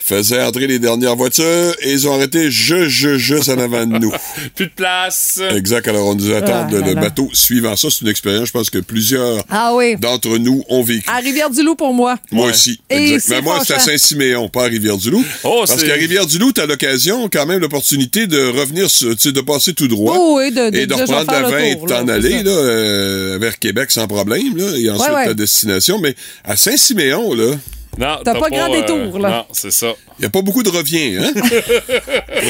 Faisait 0.00 0.40
entrer 0.42 0.66
les 0.68 0.78
dernières 0.78 1.16
voitures 1.16 1.74
et 1.82 1.92
ils 1.92 2.06
ont 2.08 2.14
arrêté 2.14 2.50
juste, 2.50 2.88
juste, 2.88 3.16
juste 3.18 3.48
en 3.48 3.58
avant 3.58 3.84
de 3.84 3.98
nous. 3.98 4.12
Plus 4.54 4.66
de 4.66 4.70
place. 4.70 5.40
Exact. 5.54 5.86
Alors, 5.88 6.06
on 6.06 6.14
nous 6.14 6.30
attend 6.32 6.66
Ah, 6.66 6.68
le, 6.70 6.80
là, 6.80 6.86
là. 6.94 7.00
bateau 7.00 7.28
suivant. 7.32 7.76
Ça, 7.76 7.88
c'est 7.90 8.02
une 8.02 8.08
expérience, 8.08 8.46
je 8.46 8.52
pense 8.52 8.70
que 8.70 8.78
plusieurs 8.78 9.42
Ah 9.50 9.74
oui. 9.74 9.96
d'entre 9.96 10.38
nous 10.38 10.64
ont 10.68 10.82
vécu. 10.82 11.04
À 11.10 11.16
Rivière-du-Loup 11.16 11.74
pour 11.74 11.92
moi. 11.92 12.16
Moi 12.30 12.46
Ouais. 12.46 12.52
aussi. 12.52 12.80
Et 12.88 13.14
Exact. 13.14 13.28
Mais 13.36 13.42
moi, 13.42 13.58
c'est 13.66 13.74
à. 13.74 13.80
Saint-Siméon, 13.80 14.48
pas 14.48 14.64
à 14.64 14.68
Rivière-du-Loup. 14.68 15.24
Oh, 15.44 15.64
Parce 15.66 15.82
qu'à 15.82 15.94
Rivière-du-Loup, 15.94 16.52
t'as 16.52 16.66
l'occasion, 16.66 17.28
quand 17.30 17.44
même, 17.46 17.58
l'opportunité 17.60 18.26
de 18.26 18.38
revenir, 18.40 18.86
tu 18.88 19.32
de 19.32 19.40
passer 19.40 19.74
tout 19.74 19.88
droit. 19.88 20.14
Oh 20.16 20.36
oui, 20.38 20.50
de- 20.52 20.70
de- 20.70 20.76
et 20.78 20.86
de 20.86 20.94
vais 20.94 21.02
reprendre 21.02 21.26
la 21.32 21.38
faire 21.40 21.42
le 21.50 21.56
20 21.56 21.64
et 21.64 21.74
de 21.74 21.86
t'en 21.86 22.08
aller, 22.08 22.42
là, 22.44 22.50
euh, 22.52 23.38
vers 23.40 23.58
Québec 23.58 23.90
sans 23.90 24.06
problème, 24.06 24.56
là, 24.56 24.64
et 24.78 24.88
ensuite 24.90 25.08
Ouais, 25.10 25.16
ouais. 25.16 25.24
ta 25.26 25.34
destination. 25.34 25.98
Mais 26.00 26.14
à 26.44 26.56
Saint-Siméon, 26.56 27.34
là, 27.34 27.50
Non, 27.98 28.18
T'as 28.24 28.34
pas 28.38 28.48
grand 28.48 28.68
détour, 28.72 29.18
là. 29.18 29.28
Non, 29.30 29.44
c'est 29.52 29.72
ça. 29.72 29.92
il 30.18 30.22
n'y 30.22 30.26
a 30.26 30.30
pas 30.30 30.42
beaucoup 30.42 30.62
de 30.62 30.68
revient, 30.78 31.16
hein? 31.18 31.32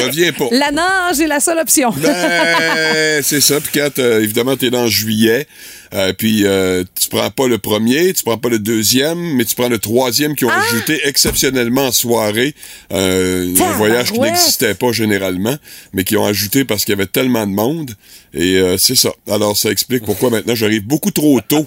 Reviens 0.05 0.33
pas. 0.33 0.47
La 0.53 0.71
nage 0.71 1.21
est 1.21 1.27
la 1.27 1.41
seule 1.41 1.59
option. 1.59 1.91
Ben, 1.97 3.23
c'est 3.23 3.41
ça. 3.41 3.61
Puis 3.61 3.71
quand, 3.81 3.99
euh, 3.99 4.21
évidemment, 4.23 4.57
t'es 4.57 4.71
dans 4.71 4.87
juillet, 4.87 5.47
euh, 5.95 6.13
puis 6.13 6.43
euh, 6.45 6.85
tu 7.01 7.09
prends 7.09 7.31
pas 7.31 7.49
le 7.49 7.59
premier, 7.59 8.13
tu 8.13 8.23
prends 8.25 8.37
pas 8.39 8.49
le 8.51 8.59
deuxième, 8.59 9.19
mais 9.19 9.45
tu 9.45 9.55
prends 9.55 9.69
le 9.69 9.79
troisième 9.79 10.35
qui 10.35 10.45
ont 10.45 10.51
Ah! 10.51 10.63
ajouté 10.71 11.01
exceptionnellement 11.05 11.87
en 11.87 11.93
soirée. 11.93 12.55
Euh, 12.93 13.55
un 13.59 13.73
voyage 13.73 14.13
qui 14.13 14.21
n'existait 14.21 14.75
pas 14.75 14.93
généralement, 14.93 15.57
mais 15.93 16.05
qui 16.05 16.17
ont 16.17 16.27
ajouté 16.27 16.65
parce 16.65 16.85
qu'il 16.85 16.93
y 16.93 16.97
avait 16.99 17.07
tellement 17.07 17.47
de 17.47 17.53
monde. 17.53 17.93
Et 18.35 18.57
euh, 18.57 18.77
c'est 18.77 18.95
ça. 18.95 19.11
Alors, 19.31 19.57
ça 19.57 19.71
explique 19.71 20.05
pourquoi 20.05 20.31
maintenant 20.31 20.55
j'arrive 20.55 20.87
beaucoup 20.87 21.11
trop 21.11 21.41
tôt 21.41 21.67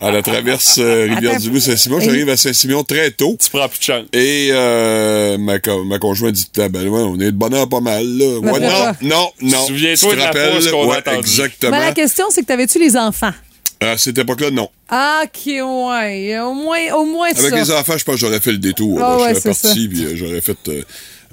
à 0.00 0.10
la 0.10 0.22
traverse 0.22 0.78
euh, 0.78 1.08
Rivière-du-Loup-Saint-Simon. 1.12 2.00
J'arrive 2.00 2.28
à 2.28 2.36
Saint-Simon 2.36 2.84
très 2.84 3.10
tôt. 3.10 3.36
Tu 3.42 3.50
prends 3.50 3.68
plus 3.68 3.78
de 3.78 3.84
chance. 3.84 4.04
Et 4.12 4.48
euh, 4.52 5.36
ma, 5.38 5.58
co- 5.58 5.84
ma 5.84 5.98
conjointe 5.98 6.34
dit 6.34 6.48
ah, 6.58 6.68
ben 6.68 6.86
ouais, 6.88 7.00
on 7.00 7.16
est 7.20 7.26
de 7.32 7.36
bonheur 7.36 7.68
pas 7.68 7.80
mal 7.80 8.04
là. 8.06 8.38
Ouais, 8.38 8.60
non, 8.60 8.92
non, 9.02 9.30
non. 9.42 9.66
Souviens-toi 9.66 10.10
Tu 10.10 10.16
te 10.16 10.20
de 10.20 10.64
la 10.64 10.70
qu'on 10.70 10.90
a 10.92 10.94
ouais. 11.12 11.18
Exactement. 11.18 11.72
Mais 11.72 11.80
la 11.86 11.92
question, 11.92 12.26
c'est 12.30 12.42
que 12.42 12.46
t'avais-tu 12.46 12.78
les 12.78 12.96
enfants? 12.96 13.32
À 13.80 13.98
cette 13.98 14.16
époque-là, 14.18 14.50
non. 14.50 14.70
Ah, 14.88 15.22
OK, 15.24 15.46
ouais. 15.46 16.38
Au 16.40 16.54
moins, 16.54 16.92
au 16.94 17.04
moins 17.04 17.28
Avec 17.28 17.50
ça. 17.50 17.56
les 17.56 17.70
enfants, 17.72 17.98
je 17.98 18.04
pense 18.04 18.14
que 18.14 18.20
j'aurais 18.20 18.40
fait 18.40 18.52
le 18.52 18.58
détour. 18.58 18.98
Ah 19.02 19.18
ouais, 19.18 19.34
je 19.34 19.40
serais 19.40 19.50
parti, 19.50 19.88
puis 19.88 20.04
euh, 20.04 20.12
j'aurais 20.16 20.40
fait 20.40 20.56
euh, 20.68 20.82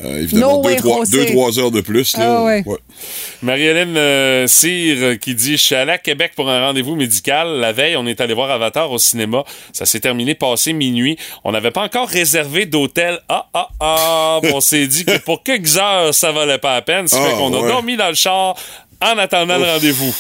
euh, 0.04 0.22
évidemment 0.24 0.62
No 0.62 0.70
deux 0.70 0.76
trois, 0.76 1.06
deux, 1.06 1.26
trois 1.28 1.60
heures 1.60 1.72
de 1.72 1.80
plus. 1.82 2.18
Là. 2.18 2.40
Ah 2.40 2.44
ouais. 2.44 2.64
Marie-Hélène 3.44 3.96
euh, 3.96 4.48
Cyr 4.48 4.98
euh, 5.00 5.16
qui 5.16 5.36
dit 5.36 5.52
Je 5.54 5.62
suis 5.62 5.76
allé 5.76 5.92
à 5.92 5.98
Québec 5.98 6.34
pour 6.36 6.50
un 6.50 6.66
rendez-vous 6.66 6.96
médical. 6.96 7.48
La 7.60 7.72
veille, 7.72 7.96
on 7.96 8.06
est 8.08 8.20
allé 8.20 8.34
voir 8.34 8.50
Avatar 8.52 8.92
au 8.92 8.98
cinéma. 8.98 9.44
Ça 9.72 9.86
s'est 9.86 10.00
terminé 10.00 10.36
passé 10.36 10.74
minuit. 10.74 11.18
On 11.44 11.52
n'avait 11.52 11.72
pas 11.72 11.84
encore 11.84 12.10
réservé 12.10 12.66
d'hôtel. 12.66 13.20
Ah, 13.30 13.48
ah, 13.54 13.70
ah. 13.80 14.40
on 14.54 14.60
s'est 14.62 14.88
dit 14.88 15.06
que 15.06 15.18
pour 15.20 15.44
quelques 15.44 15.78
heures, 15.78 16.14
ça 16.14 16.32
valait 16.32 16.58
pas 16.58 16.74
la 16.76 16.82
peine. 16.82 17.08
Ça 17.08 17.18
fait 17.22 17.32
Ah, 17.34 17.38
qu'on 17.38 17.54
a 17.54 17.68
dormi 17.68 17.96
dans 17.96 18.10
le 18.10 18.16
char 18.16 18.56
en 19.02 19.18
attendant 19.18 19.58
le 19.58 19.66
rendez-vous. 19.66 20.14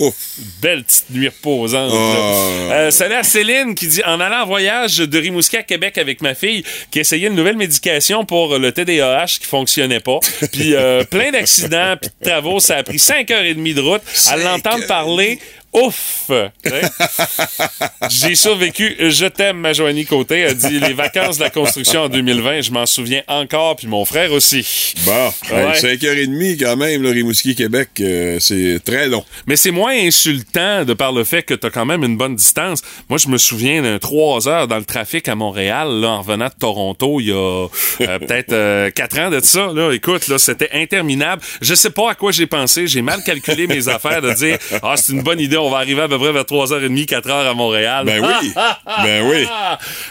Ouf. 0.00 0.14
Belle 0.62 0.84
petite 0.84 1.10
nuit 1.10 1.26
reposante. 1.26 1.92
Ah. 1.92 2.72
Euh, 2.72 2.90
salut 2.92 3.14
à 3.14 3.24
Céline 3.24 3.74
qui 3.74 3.88
dit 3.88 4.00
En 4.06 4.20
allant 4.20 4.42
en 4.42 4.46
voyage 4.46 4.98
de 4.98 5.18
Rimouski 5.18 5.56
à 5.56 5.64
Québec 5.64 5.98
avec 5.98 6.22
ma 6.22 6.36
fille 6.36 6.62
qui 6.92 7.00
essayait 7.00 7.26
une 7.26 7.34
nouvelle 7.34 7.56
médication 7.56 8.24
pour 8.24 8.58
le 8.58 8.70
TDAH 8.70 9.38
qui 9.40 9.46
fonctionnait 9.46 9.98
pas. 9.98 10.20
Puis 10.52 10.76
euh, 10.76 11.02
plein 11.02 11.32
d'accidents, 11.32 11.96
puis 12.00 12.10
de 12.20 12.30
travaux. 12.30 12.60
Ça 12.60 12.76
a 12.76 12.82
pris 12.84 13.00
5 13.00 13.28
heures 13.32 13.42
et 13.42 13.54
demie 13.54 13.74
de 13.74 13.80
route. 13.80 14.02
À 14.28 14.36
l'entendre 14.36 14.86
parler, 14.86 15.40
Ouf! 15.72 16.30
J'ai 18.08 18.34
survécu. 18.34 18.96
Je 18.98 19.26
t'aime, 19.26 19.58
ma 19.58 19.72
Joanie 19.72 20.06
Côté 20.06 20.44
a 20.44 20.54
dit 20.54 20.80
les 20.80 20.94
vacances 20.94 21.38
de 21.38 21.44
la 21.44 21.50
construction 21.50 22.02
en 22.02 22.08
2020, 22.08 22.62
je 22.62 22.70
m'en 22.70 22.86
souviens 22.86 23.22
encore, 23.28 23.76
puis 23.76 23.86
mon 23.86 24.04
frère 24.04 24.32
aussi. 24.32 24.94
Bon, 25.04 25.30
Ouais. 25.52 25.72
5h30 25.78 26.58
quand 26.58 26.76
même, 26.76 27.02
le 27.02 27.10
Rimouski, 27.10 27.54
Québec, 27.54 27.90
euh, 28.00 28.38
c'est 28.40 28.80
très 28.84 29.08
long. 29.08 29.24
Mais 29.46 29.56
c'est 29.56 29.70
moins 29.70 29.92
insultant 29.92 30.84
de 30.84 30.94
par 30.94 31.12
le 31.12 31.24
fait 31.24 31.42
que 31.42 31.54
t'as 31.54 31.70
quand 31.70 31.84
même 31.86 32.02
une 32.02 32.16
bonne 32.16 32.36
distance. 32.36 32.80
Moi, 33.08 33.18
je 33.18 33.28
me 33.28 33.36
souviens 33.38 33.82
d'un 33.82 33.98
3 33.98 34.48
heures 34.48 34.68
dans 34.68 34.78
le 34.78 34.84
trafic 34.84 35.28
à 35.28 35.34
Montréal, 35.34 35.88
là, 36.00 36.08
en 36.08 36.22
revenant 36.22 36.46
de 36.46 36.54
Toronto, 36.58 37.20
il 37.20 37.28
y 37.28 37.32
a 37.32 37.66
euh, 37.66 37.68
peut-être 38.18 38.90
4 38.94 39.18
ans 39.18 39.30
de 39.30 39.40
ça. 39.40 39.70
Là. 39.74 39.92
Écoute, 39.92 40.28
là, 40.28 40.38
c'était 40.38 40.70
interminable. 40.72 41.42
Je 41.60 41.74
sais 41.74 41.90
pas 41.90 42.12
à 42.12 42.14
quoi 42.14 42.32
j'ai 42.32 42.46
pensé. 42.46 42.86
J'ai 42.86 43.02
mal 43.02 43.22
calculé 43.22 43.66
mes 43.66 43.88
affaires 43.88 44.22
de 44.22 44.32
dire 44.32 44.58
Ah, 44.82 44.94
c'est 44.96 45.12
une 45.12 45.22
bonne 45.22 45.40
idée, 45.40 45.57
on 45.58 45.70
va 45.70 45.78
arriver 45.78 46.02
à 46.02 46.08
peu 46.08 46.18
près 46.18 46.32
vers 46.32 46.44
3h30, 46.44 47.06
4h 47.06 47.50
à 47.50 47.54
Montréal. 47.54 48.04
Ben 48.06 48.24
oui. 48.24 48.52
Ben 49.02 49.28
oui. 49.28 49.46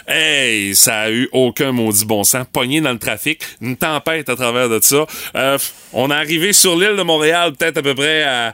Hey, 0.06 0.74
ça 0.74 1.00
a 1.00 1.10
eu 1.10 1.28
aucun 1.32 1.72
maudit 1.72 2.04
bon 2.06 2.24
sens. 2.24 2.46
Pogné 2.52 2.80
dans 2.80 2.92
le 2.92 2.98
trafic, 2.98 3.42
une 3.60 3.76
tempête 3.76 4.28
à 4.28 4.36
travers 4.36 4.68
de 4.68 4.80
ça. 4.80 5.06
Euh, 5.36 5.58
on 5.92 6.10
est 6.10 6.14
arrivé 6.14 6.52
sur 6.52 6.76
l'île 6.76 6.96
de 6.96 7.02
Montréal 7.02 7.52
peut-être 7.58 7.78
à 7.78 7.82
peu 7.82 7.94
près 7.94 8.22
à 8.22 8.52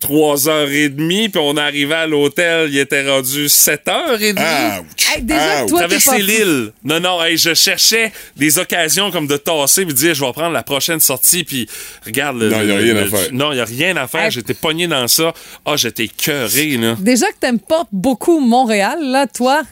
3h30, 0.00 1.30
puis 1.30 1.40
on 1.42 1.56
arrivé 1.56 1.94
à 1.94 2.06
l'hôtel, 2.06 2.68
il 2.70 2.78
était 2.78 3.08
rendu 3.08 3.46
7h30. 3.46 4.32
Ouch. 4.80 4.86
Hey, 5.16 5.22
déjà, 5.22 5.64
Ouch. 5.64 5.70
toi, 5.70 5.80
t'es 5.82 5.86
Traverser 5.98 6.10
pas 6.10 6.18
l'île. 6.18 6.72
Non, 6.84 7.00
non, 7.00 7.22
hey, 7.22 7.36
je 7.36 7.54
cherchais 7.54 8.12
des 8.36 8.58
occasions 8.58 9.10
comme 9.10 9.26
de 9.26 9.36
tasser 9.36 9.84
puis 9.84 9.94
de 9.94 9.98
dire 9.98 10.14
je 10.14 10.24
vais 10.24 10.32
prendre 10.32 10.52
la 10.52 10.62
prochaine 10.62 11.00
sortie 11.00 11.44
puis 11.44 11.68
regarde 12.04 12.38
le. 12.38 12.48
Non, 12.50 12.62
y 12.62 12.70
a 12.72 12.76
rien 12.76 12.94
le- 12.94 13.00
à 13.02 13.06
faire. 13.06 13.28
Non, 13.32 13.52
il 13.52 13.56
y 13.58 13.60
a 13.60 13.64
rien 13.64 13.96
à 13.96 14.06
faire. 14.06 14.24
Hey. 14.26 14.30
J'étais 14.30 14.54
pogné 14.54 14.86
dans 14.86 15.08
ça. 15.08 15.32
Ah, 15.64 15.76
j'étais 15.76 16.08
cœuré, 16.08 16.76
là. 16.76 16.96
Déjà 16.98 17.26
que 17.26 17.36
t'aimes 17.40 17.60
pas 17.60 17.84
beaucoup 17.92 18.40
Montréal, 18.40 18.98
là, 19.02 19.26
toi, 19.26 19.62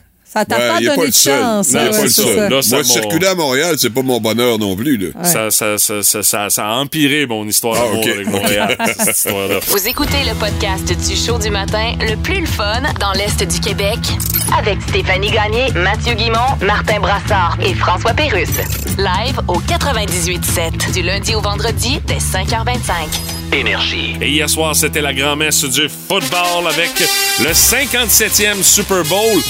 ça 0.40 0.44
t'a 0.44 0.56
pas 0.56 0.74
donné 0.74 0.86
pas 0.86 0.96
de 0.96 1.06
le 1.06 1.12
seul. 1.12 1.40
chance. 1.40 1.72
Non, 1.72 1.80
pas 1.90 2.02
le 2.02 2.08
seul. 2.08 2.34
ça. 2.36 2.48
Là, 2.48 2.62
ça 2.62 2.76
Moi, 2.76 2.84
circuler 2.84 3.26
à 3.26 3.34
Montréal, 3.34 3.76
c'est 3.78 3.90
pas 3.90 4.02
mon 4.02 4.20
bonheur 4.20 4.58
non 4.58 4.76
plus. 4.76 4.96
Là. 4.96 5.08
Ça, 5.24 5.50
ça, 5.50 5.78
ça, 5.78 6.02
ça, 6.02 6.22
ça, 6.22 6.50
ça 6.50 6.66
a 6.66 6.74
empiré 6.74 7.26
mon 7.26 7.46
histoire 7.46 7.76
Ah, 7.78 7.96
avec 7.96 8.28
Montréal, 8.28 8.76
cette 8.98 9.16
histoire-là. 9.16 9.60
Vous 9.66 9.88
écoutez 9.88 10.24
le 10.26 10.34
podcast 10.34 10.86
du 11.08 11.16
show 11.16 11.38
du 11.38 11.50
matin 11.50 11.92
le 12.00 12.16
plus 12.16 12.40
le 12.40 12.46
fun 12.46 12.82
dans 13.00 13.12
l'Est 13.12 13.42
du 13.42 13.60
Québec 13.60 13.98
avec 14.58 14.80
Stéphanie 14.88 15.30
Gagné, 15.30 15.72
Mathieu 15.74 16.14
Guimont, 16.14 16.38
Martin 16.64 17.00
Brassard 17.00 17.56
et 17.64 17.74
François 17.74 18.12
Pérusse. 18.12 18.58
Live 18.98 19.40
au 19.48 19.58
98.7 19.60 20.92
du 20.92 21.02
lundi 21.02 21.34
au 21.34 21.40
vendredi 21.40 22.00
dès 22.06 22.18
5h25. 22.18 23.45
Énergie. 23.52 24.16
Et 24.20 24.28
hier 24.30 24.48
soir, 24.48 24.74
c'était 24.74 25.00
la 25.00 25.14
grand-messe 25.14 25.64
du 25.64 25.88
football 25.88 26.66
avec 26.68 26.90
le 27.40 27.50
57e 27.50 28.62
Super 28.62 29.04
Bowl. 29.04 29.40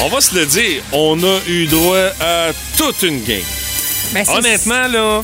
On 0.00 0.08
va 0.08 0.20
se 0.20 0.34
le 0.34 0.46
dire, 0.46 0.82
on 0.92 1.22
a 1.22 1.38
eu 1.46 1.66
droit 1.66 2.10
à 2.20 2.50
toute 2.76 3.02
une 3.02 3.22
game. 3.24 3.40
Ben, 4.12 4.24
Honnêtement, 4.28 4.88
là, 4.88 5.22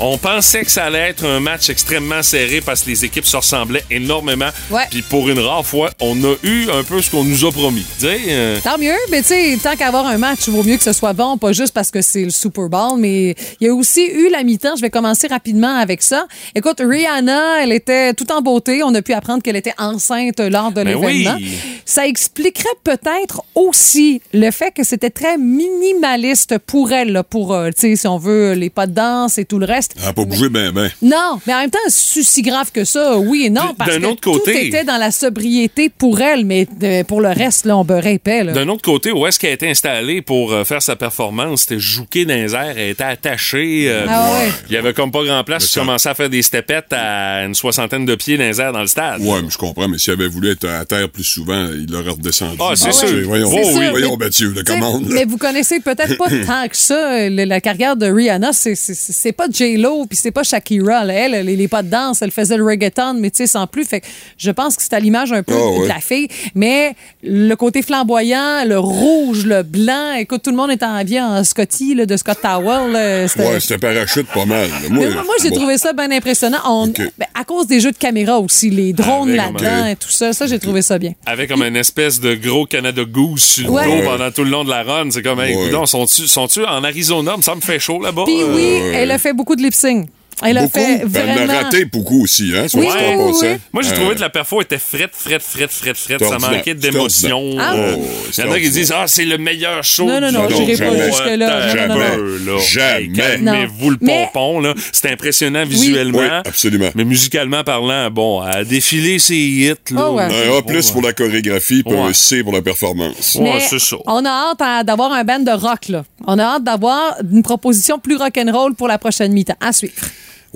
on 0.00 0.18
pensait 0.18 0.64
que 0.64 0.70
ça 0.70 0.84
allait 0.84 1.10
être 1.10 1.24
un 1.24 1.40
match 1.40 1.70
extrêmement 1.70 2.22
serré 2.22 2.60
parce 2.60 2.82
que 2.82 2.90
les 2.90 3.04
équipes 3.04 3.24
se 3.26 3.36
ressemblaient 3.36 3.84
énormément. 3.90 4.50
Ouais. 4.70 4.82
Puis 4.90 5.02
pour 5.02 5.28
une 5.28 5.38
rare 5.38 5.64
fois, 5.64 5.90
on 6.00 6.22
a 6.24 6.34
eu 6.42 6.68
un 6.70 6.82
peu 6.84 7.00
ce 7.00 7.10
qu'on 7.10 7.24
nous 7.24 7.44
a 7.44 7.52
promis. 7.52 7.84
Euh, 8.04 8.58
Tant 8.62 8.78
mieux, 8.78 8.92
mais 9.10 9.22
tu 9.22 9.28
sais, 9.28 9.58
tant 9.62 9.74
qu'avoir 9.76 10.06
un 10.06 10.18
match, 10.18 10.40
il 10.46 10.52
vaut 10.52 10.62
mieux 10.62 10.76
que 10.76 10.82
ce 10.82 10.92
soit 10.92 11.12
bon, 11.12 11.38
pas 11.38 11.52
juste 11.52 11.72
parce 11.72 11.90
que 11.90 12.02
c'est 12.02 12.24
le 12.24 12.30
Super 12.30 12.68
Bowl, 12.68 12.98
mais 12.98 13.34
il 13.60 13.66
y 13.66 13.68
a 13.68 13.74
aussi 13.74 14.04
eu 14.06 14.28
la 14.30 14.42
mi-temps. 14.42 14.76
Je 14.76 14.82
vais 14.82 14.90
commencer 14.90 15.26
rapidement 15.28 15.76
avec 15.78 16.02
ça. 16.02 16.26
Écoute, 16.54 16.80
Rihanna, 16.80 17.62
elle 17.62 17.72
était 17.72 18.12
tout 18.14 18.30
en 18.32 18.42
beauté. 18.42 18.82
On 18.82 18.94
a 18.94 19.02
pu 19.02 19.12
apprendre 19.12 19.42
qu'elle 19.42 19.56
était 19.56 19.74
enceinte 19.78 20.40
lors 20.40 20.70
de 20.70 20.82
Ben 20.82 20.88
l'événement. 20.88 21.36
oui. 21.38 21.52
Ça 21.84 22.06
expliquerait 22.06 22.64
peut-être 22.84 23.42
aussi 23.54 24.20
le 24.34 24.50
fait 24.50 24.72
que 24.72 24.84
c'était 24.84 25.10
très 25.10 25.38
minimaliste 25.38 26.58
pour 26.58 26.92
elle, 26.92 27.12
là, 27.12 27.22
pour, 27.22 27.54
euh, 27.54 27.68
tu 27.70 27.90
sais, 27.90 27.96
si 27.96 28.06
on 28.06 28.18
veut, 28.18 28.52
les 28.54 28.70
pas 28.70 28.86
de 28.86 28.92
danse 28.92 29.38
et 29.38 29.44
tout 29.44 29.58
le 29.58 29.66
reste. 29.66 29.85
Elle 30.00 30.08
a 30.08 30.12
pas 30.12 30.24
bougé 30.24 30.48
ben 30.48 30.72
ben. 30.72 30.90
Non, 31.02 31.40
mais 31.46 31.54
en 31.54 31.60
même 31.60 31.70
temps, 31.70 31.78
c'est 31.88 32.22
si 32.22 32.42
grave 32.42 32.70
que 32.72 32.84
ça, 32.84 33.16
oui 33.18 33.44
et 33.46 33.50
non, 33.50 33.74
parce 33.76 33.92
d'un 33.92 34.00
que 34.00 34.06
autre 34.06 34.20
côté- 34.20 34.52
tout 34.52 34.58
était 34.66 34.84
dans 34.84 34.98
la 34.98 35.10
sobriété 35.10 35.88
pour 35.88 36.20
elle, 36.20 36.44
mais 36.44 36.66
euh, 36.82 37.04
pour 37.04 37.20
le 37.20 37.28
reste, 37.28 37.64
là, 37.66 37.76
on 37.76 37.84
beurrait 37.84 38.14
épais. 38.14 38.44
Là. 38.44 38.52
D'un 38.52 38.68
autre 38.68 38.82
côté, 38.82 39.12
où 39.12 39.26
est-ce 39.26 39.38
qu'elle 39.38 39.50
a 39.50 39.54
été 39.54 39.68
installée 39.68 40.22
pour 40.22 40.52
euh, 40.52 40.64
faire 40.64 40.82
sa 40.82 40.96
performance? 40.96 41.62
C'était 41.62 41.78
jouqué 41.80 42.24
dans 42.24 42.34
les 42.34 42.54
airs, 42.54 42.74
elle 42.76 42.90
était 42.90 43.04
attachée. 43.04 43.84
euh, 43.88 44.06
Ah 44.08 44.30
ouais. 44.38 44.48
Il 44.68 44.74
y 44.74 44.76
avait 44.76 44.92
comme 44.94 45.10
pas 45.10 45.24
grand 45.24 45.42
place. 45.44 45.64
Tu 45.66 45.72
ça- 45.72 45.80
commençais 45.80 46.08
à 46.08 46.14
faire 46.14 46.30
des 46.30 46.42
stepettes 46.42 46.92
à 46.92 47.44
une 47.44 47.54
soixantaine 47.54 48.04
de 48.06 48.14
pieds 48.14 48.36
dans 48.36 48.44
les 48.44 48.60
airs 48.60 48.72
dans 48.72 48.80
le 48.80 48.86
stade. 48.86 49.20
Ouais, 49.20 49.42
mais 49.42 49.50
je 49.50 49.58
comprends, 49.58 49.88
mais 49.88 49.98
s'il 49.98 50.12
avait 50.12 50.28
voulu 50.28 50.50
être 50.50 50.66
à 50.68 50.84
terre 50.84 51.08
plus 51.08 51.24
souvent, 51.24 51.68
il 51.72 51.86
l'aurait 51.90 52.10
redescendu. 52.10 52.56
Ah, 52.60 52.72
c'est 52.74 52.88
Ah, 52.88 52.92
sûr. 52.92 53.08
ouais. 53.08 53.22
Voyons, 53.22 53.50
C'est 53.50 53.64
sûr, 53.72 53.90
voyons 53.90 54.16
mais- 54.18 54.26
Mathieu, 54.26 54.52
la 54.54 54.62
T'sais, 54.62 54.74
commande. 54.74 55.06
Mais 55.08 55.24
vous 55.24 55.36
connaissez 55.36 55.80
peut-être 55.80 56.16
pas 56.16 56.28
tant 56.46 56.68
que 56.68 56.76
ça 56.76 57.28
le- 57.28 57.44
la 57.44 57.60
carrière 57.60 57.96
de 57.96 58.06
Rihanna. 58.06 58.52
C'est- 58.52 58.74
C'est 58.74 59.32
c'est 59.76 59.82
J-Lo 59.82 60.06
puis 60.06 60.16
c'est 60.16 60.30
pas 60.30 60.42
Shakira. 60.42 61.04
là. 61.04 61.12
Elle, 61.14 61.34
elle, 61.34 61.46
les 61.46 61.68
pas 61.68 61.82
de 61.82 61.88
danse, 61.88 62.22
elle 62.22 62.30
faisait 62.30 62.56
le 62.56 62.64
reggaeton, 62.64 63.14
mais 63.14 63.30
tu 63.30 63.38
sais, 63.38 63.46
sans 63.46 63.66
plus. 63.66 63.84
Fait 63.84 64.00
que 64.00 64.06
je 64.38 64.50
pense 64.50 64.76
que 64.76 64.82
c'est 64.82 64.92
à 64.94 65.00
l'image 65.00 65.32
un 65.32 65.42
peu 65.42 65.54
Ah, 65.54 65.82
de 65.82 65.88
la 65.88 66.00
fille. 66.00 66.28
Mais 66.54 66.94
le 67.22 67.54
côté 67.54 67.82
flamboyant, 67.82 68.64
le 68.66 68.78
rouge, 68.78 69.44
le 69.46 69.62
blanc, 69.62 70.12
écoute, 70.18 70.42
tout 70.42 70.50
le 70.50 70.56
monde 70.56 70.70
est 70.70 70.82
habillé 70.82 71.20
en 71.20 71.42
Scotty, 71.44 71.94
là, 71.94 72.06
de 72.06 72.16
Scott 72.16 72.38
Towel. 72.42 72.92
là. 72.92 73.28
C'était- 73.28 73.46
Ouais, 73.48 73.60
c'était 73.60 73.78
parachute 73.78 74.26
pas 74.28 74.44
mal. 74.44 74.68
là. 74.68 74.76
Moi, 74.90 75.04
moi, 75.10 75.22
moi, 75.24 75.34
j'ai 75.42 75.50
bon. 75.50 75.56
trouvé 75.56 75.78
ça 75.78 75.92
bien 75.92 76.10
impressionnant. 76.10 76.58
On- 76.66 76.86
ben, 76.88 77.26
à 77.34 77.44
cause 77.44 77.66
des 77.66 77.80
jeux 77.80 77.92
de 77.92 77.96
caméra 77.98 78.38
aussi, 78.38 78.70
les 78.70 78.92
drones 78.92 79.30
Avec, 79.38 79.60
là-dedans 79.60 79.86
et 79.88 79.96
tout 79.96 80.10
ça, 80.10 80.32
ça, 80.32 80.46
j'ai 80.46 80.58
trouvé 80.58 80.82
ça 80.82 80.98
bien. 80.98 81.12
Avec 81.26 81.50
comme 81.50 81.62
une 81.62 81.76
espèce 81.76 82.20
de 82.20 82.34
gros 82.34 82.66
Canada 82.66 83.02
Goose 83.04 83.42
sur 83.42 83.64
le 83.66 83.70
Ouais. 83.70 83.84
dos 83.84 83.90
Ouais. 83.92 84.04
pendant 84.04 84.30
tout 84.30 84.44
le 84.44 84.50
long 84.50 84.64
de 84.64 84.70
la 84.70 84.82
run. 84.82 85.10
C'est 85.10 85.22
comme, 85.22 85.40
hey, 85.40 85.54
Ouais. 85.56 85.86
sont-tu 85.86 86.26
sont-tu 86.26 86.64
en 86.64 86.82
Arizona? 86.84 87.34
Ça 87.40 87.54
me 87.54 87.60
fait 87.60 87.78
chaud 87.78 88.00
là-bas. 88.02 88.22
Puis 88.24 88.40
Euh, 88.40 88.54
oui, 88.54 88.90
elle 88.94 89.10
a 89.10 89.18
fait 89.18 89.32
beaucoup 89.32 89.56
de 89.56 89.62
lip-sync. 89.66 90.10
Elle 90.44 90.58
a 90.58 90.68
fait 90.68 90.98
Elle 91.02 91.08
vraiment... 91.08 91.44
en 91.52 91.56
a 91.56 91.62
raté 91.62 91.84
beaucoup 91.86 92.22
aussi, 92.24 92.52
hein, 92.54 92.68
soit 92.68 92.80
Oui, 92.80 92.88
oui, 92.90 93.14
en 93.14 93.30
oui. 93.30 93.48
Moi, 93.72 93.82
j'ai 93.82 93.92
Euh, 93.92 93.94
trouvé 93.94 94.14
que 94.16 94.20
la 94.20 94.28
perfo 94.28 94.60
était 94.60 94.78
frette, 94.78 95.12
frette, 95.14 95.40
frette, 95.42 95.70
frette, 95.72 95.96
frette. 95.96 96.22
Ça 96.24 96.38
manquait 96.38 96.74
d'émotion. 96.74 97.58
Euh, 97.58 97.96
Oh, 97.96 98.02
Il 98.36 98.44
y 98.44 98.48
en 98.48 98.52
a 98.52 98.60
qui 98.60 98.70
disent, 98.70 98.92
ah, 98.94 99.04
c'est 99.06 99.24
le 99.24 99.38
meilleur 99.38 99.82
show. 99.82 100.04
Non, 100.06 100.20
non, 100.20 100.30
non, 100.32 100.48
j'irai 100.48 100.76
pas 100.76 101.06
jusque-là. 101.06 101.74
Jamais. 101.74 102.58
Jamais. 102.66 103.02
Hey, 103.02 103.12
Calmez-vous 103.12 103.90
le 103.90 103.96
Mais- 104.00 104.28
pompon, 104.32 104.60
là. 104.60 104.74
C'est 104.92 105.10
impressionnant 105.10 105.64
visuellement. 105.64 106.18
Oui, 106.18 106.26
absolument. 106.44 106.90
Mais 106.94 107.04
musicalement 107.04 107.64
parlant, 107.64 108.10
bon, 108.10 108.40
à 108.40 108.62
défiler 108.64 109.18
ses 109.18 109.34
hits, 109.36 109.94
là. 109.94 110.08
Oh. 110.10 110.18
Un 110.18 110.28
A 110.58 110.62
plus 110.62 110.90
pour 110.90 111.02
la 111.02 111.12
chorégraphie, 111.12 111.82
puis 111.82 111.96
un 111.96 112.12
C 112.12 112.42
pour 112.42 112.52
la 112.52 112.62
performance. 112.62 113.36
Ouais, 113.36 113.54
Mais 113.54 113.60
c'est 113.60 113.78
ça. 113.78 113.96
On 114.06 114.24
a 114.24 114.54
hâte 114.60 114.86
d'avoir 114.86 115.12
un 115.12 115.24
band 115.24 115.38
de 115.40 115.50
rock, 115.52 115.88
là. 115.88 116.04
On 116.26 116.38
a 116.38 116.42
hâte 116.56 116.64
d'avoir 116.64 117.16
une 117.32 117.42
proposition 117.42 117.98
plus 117.98 118.16
rock'n'roll 118.16 118.74
pour 118.74 118.88
la 118.88 118.98
prochaine 118.98 119.32
mi-temps. 119.32 119.54
À 119.60 119.72
suivre. 119.72 119.94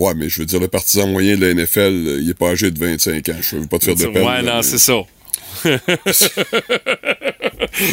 Ouais, 0.00 0.14
mais 0.16 0.28
je 0.28 0.40
veux 0.40 0.46
dire, 0.46 0.58
le 0.60 0.68
partisan 0.68 1.06
moyen 1.06 1.36
de 1.36 1.44
la 1.46 1.54
NFL, 1.54 1.78
euh, 1.80 2.18
il 2.22 2.30
est 2.30 2.34
pas 2.34 2.48
âgé 2.50 2.70
de 2.70 2.78
25 2.78 3.28
ans. 3.28 3.36
Je 3.40 3.56
veux 3.56 3.66
pas 3.66 3.78
te 3.78 3.84
faire 3.84 3.94
de 3.96 4.06
peine. 4.06 4.16
Ouais, 4.26 4.42
là, 4.42 4.42
non, 4.42 4.56
mais 4.56 4.62
c'est 4.62 4.78
ça. 4.78 4.94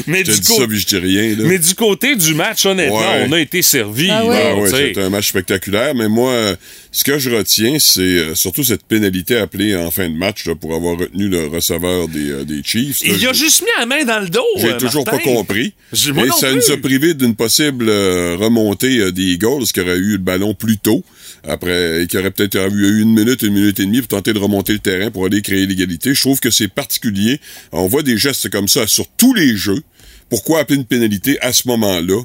mais 0.07 0.23
Je 0.23 0.31
du 0.31 0.43
ça, 0.43 0.63
je 0.69 0.85
dis 0.85 0.97
rien. 0.97 1.35
Là. 1.35 1.43
mais 1.47 1.59
du 1.59 1.73
côté 1.75 2.15
du 2.15 2.33
match, 2.33 2.65
honnêtement, 2.65 2.97
Ouais. 2.99 3.25
on 3.27 3.31
a 3.33 3.39
été 3.39 3.61
servi. 3.61 4.09
Ah 4.11 4.25
ouais. 4.25 4.41
Ah 4.41 4.55
ouais, 4.55 4.97
un 4.99 5.09
match 5.09 5.29
spectaculaire, 5.29 5.93
mais 5.95 6.07
moi, 6.07 6.55
ce 6.91 7.03
que 7.03 7.17
je 7.19 7.29
retiens, 7.29 7.77
c'est 7.79 8.01
euh, 8.01 8.35
surtout 8.35 8.63
cette 8.63 8.83
pénalité 8.83 9.37
appelée 9.37 9.75
en 9.75 9.91
fin 9.91 10.07
de 10.09 10.15
match 10.15 10.45
là, 10.45 10.55
pour 10.55 10.73
avoir 10.75 10.97
retenu 10.97 11.27
le 11.27 11.47
receveur 11.47 12.07
des, 12.07 12.29
euh, 12.31 12.43
des 12.45 12.61
Chiefs. 12.63 13.01
là. 13.05 13.13
Il 13.19 13.27
a 13.27 13.33
juste 13.33 13.61
mis 13.61 13.67
la 13.79 13.85
main 13.85 14.03
dans 14.05 14.19
le 14.19 14.29
dos. 14.29 14.45
J'ai 14.57 14.71
euh, 14.71 14.77
toujours 14.77 15.05
Martin. 15.05 15.17
pas 15.19 15.23
compris. 15.23 15.73
Et 15.93 15.95
ça 15.95 16.11
plus. 16.13 16.55
nous 16.55 16.71
a 16.71 16.77
privé 16.77 17.13
d'une 17.13 17.35
possible 17.35 17.89
euh, 17.89 18.35
remontée 18.39 18.97
euh, 18.99 19.11
des 19.11 19.23
Eagles 19.33 19.65
qui 19.73 19.79
auraient 19.81 19.97
eu 19.97 20.13
le 20.13 20.17
ballon 20.19 20.53
plus 20.53 20.77
tôt. 20.77 21.03
Après, 21.47 22.03
et 22.03 22.07
qui 22.07 22.17
aurait 22.17 22.31
peut-être 22.31 22.57
eu 22.73 23.01
une 23.01 23.13
minute, 23.13 23.41
une 23.41 23.53
minute 23.53 23.79
et 23.79 23.85
demie 23.85 23.99
pour 23.99 24.09
tenter 24.09 24.33
de 24.33 24.39
remonter 24.39 24.73
le 24.73 24.79
terrain 24.79 25.09
pour 25.09 25.25
aller 25.25 25.41
créer 25.41 25.65
l'égalité. 25.65 26.13
Je 26.13 26.21
trouve 26.21 26.39
que 26.39 26.49
c'est 26.49 26.67
particulier. 26.67 27.39
On 27.71 27.87
voit 27.87 28.03
des 28.03 28.17
gestes 28.17 28.49
comme 28.49 28.67
ça 28.67 28.85
sur 28.85 29.07
tous 29.07 29.33
les 29.33 29.55
jeux. 29.55 29.81
Pourquoi 30.29 30.59
appeler 30.59 30.77
une 30.77 30.85
pénalité 30.85 31.39
à 31.41 31.53
ce 31.53 31.67
moment-là? 31.69 32.21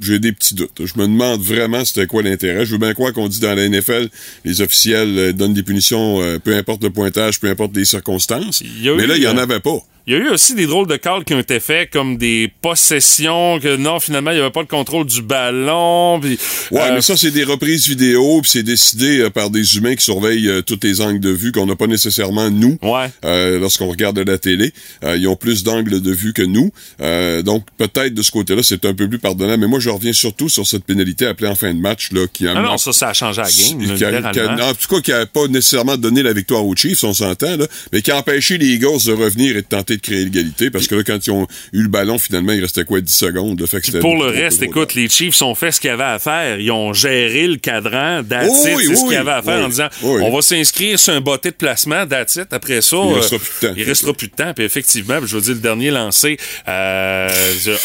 J'ai 0.00 0.18
des 0.18 0.32
petits 0.32 0.54
doutes. 0.54 0.80
Je 0.84 0.92
me 0.96 1.06
demande 1.06 1.40
vraiment 1.40 1.84
c'était 1.84 2.06
quoi 2.06 2.22
l'intérêt. 2.22 2.64
Je 2.64 2.72
veux 2.72 2.78
bien 2.78 2.94
croire 2.94 3.12
qu'on 3.12 3.28
dit 3.28 3.40
dans 3.40 3.54
la 3.54 3.68
NFL, 3.68 4.08
les 4.44 4.60
officiels 4.60 5.18
euh, 5.18 5.32
donnent 5.32 5.54
des 5.54 5.64
punitions, 5.64 6.22
euh, 6.22 6.38
peu 6.38 6.54
importe 6.54 6.84
le 6.84 6.90
pointage, 6.90 7.40
peu 7.40 7.48
importe 7.48 7.74
les 7.76 7.84
circonstances. 7.84 8.62
Mais 8.62 8.90
eu, 8.90 9.06
là, 9.06 9.16
il 9.16 9.20
n'y 9.20 9.26
en 9.26 9.36
euh, 9.36 9.42
avait 9.42 9.60
pas. 9.60 9.78
Il 10.10 10.14
y 10.14 10.16
a 10.16 10.20
eu 10.20 10.30
aussi 10.30 10.54
des 10.54 10.64
drôles 10.66 10.86
de 10.86 10.96
calls 10.96 11.22
qui 11.22 11.34
ont 11.34 11.38
été 11.38 11.60
faits, 11.60 11.90
comme 11.90 12.16
des 12.16 12.50
possessions, 12.62 13.60
que 13.60 13.76
non, 13.76 14.00
finalement, 14.00 14.30
il 14.30 14.36
n'y 14.36 14.40
avait 14.40 14.50
pas 14.50 14.62
le 14.62 14.66
contrôle 14.66 15.04
du 15.04 15.20
ballon. 15.20 16.18
puis, 16.18 16.38
Ouais, 16.70 16.80
euh, 16.80 16.94
mais 16.94 17.02
ça, 17.02 17.14
c'est 17.14 17.30
des 17.30 17.44
reprises 17.44 17.86
vidéo, 17.86 18.40
puis 18.40 18.50
c'est 18.50 18.62
décidé 18.62 19.18
euh, 19.18 19.28
par 19.28 19.50
des 19.50 19.76
humains 19.76 19.94
qui 19.94 20.04
surveillent 20.04 20.48
euh, 20.48 20.62
tous 20.62 20.78
les 20.82 21.02
angles 21.02 21.20
de 21.20 21.28
vue 21.28 21.52
qu'on 21.52 21.66
n'a 21.66 21.76
pas 21.76 21.86
nécessairement 21.86 22.48
nous 22.50 22.78
Ouais. 22.80 23.10
euh, 23.26 23.58
lorsqu'on 23.58 23.88
regarde 23.88 24.18
la 24.18 24.38
télé. 24.38 24.72
Euh, 25.04 25.18
ils 25.18 25.28
ont 25.28 25.36
plus 25.36 25.62
d'angles 25.62 26.00
de 26.00 26.10
vue 26.12 26.32
que 26.32 26.40
nous. 26.40 26.72
Euh, 27.02 27.42
donc, 27.42 27.66
peut-être 27.76 28.14
de 28.14 28.22
ce 28.22 28.30
côté-là, 28.30 28.62
c'est 28.62 28.86
un 28.86 28.94
peu 28.94 29.10
plus 29.10 29.18
pardonnable. 29.18 29.60
Mais 29.60 29.68
moi, 29.68 29.78
je 29.78 29.90
reviens 29.90 30.14
surtout 30.14 30.48
sur 30.48 30.66
cette 30.66 30.84
pénalité 30.84 31.26
appelée 31.26 31.48
en 31.48 31.54
fin 31.54 31.74
de 31.74 31.80
match, 31.80 32.12
là, 32.12 32.26
qui 32.32 32.48
a... 32.48 32.54
Ah 32.56 32.62
non, 32.62 32.78
ça, 32.78 32.94
ça 32.94 33.08
a 33.10 33.12
changé 33.12 33.42
la 33.42 33.48
game, 33.50 33.94
qui 33.96 34.04
a- 34.04 34.10
littéralement. 34.10 34.56
qui 34.56 34.62
a- 34.62 34.68
en 34.70 34.72
tout 34.74 34.88
cas, 34.88 35.00
qui 35.02 35.12
a 35.12 35.26
pas 35.26 35.48
nécessairement 35.48 35.98
donné 35.98 36.22
la 36.22 36.32
victoire 36.32 36.64
aux 36.64 36.74
Chiefs, 36.74 37.04
on 37.04 37.12
s'entend, 37.12 37.56
là, 37.58 37.66
mais 37.92 38.00
qui 38.00 38.10
a 38.10 38.16
empêché 38.16 38.56
les 38.56 38.68
Eagles 38.68 39.04
de 39.04 39.12
revenir 39.12 39.50
et 39.56 39.60
de 39.60 39.66
tenter 39.66 39.97
de 39.98 40.02
créer 40.02 40.24
l'égalité, 40.24 40.70
parce 40.70 40.86
que 40.86 40.94
là, 40.94 41.02
quand 41.04 41.18
ils 41.26 41.30
ont 41.30 41.46
eu 41.72 41.82
le 41.82 41.88
ballon, 41.88 42.18
finalement, 42.18 42.52
il 42.52 42.60
restait 42.60 42.84
quoi, 42.84 43.00
10 43.00 43.12
secondes, 43.14 43.60
là, 43.60 43.66
fait 43.66 43.80
que 43.80 43.98
Pour 43.98 44.16
le 44.16 44.30
reste, 44.30 44.62
écoute, 44.62 44.94
les 44.94 45.08
Chiefs 45.08 45.40
ont 45.42 45.54
fait 45.54 45.70
ce 45.72 45.80
qu'ils 45.80 45.90
avaient 45.90 46.02
à 46.04 46.18
faire. 46.18 46.58
Ils 46.58 46.70
ont 46.70 46.92
géré 46.92 47.46
le 47.46 47.56
cadran, 47.56 48.22
that's 48.28 48.48
Oh 48.50 48.62
oui, 48.64 48.84
c'est 48.86 48.94
ce 48.96 49.00
oui, 49.02 49.08
qu'ils 49.10 49.16
avaient 49.18 49.30
à 49.32 49.42
faire 49.42 49.58
oui, 49.58 49.64
en 49.64 49.68
disant 49.68 49.88
on 50.02 50.34
va 50.34 50.42
s'inscrire 50.42 50.98
sur 50.98 51.12
un 51.12 51.20
botté 51.20 51.50
de 51.50 51.56
placement, 51.56 52.06
that's 52.06 52.36
it. 52.36 52.46
Après 52.52 52.80
ça, 52.80 52.96
Il 52.96 53.12
euh, 53.12 53.14
restera 53.16 53.38
plus 53.38 53.50
de 53.60 53.66
temps. 53.68 53.74
il 53.76 53.82
restera 53.84 54.12
plus 54.14 54.28
de 54.28 54.32
temps. 54.34 54.52
Puis 54.54 54.64
effectivement, 54.64 55.18
je 55.24 55.34
veux 55.36 55.42
dire, 55.42 55.54
le 55.54 55.60
dernier 55.60 55.90
lancé, 55.90 56.36
euh, 56.68 57.28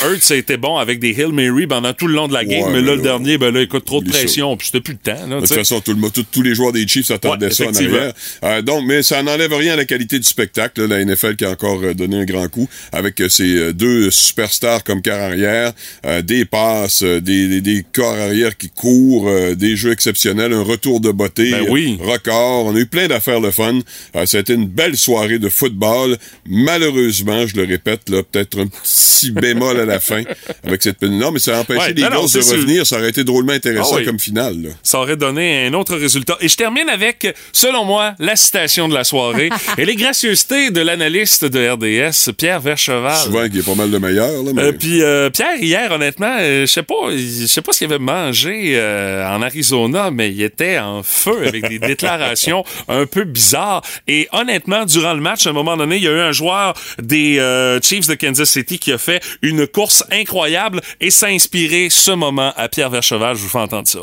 Hurts 0.05 0.31
a 0.31 0.35
été 0.35 0.57
bon 0.57 0.77
avec 0.77 0.99
des 0.99 1.09
Hill 1.11 1.31
Mary 1.33 1.67
pendant 1.67 1.93
tout 1.93 2.07
le 2.07 2.13
long 2.13 2.27
de 2.27 2.33
la 2.33 2.45
game, 2.45 2.63
Ouais, 2.63 2.71
mais 2.73 2.81
là, 2.81 2.95
le 2.95 3.01
dernier, 3.01 3.37
ben 3.37 3.53
là, 3.53 3.61
écoute, 3.61 3.85
trop 3.85 4.01
de 4.01 4.09
pression, 4.09 4.55
puis 4.57 4.67
c'était 4.67 4.81
plus 4.81 4.93
de 4.95 4.99
temps. 4.99 5.27
Là, 5.27 5.35
De 5.41 5.45
toute 5.45 5.53
façon, 5.55 5.81
tout 5.81 5.91
le, 5.91 5.97
mo- 5.97 6.09
tout- 6.09 6.25
tous 6.31 6.41
les 6.41 6.55
joueurs 6.55 6.71
des 6.71 6.87
Chiefs 6.87 7.11
attendaient 7.11 7.47
Ouais, 7.47 7.51
ça 7.51 7.65
en 7.65 7.73
arrière. 7.73 8.13
Euh, 8.43 8.61
donc, 8.61 8.83
mais 8.85 9.03
ça 9.03 9.21
n'enlève 9.23 9.53
rien 9.53 9.73
à 9.73 9.75
la 9.75 9.85
qualité 9.85 10.17
du 10.19 10.27
spectacle. 10.27 10.81
là. 10.85 10.87
La 10.97 11.03
NFL 11.05 11.35
qui 11.35 11.45
a 11.45 11.49
encore 11.51 11.79
euh, 11.83 11.93
donné 12.07 12.21
un 12.21 12.25
grand 12.25 12.47
coup 12.47 12.67
avec 12.91 13.19
euh, 13.21 13.29
ses 13.29 13.55
euh, 13.55 13.73
deux 13.73 14.11
superstars 14.11 14.83
comme 14.83 15.01
quart 15.01 15.19
arrière, 15.21 15.73
euh, 16.05 16.21
des 16.21 16.45
passes, 16.45 17.03
euh, 17.03 17.19
des, 17.21 17.47
des, 17.47 17.61
des 17.61 17.85
corps 17.93 18.13
arrière 18.17 18.55
qui 18.57 18.69
courent, 18.69 19.27
euh, 19.29 19.55
des 19.55 19.75
jeux 19.75 19.91
exceptionnels, 19.91 20.53
un 20.53 20.63
retour 20.63 20.99
de 20.99 21.11
beauté, 21.11 21.51
Ben 21.51 21.65
oui. 21.69 21.97
euh, 22.01 22.05
record. 22.11 22.65
On 22.65 22.75
a 22.75 22.79
eu 22.79 22.85
plein 22.85 23.07
d'affaires 23.07 23.39
le 23.39 23.51
fun. 23.51 23.79
Euh, 24.15 24.25
ça 24.25 24.37
a 24.37 24.41
été 24.41 24.53
une 24.53 24.67
belle 24.67 24.97
soirée 24.97 25.39
de 25.39 25.49
football. 25.49 26.17
Malheureusement, 26.45 27.45
je 27.45 27.55
le 27.55 27.63
répète, 27.65 28.09
là, 28.09 28.23
peut-être 28.23 28.59
un 28.59 28.67
petit 28.67 29.31
bémol 29.31 29.79
à 29.79 29.85
la 29.85 29.99
fin 29.99 30.23
avec 30.65 30.81
cette. 30.83 31.01
Non, 31.03 31.31
mais 31.31 31.39
ça 31.39 31.57
a 31.57 31.61
empêché 31.61 31.79
Ouais, 31.79 31.93
les 31.93 32.01
non, 32.03 32.09
de 32.25 32.39
revenir. 32.53 32.85
Ça 32.85 32.97
aurait 32.97 33.09
été 33.09 33.23
drôlement 33.23 33.53
intéressant 33.53 33.91
Ah 33.93 33.97
oui. 33.99 34.05
comme 34.05 34.19
finale. 34.19 34.61
là. 34.61 34.69
ça 34.83 34.99
aurait 34.99 35.17
donné 35.17 35.65
un 35.67 35.73
autre 35.73 35.95
résultat. 35.95 36.37
Et 36.41 36.47
je 36.47 36.55
termine 36.55 36.89
avec, 36.89 37.27
selon 37.51 37.85
moi, 37.85 38.15
la 38.19 38.35
citation 38.35 38.87
de 38.87 38.93
la 38.93 39.03
soirée 39.03 39.49
et 39.77 39.85
les 39.85 39.95
gracieusetés 39.95 40.71
de 40.71 40.81
l'analyste 40.81 41.45
de 41.45 41.59
RDS, 41.83 42.31
Pierre 42.37 42.59
Vercheval. 42.61 43.17
Souvent, 43.17 43.47
qui 43.49 43.59
est 43.59 43.65
pas 43.65 43.75
mal 43.75 43.91
le 43.91 43.99
meilleur. 43.99 44.43
Là, 44.43 44.51
mais... 44.53 44.61
Euh, 44.61 44.71
puis 44.71 45.01
euh, 45.01 45.29
Pierre 45.29 45.57
hier 45.61 45.91
honnêtement 45.91 46.35
euh, 46.39 46.61
je 46.61 46.71
sais 46.71 46.83
pas 46.83 46.95
je 47.11 47.45
sais 47.45 47.61
pas 47.61 47.73
ce 47.73 47.79
qu'il 47.79 47.91
avait 47.91 48.03
mangé 48.03 48.73
euh, 48.75 49.27
en 49.27 49.41
Arizona 49.41 50.11
mais 50.11 50.31
il 50.31 50.41
était 50.41 50.79
en 50.79 51.03
feu 51.03 51.47
avec 51.47 51.67
des 51.69 51.79
déclarations 51.87 52.63
un 52.87 53.05
peu 53.05 53.23
bizarres 53.23 53.81
et 54.07 54.27
honnêtement 54.31 54.85
durant 54.85 55.13
le 55.13 55.21
match 55.21 55.45
à 55.45 55.51
un 55.51 55.53
moment 55.53 55.77
donné 55.77 55.97
il 55.97 56.03
y 56.03 56.07
a 56.07 56.11
eu 56.11 56.19
un 56.19 56.31
joueur 56.31 56.73
des 57.01 57.39
euh, 57.39 57.79
Chiefs 57.81 58.07
de 58.07 58.15
Kansas 58.15 58.49
City 58.49 58.79
qui 58.79 58.91
a 58.91 58.97
fait 58.97 59.21
une 59.41 59.67
course 59.67 60.03
incroyable 60.11 60.81
et 60.99 61.11
ça 61.11 61.27
a 61.27 61.29
inspiré 61.29 61.89
ce 61.89 62.11
moment 62.11 62.53
à 62.57 62.67
Pierre 62.69 62.89
Vercheval 62.89 63.35
je 63.35 63.41
vous 63.41 63.49
fais 63.49 63.59
entendre 63.59 63.87
ça 63.87 63.99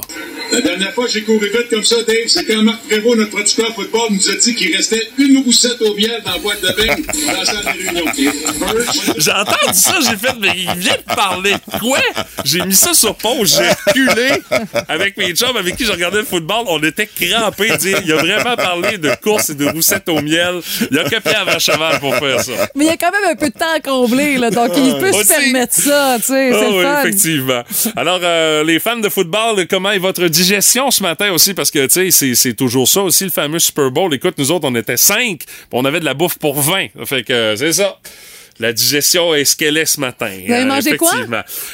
La 0.52 0.60
dernière 0.60 0.92
fois 0.94 1.06
j'ai 1.12 1.22
couru 1.22 1.46
vite 1.46 1.68
comme 1.70 1.84
ça, 1.84 1.96
Dave, 2.06 2.26
c'est 2.26 2.44
quand 2.44 2.62
Marc 2.62 2.82
Prévost, 2.88 3.16
notre 3.18 3.30
producteur 3.30 3.74
football, 3.74 4.08
nous 4.10 4.28
a 4.28 4.34
dit 4.36 4.54
qu'il 4.54 4.74
restait 4.74 5.02
une 5.18 5.38
roussette 5.38 5.80
au 5.82 5.94
miel 5.94 6.20
dans 6.24 6.32
la 6.32 6.38
boîte 6.38 6.62
de 6.62 6.68
bain 6.68 6.96
dans. 6.96 7.69
J'ai 9.18 9.30
entendu 9.32 9.74
ça, 9.74 9.94
j'ai 10.00 10.16
fait, 10.16 10.34
mais 10.40 10.50
il 10.56 10.70
vient 10.76 10.94
de 10.96 11.14
parler 11.14 11.52
de 11.54 11.78
quoi? 11.78 11.98
J'ai 12.44 12.62
mis 12.64 12.74
ça 12.74 12.94
sur 12.94 13.14
pause, 13.14 13.58
j'ai 13.58 13.68
reculé 13.86 14.30
avec 14.88 15.16
mes 15.16 15.32
chums 15.34 15.56
avec 15.56 15.76
qui 15.76 15.84
je 15.84 15.92
regardais 15.92 16.18
le 16.18 16.24
football. 16.24 16.64
On 16.68 16.82
était 16.82 17.06
crampés. 17.06 17.76
Dire, 17.78 18.00
il 18.04 18.12
a 18.12 18.16
vraiment 18.16 18.56
parlé 18.56 18.98
de 18.98 19.10
course 19.22 19.50
et 19.50 19.54
de 19.54 19.66
roussette 19.68 20.08
au 20.08 20.20
miel. 20.20 20.60
Il 20.90 20.98
a 20.98 21.04
que 21.04 21.18
Pierre 21.20 21.44
Vercheval 21.44 22.00
pour 22.00 22.14
faire 22.16 22.40
ça. 22.42 22.52
Mais 22.74 22.84
il 22.84 22.88
y 22.88 22.90
a 22.90 22.96
quand 22.96 23.10
même 23.12 23.30
un 23.30 23.36
peu 23.36 23.48
de 23.48 23.54
temps 23.54 23.72
à 23.74 23.80
combler, 23.80 24.36
là, 24.36 24.50
donc 24.50 24.72
il 24.76 24.96
peut 24.98 25.12
se 25.12 25.26
permettre 25.28 25.74
ça, 25.74 26.16
tu 26.18 26.26
sais, 26.26 26.50
Ah 26.52 26.66
oui, 26.70 26.82
fun. 26.82 27.00
effectivement. 27.02 27.62
Alors, 27.96 28.20
euh, 28.22 28.64
les 28.64 28.78
fans 28.80 28.96
de 28.96 29.08
football, 29.08 29.66
comment 29.68 29.90
est 29.92 29.98
votre 29.98 30.26
digestion 30.26 30.90
ce 30.90 31.02
matin 31.02 31.30
aussi? 31.32 31.54
Parce 31.54 31.70
que, 31.70 31.86
tu 31.86 32.10
sais, 32.10 32.34
c'est- 32.34 32.50
toujours 32.54 32.88
ça 32.88 33.00
aussi, 33.02 33.24
le 33.24 33.30
fameux 33.30 33.58
Super 33.60 33.90
Bowl. 33.90 34.12
Écoute, 34.12 34.34
nous 34.36 34.50
autres, 34.50 34.68
on 34.68 34.74
était 34.74 34.96
5, 34.96 35.40
on 35.72 35.84
avait 35.84 36.00
de 36.00 36.04
la 36.04 36.14
bouffe 36.14 36.36
pour 36.38 36.60
20. 36.60 36.88
Fait 37.06 37.22
que, 37.22 37.54
c'est 37.60 37.72
ça. 37.74 37.98
La 38.58 38.74
digestion 38.74 39.34
est 39.34 39.46
ce 39.46 39.56
qu'elle 39.56 39.78
est 39.78 39.86
ce 39.86 39.98
matin. 39.98 40.28
Vous 40.46 40.52
avez 40.52 40.64
Euh, 40.64 40.66
mangé 40.66 40.96
quoi? 40.98 41.12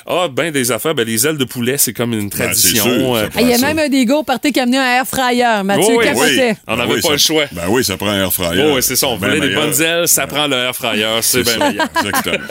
Ah, 0.06 0.28
ben 0.30 0.52
des 0.52 0.70
affaires. 0.70 0.94
Ben, 0.94 1.04
les 1.04 1.26
ailes 1.26 1.36
de 1.36 1.44
poulet, 1.44 1.78
c'est 1.78 1.92
comme 1.92 2.12
une 2.12 2.28
Ben, 2.28 2.44
tradition. 2.46 2.84
sûr, 2.84 3.16
euh, 3.16 3.28
Ah, 3.34 3.40
Il 3.42 3.48
y 3.48 3.54
a 3.54 3.58
même 3.58 3.76
un 3.80 3.88
des 3.88 4.04
gars 4.06 4.14
au 4.18 4.22
party 4.22 4.52
qui 4.52 4.60
a 4.60 4.62
amené 4.62 4.78
un 4.78 4.84
air 4.98 5.04
fryer. 5.04 5.62
Mathieu 5.64 5.96
Oui, 5.96 6.04
oui. 6.14 6.52
On 6.68 6.76
n'avait 6.76 6.88
Ben 6.90 6.94
oui, 6.94 7.00
pas 7.00 7.08
ça- 7.08 7.12
le 7.12 7.18
choix. 7.18 7.44
Ben 7.50 7.62
oui, 7.70 7.82
ça 7.82 7.96
prend 7.96 8.10
un 8.10 8.22
air 8.22 8.32
fryer. 8.32 8.64
Oh, 8.70 8.74
ouais, 8.76 8.82
c'est 8.82 8.94
ça. 8.94 9.08
On 9.08 9.16
Ben 9.16 9.30
voulait 9.34 9.48
des 9.48 9.54
bonnes 9.56 9.82
ailes, 9.82 10.06
ça 10.06 10.28
prend 10.28 10.46
le 10.46 10.54
air 10.56 10.76
fryer. 10.76 11.08
C'est 11.22 11.42
bien 11.42 11.58
meilleur. 11.58 11.88
Exactement. 12.04 12.44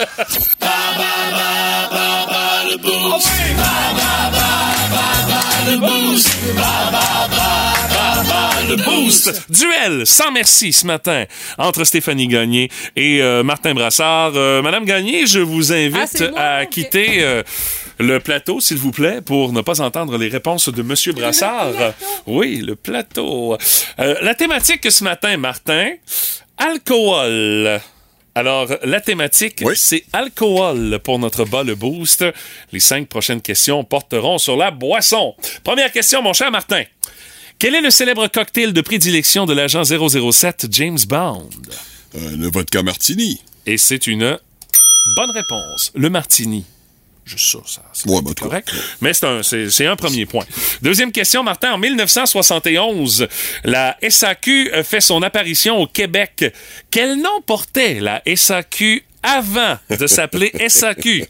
Le 8.68 8.76
boost. 8.76 9.44
Duel 9.50 10.06
sans 10.06 10.32
merci 10.32 10.72
ce 10.72 10.86
matin 10.86 11.24
entre 11.58 11.84
Stéphanie 11.84 12.26
Gagné 12.26 12.68
et 12.96 13.20
euh, 13.22 13.42
Martin 13.42 13.74
Brassard. 13.74 14.32
Euh, 14.34 14.60
Madame 14.62 14.84
Gagné, 14.84 15.26
je 15.26 15.38
vous 15.38 15.72
invite 15.72 16.22
Ah, 16.22 16.30
moi? 16.30 16.40
à 16.40 16.66
quitter 16.66 17.22
euh, 17.22 17.42
le 17.98 18.18
plateau, 18.18 18.60
s'il 18.60 18.78
vous 18.78 18.90
plaît, 18.90 19.20
pour 19.20 19.52
ne 19.52 19.60
pas 19.60 19.80
entendre 19.80 20.18
les 20.18 20.28
réponses 20.28 20.68
de 20.68 20.82
Monsieur 20.82 21.12
Brassard. 21.12 21.72
Oui, 22.26 22.56
le 22.56 22.74
plateau. 22.76 23.56
Euh, 24.00 24.14
la 24.22 24.34
thématique 24.34 24.90
ce 24.90 25.04
matin, 25.04 25.36
Martin, 25.36 25.90
alcool. 26.58 27.80
Alors, 28.34 28.68
la 28.82 29.00
thématique, 29.00 29.60
Oui. 29.64 29.74
c'est 29.76 30.04
alcool 30.12 30.98
pour 31.04 31.18
notre 31.18 31.44
bas 31.44 31.62
le 31.62 31.74
boost. 31.74 32.24
Les 32.72 32.80
cinq 32.80 33.08
prochaines 33.08 33.40
questions 33.40 33.84
porteront 33.84 34.38
sur 34.38 34.56
la 34.56 34.70
boisson. 34.70 35.34
Première 35.64 35.90
question, 35.92 36.20
mon 36.22 36.32
cher 36.32 36.50
Martin. 36.50 36.82
Quel 37.58 37.74
est 37.74 37.80
le 37.80 37.90
célèbre 37.90 38.26
cocktail 38.28 38.72
de 38.72 38.80
prédilection 38.80 39.46
de 39.46 39.54
l'agent 39.54 39.82
007 39.84 40.66
James 40.70 40.98
Bond? 41.08 41.48
Euh, 42.16 42.36
le 42.36 42.50
vodka 42.50 42.82
martini. 42.82 43.40
Et 43.64 43.78
c'est 43.78 44.06
une 44.06 44.38
bonne 45.16 45.30
réponse. 45.30 45.90
Le 45.94 46.10
martini. 46.10 46.64
Juste 47.24 47.50
ça, 47.52 47.58
ça. 47.66 47.82
c'est 47.92 48.08
Ouais, 48.08 48.20
correct. 48.38 48.70
Mais 49.00 49.12
c'est 49.12 49.26
un, 49.26 49.42
c'est, 49.42 49.68
c'est 49.70 49.86
un 49.86 49.96
premier 49.96 50.26
point. 50.26 50.44
Deuxième 50.82 51.10
question, 51.10 51.42
Martin. 51.42 51.72
En 51.72 51.78
1971, 51.78 53.26
la 53.64 53.96
SAQ 54.08 54.70
fait 54.84 55.00
son 55.00 55.22
apparition 55.22 55.78
au 55.78 55.86
Québec. 55.86 56.54
Quel 56.90 57.16
nom 57.16 57.40
portait 57.44 58.00
la 58.00 58.22
SAQ 58.32 59.02
avant 59.24 59.76
de 59.98 60.06
s'appeler 60.06 60.52
SAQ? 60.68 61.24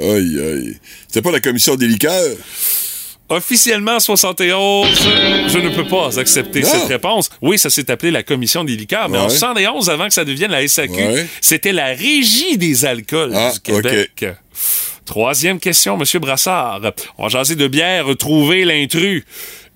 Aïe, 0.00 0.40
aïe. 0.40 0.76
C'est 1.08 1.22
pas 1.22 1.30
la 1.30 1.40
commission 1.40 1.76
des 1.76 1.86
liqueurs? 1.86 2.36
Officiellement, 3.36 3.96
en 3.96 4.00
71, 4.00 4.88
je 5.48 5.58
ne 5.58 5.70
peux 5.70 5.86
pas 5.86 6.18
accepter 6.20 6.60
Non. 6.60 6.68
cette 6.68 6.88
réponse. 6.88 7.30
Oui, 7.40 7.58
ça 7.58 7.70
s'est 7.70 7.90
appelé 7.90 8.10
la 8.10 8.22
Commission 8.22 8.62
des 8.64 8.76
liqueurs, 8.76 9.08
mais 9.08 9.18
en 9.18 9.24
Ouais. 9.24 9.30
71, 9.30 9.88
avant 9.90 10.06
que 10.08 10.14
ça 10.14 10.24
devienne 10.24 10.50
la 10.50 10.62
SAQ, 10.68 10.92
Ouais. 10.92 11.26
c'était 11.40 11.72
la 11.72 11.86
Régie 11.86 12.58
des 12.58 12.84
alcools 12.84 13.32
Ah, 13.34 13.52
du 13.52 13.60
Québec. 13.60 14.24
Troisième 15.04 15.58
question, 15.58 15.96
Monsieur 15.96 16.18
Brassard. 16.20 16.80
On 17.18 17.24
va 17.24 17.28
jaser 17.28 17.56
de 17.56 17.66
bière, 17.68 18.06
trouver 18.18 18.64
l'intrus. 18.64 19.24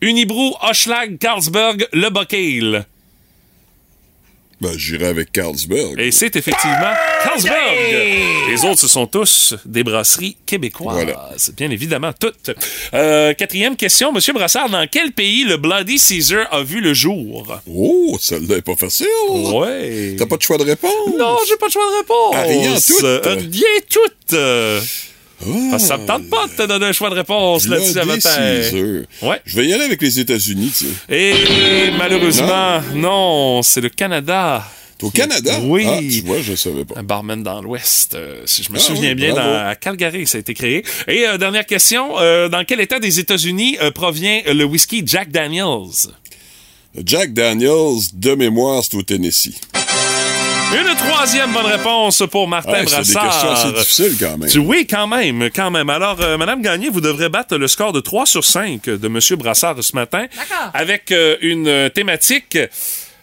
Unibrou, 0.00 0.54
Hochlag, 0.62 1.18
Carlsberg, 1.18 1.86
Le 1.92 2.10
Bocale. 2.10 2.86
Ben, 4.58 4.72
j'irai 4.76 5.06
avec 5.06 5.32
Carlsberg. 5.32 6.00
Et 6.00 6.10
c'est 6.10 6.34
effectivement 6.34 6.92
Carlsberg. 7.22 8.48
Les 8.48 8.64
autres, 8.64 8.80
ce 8.80 8.88
sont 8.88 9.06
tous 9.06 9.54
des 9.66 9.84
brasseries 9.84 10.36
québécoises. 10.46 10.94
Voilà. 10.94 11.30
Bien 11.56 11.70
évidemment, 11.70 12.12
toutes. 12.18 12.52
Euh, 12.94 13.34
quatrième 13.34 13.76
question, 13.76 14.12
Monsieur 14.12 14.32
Brassard. 14.32 14.70
Dans 14.70 14.86
quel 14.90 15.12
pays 15.12 15.44
le 15.44 15.58
Bloody 15.58 15.98
Caesar 15.98 16.46
a 16.52 16.62
vu 16.62 16.80
le 16.80 16.94
jour? 16.94 17.60
Oh, 17.70 18.16
celle-là 18.18 18.56
est 18.56 18.62
pas 18.62 18.76
facile. 18.76 19.06
Ouais. 19.28 20.16
T'as 20.18 20.26
pas 20.26 20.38
de 20.38 20.42
choix 20.42 20.56
de 20.56 20.64
réponse? 20.64 20.90
Non, 21.18 21.36
j'ai 21.46 21.56
pas 21.56 21.66
de 21.66 21.72
choix 21.72 21.84
de 21.90 21.96
réponse. 21.98 22.34
Ah, 22.34 22.42
rien 22.42 22.74
tout. 22.74 23.04
Euh, 23.04 23.20
rien 23.36 23.80
tout. 23.90 24.36
Parce 25.70 25.82
que 25.82 25.88
ça 25.88 25.98
me 25.98 26.06
tente 26.06 26.28
pas 26.30 26.46
de 26.46 26.52
te 26.52 26.62
donner 26.66 26.86
un 26.86 26.92
choix 26.92 27.10
de 27.10 27.14
réponse 27.16 27.68
là-dessus. 27.68 27.94
Caesar. 27.94 29.30
Ouais. 29.30 29.40
Je 29.44 29.56
vais 29.56 29.66
y 29.66 29.72
aller 29.72 29.84
avec 29.84 30.00
les 30.00 30.18
États-Unis, 30.18 30.72
tu 30.76 30.86
sais. 30.86 31.14
Et 31.14 31.90
malheureusement, 31.98 32.80
non, 32.94 33.62
c'est 33.62 33.80
le 33.80 33.90
Canada. 33.90 34.64
Au 35.02 35.10
Canada? 35.10 35.58
Oui. 35.62 35.84
Ah, 35.86 35.98
tu 36.00 36.22
vois, 36.22 36.40
je 36.40 36.54
savais 36.54 36.86
pas. 36.86 36.98
Un 36.98 37.02
barman 37.02 37.42
dans 37.42 37.60
l'Ouest, 37.60 38.14
euh, 38.14 38.40
si 38.46 38.62
je 38.62 38.72
me 38.72 38.78
Ah 38.78 38.80
souviens 38.80 39.10
oui, 39.10 39.14
bien, 39.14 39.34
dans, 39.34 39.66
à 39.68 39.74
Calgary, 39.74 40.26
ça 40.26 40.38
a 40.38 40.40
été 40.40 40.54
créé. 40.54 40.84
Et 41.06 41.26
euh, 41.26 41.36
dernière 41.36 41.66
question, 41.66 42.18
euh, 42.18 42.48
dans 42.48 42.64
quel 42.64 42.80
état 42.80 42.98
des 42.98 43.20
États-Unis 43.20 43.76
provient 43.94 44.40
le 44.46 44.64
whisky 44.64 45.02
Jack 45.04 45.30
Daniels? 45.30 46.08
Jack 47.04 47.34
Daniels, 47.34 47.98
de 48.14 48.34
mémoire, 48.34 48.82
c'est 48.82 48.96
au 48.96 49.02
Tennessee. 49.02 49.52
Une 50.72 50.94
troisième 50.96 51.52
bonne 51.52 51.66
réponse 51.66 52.22
pour 52.30 52.48
Martin 52.48 52.72
Ouais, 52.72 52.84
c'est 52.86 53.02
des 53.06 53.12
Brassard. 53.12 53.30
questions 53.30 53.50
assez 53.52 53.72
difficiles 53.72 54.16
quand 54.18 54.36
même. 54.38 54.50
Tu- 54.50 54.58
Oui, 54.58 54.86
quand 54.88 55.06
même, 55.06 55.48
quand 55.54 55.70
même. 55.70 55.88
Alors, 55.90 56.20
euh, 56.20 56.36
Madame 56.36 56.60
Gagné, 56.60 56.88
vous 56.90 57.00
devrez 57.00 57.28
battre 57.28 57.56
le 57.56 57.68
score 57.68 57.92
de 57.92 58.00
3 58.00 58.26
sur 58.26 58.44
5 58.44 58.84
de 58.86 59.08
Monsieur 59.08 59.36
Brassard 59.36 59.76
ce 59.82 59.94
matin. 59.94 60.26
D'accord. 60.36 60.70
Avec 60.74 61.12
euh, 61.12 61.36
une 61.40 61.68
euh, 61.68 61.88
thématique. 61.88 62.58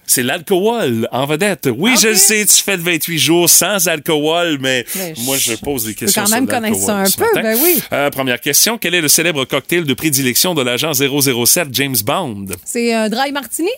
C'est 0.06 0.22
l'alcool 0.22 1.08
en 1.14 1.26
vedette. 1.26 1.70
Oui, 1.78 1.96
je 2.00 2.10
le 2.10 2.16
sais, 2.16 2.46
tu 2.46 2.62
fais 2.62 2.76
le 2.76 2.84
28 2.84 3.20
jours 3.20 3.50
sans 3.50 3.88
alcool, 3.88 4.58
mais, 4.60 4.86
Mais 4.96 5.14
moi, 5.20 5.38
je- 5.38 5.54
pose 5.56 5.86
des 5.86 5.94
peux 5.94 6.00
questions 6.06 6.24
quand 6.26 6.30
même 6.30 6.46
connaître 6.46 6.78
ça 6.78 6.98
un 6.98 7.04
peu, 7.06 7.24
matin. 7.34 7.42
ben 7.42 7.58
oui. 7.64 7.82
Euh, 7.94 8.10
première 8.10 8.42
question. 8.42 8.78
Quel 8.78 8.96
est 8.96 9.02
le 9.02 9.08
célèbre 9.08 9.46
cocktail 9.46 9.86
de 9.86 9.94
prédilection 9.94 10.54
de 10.56 10.62
l'agent 10.62 10.92
007 10.94 11.70
James 11.72 11.96
Bond? 12.06 12.48
C'est 12.66 12.94
un 12.94 13.08
dry 13.08 13.32
martini? 13.32 13.70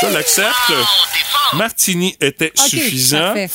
Je 0.00 0.06
l'accepte. 0.12 0.72
Martini 1.54 2.16
était 2.20 2.52
suffisant. 2.54 3.18
parfait. 3.18 3.50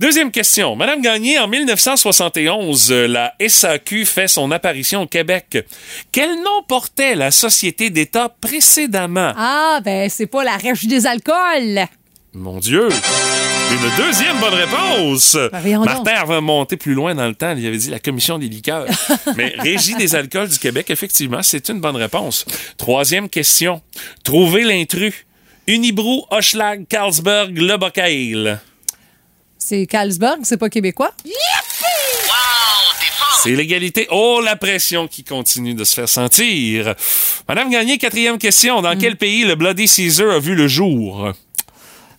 Deuxième 0.00 0.32
question. 0.32 0.74
Madame 0.74 1.00
Gagné, 1.00 1.38
en 1.38 1.46
1971, 1.46 2.90
euh, 2.90 3.06
la 3.06 3.34
SAQ 3.46 4.04
fait 4.04 4.26
son 4.26 4.50
apparition 4.50 5.02
au 5.02 5.06
Québec. 5.06 5.64
Quel 6.10 6.42
nom 6.42 6.62
portait 6.66 7.14
la 7.14 7.30
société 7.30 7.88
d'État 7.88 8.28
précédemment? 8.40 9.32
Ah, 9.36 9.80
ben, 9.84 10.08
c'est 10.10 10.26
pas 10.26 10.42
la 10.42 10.56
régie 10.56 10.88
des 10.88 11.06
alcools. 11.06 11.86
Mon 12.34 12.58
Dieu! 12.58 12.88
Une 12.88 14.04
deuxième 14.04 14.38
bonne 14.40 14.54
réponse! 14.54 15.36
Ben. 15.52 15.78
Martin 15.84 16.14
avait 16.14 16.40
monté 16.40 16.76
plus 16.76 16.94
loin 16.94 17.14
dans 17.14 17.28
le 17.28 17.34
temps. 17.34 17.54
Il 17.56 17.64
avait 17.64 17.76
dit 17.76 17.90
la 17.90 18.00
commission 18.00 18.38
des 18.38 18.48
liqueurs. 18.48 18.86
Mais 19.36 19.54
Régie 19.58 19.94
des 19.94 20.14
alcools 20.16 20.48
du 20.48 20.58
Québec, 20.58 20.90
effectivement, 20.90 21.42
c'est 21.42 21.68
une 21.68 21.80
bonne 21.80 21.96
réponse. 21.96 22.44
Troisième 22.76 23.28
question. 23.28 23.80
Trouvez 24.24 24.64
l'intrus. 24.64 25.26
Unibrou, 25.66 26.24
Hochelag, 26.30 26.86
Carlsberg, 26.88 27.56
Le 27.56 27.76
Bocale. 27.76 28.60
C'est 29.58 29.86
Carlsberg, 29.86 30.40
c'est 30.42 30.56
pas 30.56 30.68
québécois? 30.68 31.12
C'est 33.42 33.50
l'égalité. 33.56 34.06
Oh, 34.10 34.40
la 34.44 34.54
pression 34.56 35.08
qui 35.08 35.24
continue 35.24 35.74
de 35.74 35.82
se 35.84 35.94
faire 35.94 36.08
sentir. 36.08 36.94
Madame 37.48 37.70
Gagné, 37.70 37.98
quatrième 37.98 38.38
question. 38.38 38.78
Hmm. 38.80 38.82
Dans 38.84 38.98
quel 38.98 39.16
pays 39.16 39.44
le 39.44 39.54
Bloody 39.56 39.88
Caesar 39.88 40.30
a 40.30 40.38
vu 40.38 40.54
le 40.54 40.68
jour? 40.68 41.32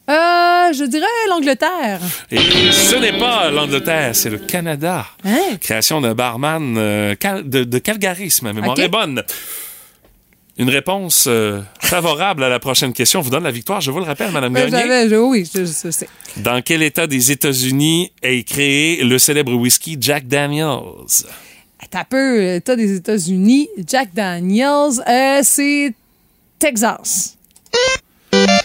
Euh, 0.10 0.74
je 0.74 0.84
dirais 0.86 1.06
l'Angleterre. 1.30 2.02
Et 2.30 2.38
ce 2.38 2.96
n'est 2.96 3.18
pas 3.18 3.50
l'Angleterre, 3.52 4.14
c'est 4.14 4.30
le 4.30 4.38
Canada. 4.40 5.06
Hein? 5.24 5.58
Création 5.62 6.02
d'un 6.02 6.14
barman 6.14 6.76
euh, 6.78 7.16
cal- 7.16 7.48
de, 7.50 7.64
de 7.64 7.78
Calgary, 7.80 8.30
si 8.30 8.44
ma 8.44 8.52
mémoire 8.52 8.74
Ok. 8.78 8.80
est 8.80 8.90
bonne. 8.90 9.24
Une 10.58 10.70
réponse 10.70 11.26
euh, 11.28 11.62
favorable 11.98 12.44
à 12.44 12.50
la 12.50 12.60
prochaine 12.60 12.92
question 12.92 13.22
vous 13.22 13.30
donne 13.30 13.44
la 13.44 13.52
victoire, 13.52 13.80
je 13.80 13.92
vous 13.92 14.00
le 14.00 14.06
rappelle, 14.06 14.32
Madame 14.32 14.52
Ben, 14.52 14.68
Gagné. 14.68 15.10
je- 15.10 15.16
oui, 15.16 15.48
je, 15.54 15.60
je 15.66 15.92
sais. 15.92 16.08
Dans 16.38 16.60
quel 16.64 16.82
État 16.82 17.06
des 17.06 17.32
États-Unis 17.32 18.12
est 18.24 18.44
créé 18.48 19.04
le 19.04 19.20
célèbre 19.20 19.54
whisky 19.54 19.96
Jack 20.02 20.28
Daniels? 20.28 20.80
T'as 21.92 22.04
peu, 22.04 22.56
État 22.56 22.76
des 22.76 22.96
États-Unis, 22.96 23.70
Jack 23.88 24.10
Daniels, 24.12 25.04
euh, 25.08 25.42
c'est 25.44 25.94
Texas. 26.58 27.38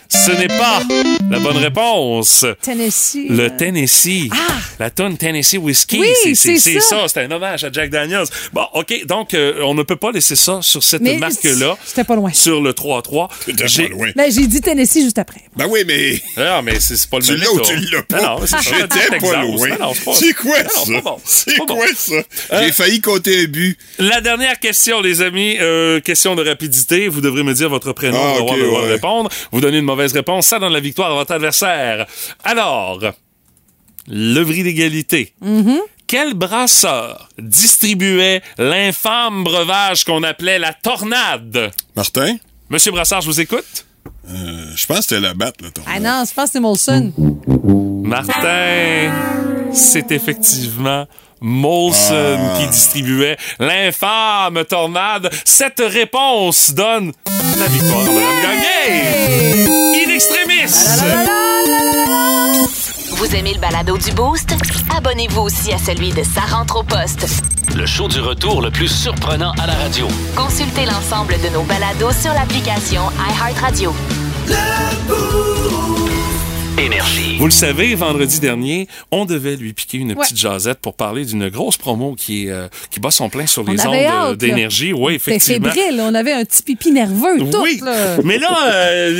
Ce 0.08 0.30
n'est 0.30 0.48
pas 0.48 0.80
la 1.30 1.38
bonne 1.40 1.56
réponse. 1.58 2.44
Tennessee. 2.62 3.26
Le 3.28 3.44
euh, 3.44 3.50
Tennessee. 3.56 4.28
La 4.78 4.90
tonne 4.90 5.16
Tennessee 5.16 5.58
Whiskey. 5.58 5.98
Oui, 6.00 6.08
c'est 6.22 6.34
c'est 6.34 6.58
c'est 6.58 6.80
ça. 6.80 7.00
ça. 7.00 7.08
C'est 7.08 7.20
un 7.24 7.30
hommage 7.30 7.64
à 7.64 7.72
Jack 7.72 7.90
Daniels. 7.90 8.26
Bon, 8.52 8.64
OK. 8.74 9.04
Donc, 9.06 9.34
euh, 9.34 9.60
on 9.62 9.74
ne 9.74 9.82
peut 9.82 9.96
pas 9.96 10.10
laisser 10.12 10.36
ça 10.36 10.60
sur 10.62 10.82
cette 10.82 11.02
Mais 11.02 11.16
marque-là. 11.18 11.76
J'étais 11.86 12.04
pas 12.04 12.16
loin. 12.16 12.32
Sur 12.32 12.60
le 12.60 12.72
3-3. 12.72 13.28
T'étais 13.44 13.68
J'ai- 13.68 13.88
pas 13.88 13.94
loin. 13.94 14.08
Ben, 14.16 14.30
j'ai 14.32 14.46
dit 14.46 14.60
Tennessee 14.60 15.02
juste 15.02 15.18
après. 15.18 15.40
Ben 15.56 15.66
oui, 15.68 15.80
mais 15.86 16.20
Ah, 16.36 16.62
mais 16.62 16.78
c'est 16.80 16.96
c'est 16.96 17.10
pas 17.10 17.18
le 17.18 17.24
tu 17.24 17.32
même 17.32 17.40
l'as 17.40 17.52
ou 17.52 17.60
tu 17.60 17.76
l'as 17.76 18.02
pas? 18.02 18.20
Non, 18.22 18.40
non, 18.40 18.46
c'est 18.46 18.56
ça. 18.56 18.58
J'étais 18.60 19.18
pas 19.18 19.42
loin. 19.42 19.68
Non, 19.68 19.76
non, 19.80 19.92
c'est 19.94 20.04
pas- 20.04 20.14
C'est 20.14 20.32
quoi 20.34 20.58
non, 20.62 21.02
non, 21.04 21.18
ça? 21.24 21.44
C'est 21.50 21.56
quoi 21.58 21.86
ça? 21.96 22.62
J'ai 22.62 22.72
failli 22.72 23.00
compter 23.00 23.42
un 23.42 23.44
but. 23.46 23.76
La 23.98 24.20
dernière 24.20 24.58
question, 24.58 25.00
les 25.00 25.22
amis, 25.22 25.56
euh, 25.60 26.00
question 26.00 26.34
de 26.36 26.46
rapidité. 26.48 27.08
Vous 27.08 27.20
devrez 27.20 27.42
me 27.42 27.52
dire 27.54 27.68
votre 27.68 27.92
prénom 27.92 28.18
Ah, 28.20 28.38
pour 28.38 28.42
avoir 28.52 28.56
le 28.56 28.64
droit 28.66 28.82
de 28.82 28.88
répondre. 28.92 29.30
Vous 29.52 29.60
donnez 29.60 29.78
une 29.78 29.84
mauvaise 29.84 30.12
réponse, 30.12 30.46
ça 30.46 30.58
donne 30.58 30.72
la 30.72 30.80
victoire 30.80 31.17
votre 31.18 31.32
adversaire. 31.32 32.06
Alors, 32.44 33.00
levry 34.06 34.62
d'égalité. 34.62 35.34
Mm-hmm. 35.44 35.78
Quel 36.06 36.34
brasseur 36.34 37.28
distribuait 37.38 38.42
l'infâme 38.56 39.44
breuvage 39.44 40.04
qu'on 40.04 40.22
appelait 40.22 40.58
la 40.58 40.72
tornade? 40.72 41.70
Martin? 41.94 42.36
Monsieur 42.70 42.92
Brassard, 42.92 43.20
je 43.20 43.26
vous 43.26 43.40
écoute. 43.40 43.86
Euh, 44.30 44.72
je 44.74 44.86
pense 44.86 44.98
que 44.98 45.02
c'était 45.04 45.20
la 45.20 45.34
batte, 45.34 45.60
là, 45.60 45.70
ton. 45.70 45.82
Ah 45.86 46.00
non, 46.00 46.24
je 46.28 46.34
pense 46.34 46.46
que 46.46 46.52
c'est 46.52 46.60
Molson. 46.60 47.12
Martin, 48.04 49.12
c'est 49.72 50.10
effectivement 50.12 51.06
Molson 51.40 52.38
Ah. 52.38 52.58
qui 52.58 52.66
distribuait 52.68 53.36
l'infâme 53.58 54.64
tornade. 54.68 55.30
Cette 55.44 55.82
réponse 55.84 56.72
donne 56.74 57.12
la 57.58 57.66
victoire 57.66 58.00
à 58.00 58.04
Madame 58.04 58.42
Gagné. 58.42 60.04
In 60.06 60.10
extremis. 60.14 60.72
Vous 63.16 63.34
aimez 63.34 63.54
le 63.54 63.60
balado 63.60 63.98
du 63.98 64.12
Boost? 64.12 64.54
Abonnez-vous 64.96 65.42
aussi 65.42 65.72
à 65.72 65.78
celui 65.78 66.10
de 66.10 66.22
Sa 66.22 66.42
rentre 66.42 66.76
au 66.76 66.82
poste. 66.82 67.26
Le 67.74 67.84
show 67.86 68.08
du 68.08 68.20
retour 68.20 68.62
le 68.62 68.70
plus 68.70 68.88
surprenant 68.88 69.52
à 69.62 69.66
la 69.66 69.74
radio. 69.74 70.08
Consultez 70.36 70.86
l'ensemble 70.86 71.34
de 71.42 71.48
nos 71.50 71.62
balados 71.62 72.12
sur 72.12 72.32
l'application 72.32 73.02
iHeartRadio. 73.30 73.92
Énergie. 76.78 77.36
Vous 77.38 77.44
le 77.46 77.50
savez, 77.50 77.94
vendredi 77.96 78.38
dernier, 78.40 78.86
on 79.10 79.24
devait 79.24 79.56
lui 79.56 79.72
piquer 79.72 79.98
une 79.98 80.10
Ouais. 80.12 80.14
petite 80.22 80.36
jasette 80.38 80.78
pour 80.78 80.94
parler 80.94 81.24
d'une 81.24 81.48
grosse 81.48 81.76
promo 81.76 82.14
qui, 82.14 82.46
est, 82.46 82.50
euh, 82.50 82.68
qui 82.90 83.00
bat 83.00 83.10
son 83.10 83.28
plein 83.28 83.46
sur 83.46 83.64
On 83.66 83.72
les 83.72 83.80
avait 83.80 84.06
ondes 84.08 84.32
euh, 84.32 84.34
d'énergie. 84.36 84.92
Oui, 84.92 85.14
effectivement. 85.14 85.70
fébrile, 85.72 86.00
on 86.00 86.14
avait 86.14 86.32
un 86.32 86.44
petit 86.44 86.62
pipi 86.62 86.92
nerveux, 86.92 87.38
tout, 87.50 87.60
Oui, 87.62 87.80
là. 87.82 88.16
mais 88.22 88.38
là, 88.38 88.56
euh, 88.68 89.10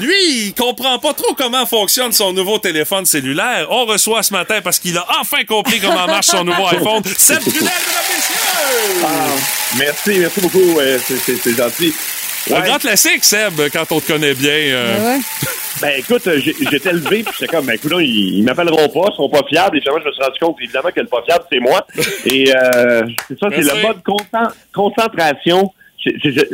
lui, 0.00 0.46
il 0.46 0.54
comprend 0.54 0.98
pas 0.98 1.14
trop 1.14 1.34
comment 1.36 1.64
fonctionne 1.66 2.12
son 2.12 2.32
nouveau 2.34 2.58
téléphone 2.58 3.06
cellulaire. 3.06 3.66
On 3.70 3.86
reçoit 3.86 4.22
ce 4.22 4.32
matin 4.34 4.60
parce 4.62 4.78
qu'il 4.78 4.96
a 4.98 5.06
enfin 5.20 5.44
compris 5.48 5.80
comment 5.80 6.06
marche 6.06 6.26
son 6.26 6.44
nouveau 6.44 6.66
iPhone. 6.66 7.02
Seb 7.16 7.40
Trudel, 7.40 7.62
mesdames, 7.62 7.70
messieurs! 8.14 9.02
Ah, 9.04 9.26
merci, 9.78 10.18
merci 10.20 10.40
beaucoup. 10.40 10.58
ouais, 10.76 10.98
c'est- 11.06 11.36
c'est 11.42 11.56
Un 12.54 12.60
grand 12.60 12.78
classique, 12.78 13.24
Seb, 13.24 13.54
quand 13.72 13.90
on 13.92 14.00
te 14.00 14.12
connaît 14.12 14.34
bien. 14.34 14.50
euh, 14.52 14.98
Ouais, 14.98 15.14
ouais. 15.16 15.20
Ben 15.82 15.92
écoute, 15.98 16.22
j'ai- 16.36 16.54
j'étais 16.70 16.92
levé, 16.92 17.22
puis 17.22 17.34
j'étais 17.38 17.54
comme, 17.54 17.66
ben 17.66 17.74
écoute, 17.74 17.92
ils, 18.00 18.38
ils 18.38 18.42
m'appelleront 18.44 18.88
pas, 18.88 19.08
ils 19.12 19.16
sont 19.16 19.28
pas 19.28 19.42
fiables. 19.46 19.76
Et 19.76 19.80
finalement, 19.80 20.00
je 20.04 20.08
me 20.08 20.12
suis 20.14 20.22
rendu 20.22 20.38
compte, 20.40 20.56
évidemment, 20.62 20.88
que 20.90 21.00
le 21.00 21.06
pas 21.06 21.22
fiable, 21.26 21.44
c'est 21.52 21.60
moi. 21.60 21.86
Et 22.24 22.50
euh, 22.56 23.02
c'est 23.28 23.38
ça, 23.38 23.48
c'est 23.50 23.56
le 23.60 23.82
mode 23.82 24.02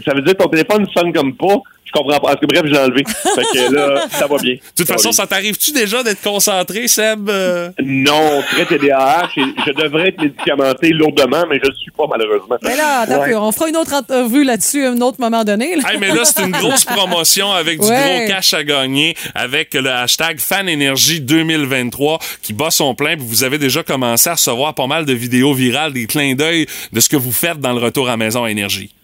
ça 0.05 0.15
veut 0.15 0.23
dire 0.23 0.37
que 0.37 0.43
ton 0.43 0.49
téléphone 0.49 0.87
sonne 0.97 1.13
comme 1.13 1.35
pas. 1.35 1.57
Je 1.85 1.99
comprends 2.01 2.21
pas. 2.21 2.29
Parce 2.29 2.41
que 2.41 2.47
bref, 2.47 2.63
je 2.65 2.71
l'ai 2.71 2.79
enlevé. 2.79 3.05
Fait 3.35 3.43
que 3.69 3.75
là, 3.75 4.07
ça 4.11 4.27
va 4.27 4.39
bien. 4.39 4.55
De 4.55 4.61
toute 4.75 4.87
façon, 4.87 5.13
ça 5.13 5.27
t'arrive-tu 5.27 5.73
déjà 5.73 6.03
d'être 6.03 6.23
concentré, 6.23 6.89
Seb? 6.89 7.29
Euh, 7.29 7.69
Non, 7.85 8.41
très 8.51 8.65
TDAH. 8.65 9.29
et 9.37 9.43
Je 9.67 9.73
devrais 9.73 10.09
être 10.09 10.23
médicamenté 10.23 10.89
lourdement, 10.91 11.45
mais 11.51 11.61
je 11.63 11.69
ne 11.69 11.75
suis 11.75 11.91
pas, 11.91 12.05
malheureusement. 12.09 12.57
Mais 12.63 12.77
là, 12.77 13.01
attends 13.01 13.21
Ouais. 13.21 13.35
on 13.35 13.53
fera 13.53 13.69
une 13.69 13.77
autre 13.77 13.93
entrevue 13.93 14.43
là-dessus 14.45 14.87
à 14.87 14.91
un 14.93 15.01
autre 15.03 15.21
moment 15.21 15.45
donné. 15.45 15.77
là. 15.77 15.83
Hey, 15.93 15.99
mais 15.99 16.15
là, 16.15 16.25
c'est 16.25 16.43
une 16.43 16.53
grosse 16.53 16.85
promotion 16.87 17.53
avec 17.53 17.79
du 17.79 17.87
Ouais. 17.87 18.25
gros 18.27 18.35
cash 18.37 18.55
à 18.55 18.65
gagner 18.65 19.15
avec 19.35 19.75
le 19.75 19.91
hashtag 19.91 20.39
FanEnergie 20.39 21.21
2023 21.21 22.21
qui 22.41 22.55
bat 22.55 22.71
son 22.71 22.95
plein. 22.95 23.17
Puis 23.17 23.27
vous 23.29 23.45
avez 23.45 23.59
déjà 23.59 23.83
commencé 23.83 24.31
à 24.31 24.35
recevoir 24.35 24.75
pas 24.75 24.87
mal 24.87 25.05
de 25.05 25.13
vidéos 25.13 25.53
virales, 25.53 25.93
des 25.93 26.07
clins 26.07 26.35
d'œil 26.35 26.67
de 26.93 27.01
ce 27.01 27.09
que 27.11 27.17
vous 27.17 27.33
faites 27.33 27.59
dans 27.61 27.73
le 27.75 27.81
retour 27.81 28.09
à 28.09 28.17
maison 28.17 28.45
à 28.45 28.51
énergie. 28.51 28.95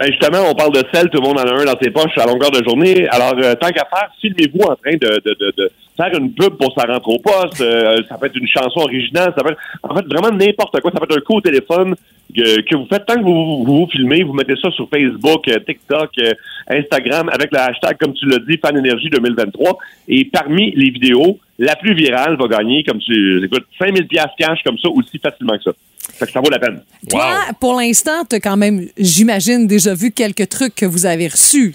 Ben 0.00 0.06
justement, 0.06 0.48
on 0.48 0.54
parle 0.54 0.72
de 0.72 0.82
sel, 0.94 1.10
tout 1.10 1.20
le 1.20 1.28
monde 1.28 1.38
en 1.38 1.42
a 1.42 1.60
un 1.60 1.64
dans 1.66 1.78
ses 1.78 1.90
poches 1.90 2.16
à 2.16 2.24
longueur 2.24 2.50
de 2.50 2.64
journée. 2.64 3.06
Alors, 3.10 3.34
euh, 3.36 3.54
tant 3.54 3.68
qu'à 3.68 3.84
faire, 3.84 4.08
filmez-vous 4.18 4.62
en 4.62 4.74
train 4.74 4.92
de, 4.92 5.20
de, 5.22 5.36
de, 5.38 5.52
de 5.54 5.70
faire 6.00 6.18
une 6.18 6.32
pub 6.32 6.54
pour 6.56 6.72
sa 6.76 6.86
rentre 6.86 7.08
au 7.08 7.18
poste. 7.18 7.60
Euh, 7.60 7.98
ça 8.08 8.16
peut 8.16 8.26
être 8.26 8.36
une 8.36 8.48
chanson 8.48 8.80
originale, 8.80 9.32
ça 9.36 9.44
peut 9.44 9.52
être 9.52 9.60
en 9.82 9.94
fait 9.94 10.06
vraiment 10.06 10.30
n'importe 10.30 10.80
quoi. 10.80 10.90
Ça 10.92 10.98
peut 10.98 11.06
être 11.10 11.18
un 11.18 11.20
coup 11.20 11.36
au 11.36 11.40
téléphone 11.40 11.94
que, 12.34 12.60
que 12.62 12.76
vous 12.76 12.86
faites. 12.86 13.04
Tant 13.06 13.16
que 13.16 13.24
vous, 13.24 13.64
vous 13.64 13.80
vous 13.80 13.88
filmez, 13.90 14.22
vous 14.22 14.32
mettez 14.32 14.54
ça 14.56 14.70
sur 14.70 14.88
Facebook, 14.88 15.46
euh, 15.48 15.58
TikTok, 15.60 16.10
euh, 16.18 16.32
Instagram 16.68 17.28
avec 17.32 17.50
le 17.52 17.58
hashtag, 17.58 17.98
comme 17.98 18.14
tu 18.14 18.26
l'as 18.26 18.38
dit, 18.38 18.58
Fan 18.62 18.76
Énergie 18.76 19.10
2023. 19.10 19.78
Et 20.08 20.24
parmi 20.24 20.72
les 20.72 20.90
vidéos, 20.90 21.38
la 21.58 21.76
plus 21.76 21.94
virale 21.94 22.36
va 22.38 22.48
gagner, 22.48 22.82
comme 22.84 22.98
tu 22.98 23.44
écoutes, 23.44 23.66
5000 23.78 24.06
pièces 24.06 24.26
cash 24.38 24.60
comme 24.64 24.78
ça 24.78 24.88
aussi 24.88 25.18
facilement 25.18 25.56
que 25.58 25.64
ça. 25.64 25.72
Fait 26.14 26.26
que 26.26 26.32
ça 26.32 26.40
vaut 26.40 26.50
la 26.50 26.58
peine. 26.58 26.80
Toi, 27.08 27.36
pour 27.60 27.78
l'instant, 27.78 28.24
tu 28.28 28.36
as 28.36 28.40
quand 28.40 28.56
même, 28.56 28.86
j'imagine, 28.98 29.66
déjà 29.66 29.94
vu 29.94 30.10
quelques 30.10 30.48
trucs 30.48 30.74
que 30.74 30.86
vous 30.86 31.06
avez 31.06 31.28
reçus. 31.28 31.74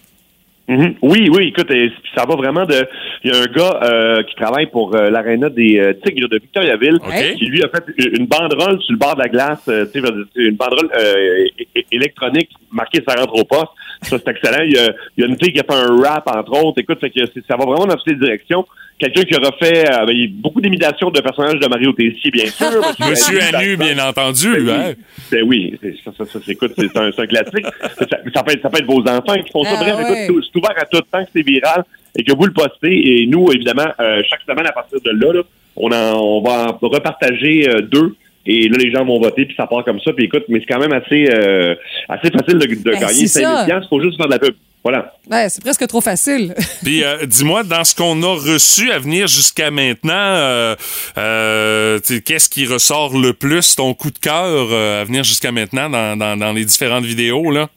Mhm. 0.68 0.96
Oui, 1.04 1.30
oui, 1.32 1.50
écoute, 1.50 1.70
euh, 1.70 1.90
ça 2.16 2.26
va 2.26 2.36
vraiment 2.36 2.66
de. 2.66 2.88
Il 3.24 3.32
y 3.32 3.36
a 3.36 3.40
un 3.40 3.46
gars 3.46 3.80
euh, 3.84 4.24
qui 4.24 4.34
travaille 4.36 4.66
pour 4.66 4.96
euh, 4.96 5.12
l'aréna 5.12 5.50
des 5.50 5.78
euh, 5.80 5.94
Tigres 6.04 6.28
de 6.28 6.38
Victoriaville, 6.40 6.96
OK. 6.96 7.36
qui 7.38 7.46
lui 7.46 7.62
a 7.64 7.68
fait 7.70 7.84
une 8.18 8.26
banderole 8.26 8.82
sur 8.82 8.94
le 8.94 8.98
bord 8.98 9.16
de 9.16 9.22
la 9.22 9.30
glace, 9.30 9.64
euh, 9.68 9.86
tu 9.94 10.02
sais, 10.02 10.08
une 10.36 10.56
banderole 10.56 10.90
euh, 11.00 11.46
électronique 11.92 12.50
marquée 12.72 13.04
ça 13.08 13.16
rentre 13.16 13.36
au 13.36 13.44
poste. 13.44 13.72
Ça, 14.02 14.18
c'est 14.18 14.28
excellent. 14.28 14.64
Il 14.64 14.74
y, 14.74 14.78
a, 14.80 14.92
il 15.18 15.22
y 15.22 15.24
a 15.24 15.28
une 15.30 15.38
fille 15.38 15.54
qui 15.54 15.60
a 15.60 15.64
fait 15.64 15.74
un 15.80 15.96
rap, 16.02 16.28
entre 16.36 16.64
autres. 16.64 16.80
Écoute, 16.82 17.00
fait 17.00 17.10
que 17.12 17.26
c'est- 17.34 17.46
ça 17.48 17.56
va 17.58 17.66
vraiment 17.66 17.86
dans 17.86 17.96
toutes 17.96 18.08
les 18.08 18.16
directions. 18.16 18.66
Quelqu'un 18.98 19.24
qui 19.24 19.36
aura 19.36 19.52
fait 19.60 19.90
euh, 19.90 20.06
a 20.06 20.28
beaucoup 20.32 20.62
d'imitations 20.62 21.10
de 21.12 21.20
personnages 21.20 21.60
de 21.60 21.68
Mario 21.68 21.92
Tessier, 21.92 22.32
bien 22.32 22.46
sûr. 22.48 22.68
Monsieur 23.10 23.40
Anu, 23.54 23.76
bien 23.76 24.00
entendu. 24.00 24.48
hein? 24.72 24.94
Ben 25.30 25.44
oui, 25.46 25.78
c'est- 25.82 25.96
ça, 26.06 26.12
ça, 26.18 26.26
ça, 26.26 26.40
c'est- 26.46 26.52
écoute, 26.54 26.72
c'est 26.78 26.96
un, 26.98 27.12
c'est 27.12 27.22
un 27.24 27.28
classique. 27.28 27.66
Ça, 28.00 28.06
ça 28.34 28.44
peut 28.44 28.54
être, 28.54 28.62
ça 28.62 28.70
peut 28.70 28.78
être 28.80 28.86
vos 28.86 29.02
enfants 29.02 29.42
qui 29.44 29.52
font 29.52 29.64
ça. 29.66 29.72
Ah 29.78 29.84
Bref, 29.84 29.96
ouais. 29.98 30.24
écoute, 30.26 30.44
c'est 30.46 30.60
ouvert 30.60 30.74
à 30.82 30.86
tout 30.86 31.02
tant 31.12 31.24
que 31.26 31.30
c'est 31.36 31.42
viral 31.46 31.84
et 32.18 32.24
que 32.24 32.32
vous 32.36 32.46
le 32.46 32.54
postez. 32.54 33.22
Et 33.22 33.28
nous, 33.28 33.52
évidemment, 33.52 33.88
euh, 34.00 34.22
chaque 34.30 34.42
semaine 34.48 34.66
à 34.68 34.72
partir 34.72 35.00
de 35.02 35.12
là, 35.12 35.34
là, 35.34 35.42
on, 35.76 35.92
en, 35.92 36.14
on 36.20 36.42
va 36.42 36.68
en 36.72 36.88
repartager 36.88 37.68
euh, 37.70 37.82
deux. 37.82 38.16
Et 38.46 38.70
là, 38.70 38.78
les 38.78 38.92
gens 38.92 39.04
vont 39.04 39.20
voter, 39.20 39.46
puis 39.46 39.56
ça 39.58 39.66
part 39.68 39.84
comme 39.84 40.00
ça. 40.02 40.14
Puis 40.14 40.26
écoute, 40.26 40.44
mais 40.50 40.60
c'est 40.60 40.74
quand 40.74 40.80
même 40.80 40.94
assez, 40.94 41.28
euh, 41.32 41.76
assez 42.08 42.30
facile 42.32 42.60
de, 42.60 42.66
de 42.68 42.76
Ben, 42.84 42.94
gagner 43.00 43.28
c'est 43.28 43.40
5 43.40 43.42
ça. 43.44 43.66
000 43.66 43.80
Il 43.84 43.88
faut 43.90 44.02
juste 44.02 44.18
faire 44.18 44.28
de 44.28 44.32
la 44.34 44.40
pub. 44.40 44.54
Voilà. 44.86 45.14
Ouais, 45.32 45.50
c'est 45.50 45.64
presque 45.64 45.86
trop 45.88 46.00
facile. 46.00 46.54
Puis 46.84 47.04
euh, 47.04 47.26
dis-moi, 47.26 47.64
dans 47.64 47.84
ce 47.84 47.96
qu'on 47.96 48.22
a 48.22 48.36
reçu 48.36 48.92
à 48.92 49.00
venir 49.00 49.26
jusqu'à 49.28 49.72
maintenant, 49.72 50.14
euh, 50.14 50.76
euh, 51.18 52.00
qu'est-ce 52.24 52.50
qui 52.50 52.68
ressort 52.68 53.18
le 53.18 53.34
plus, 53.34 53.76
ton 53.76 53.94
coup 53.96 54.12
de 54.12 54.20
cœur 54.20 54.68
euh, 54.72 55.02
à 55.02 55.04
venir 55.04 55.24
jusqu'à 55.24 55.52
maintenant 55.52 55.90
dans, 55.90 56.16
dans, 56.16 56.38
dans 56.38 56.54
les 56.54 56.66
différentes 56.66 57.04
vidéos, 57.06 57.50
là? 57.52 57.68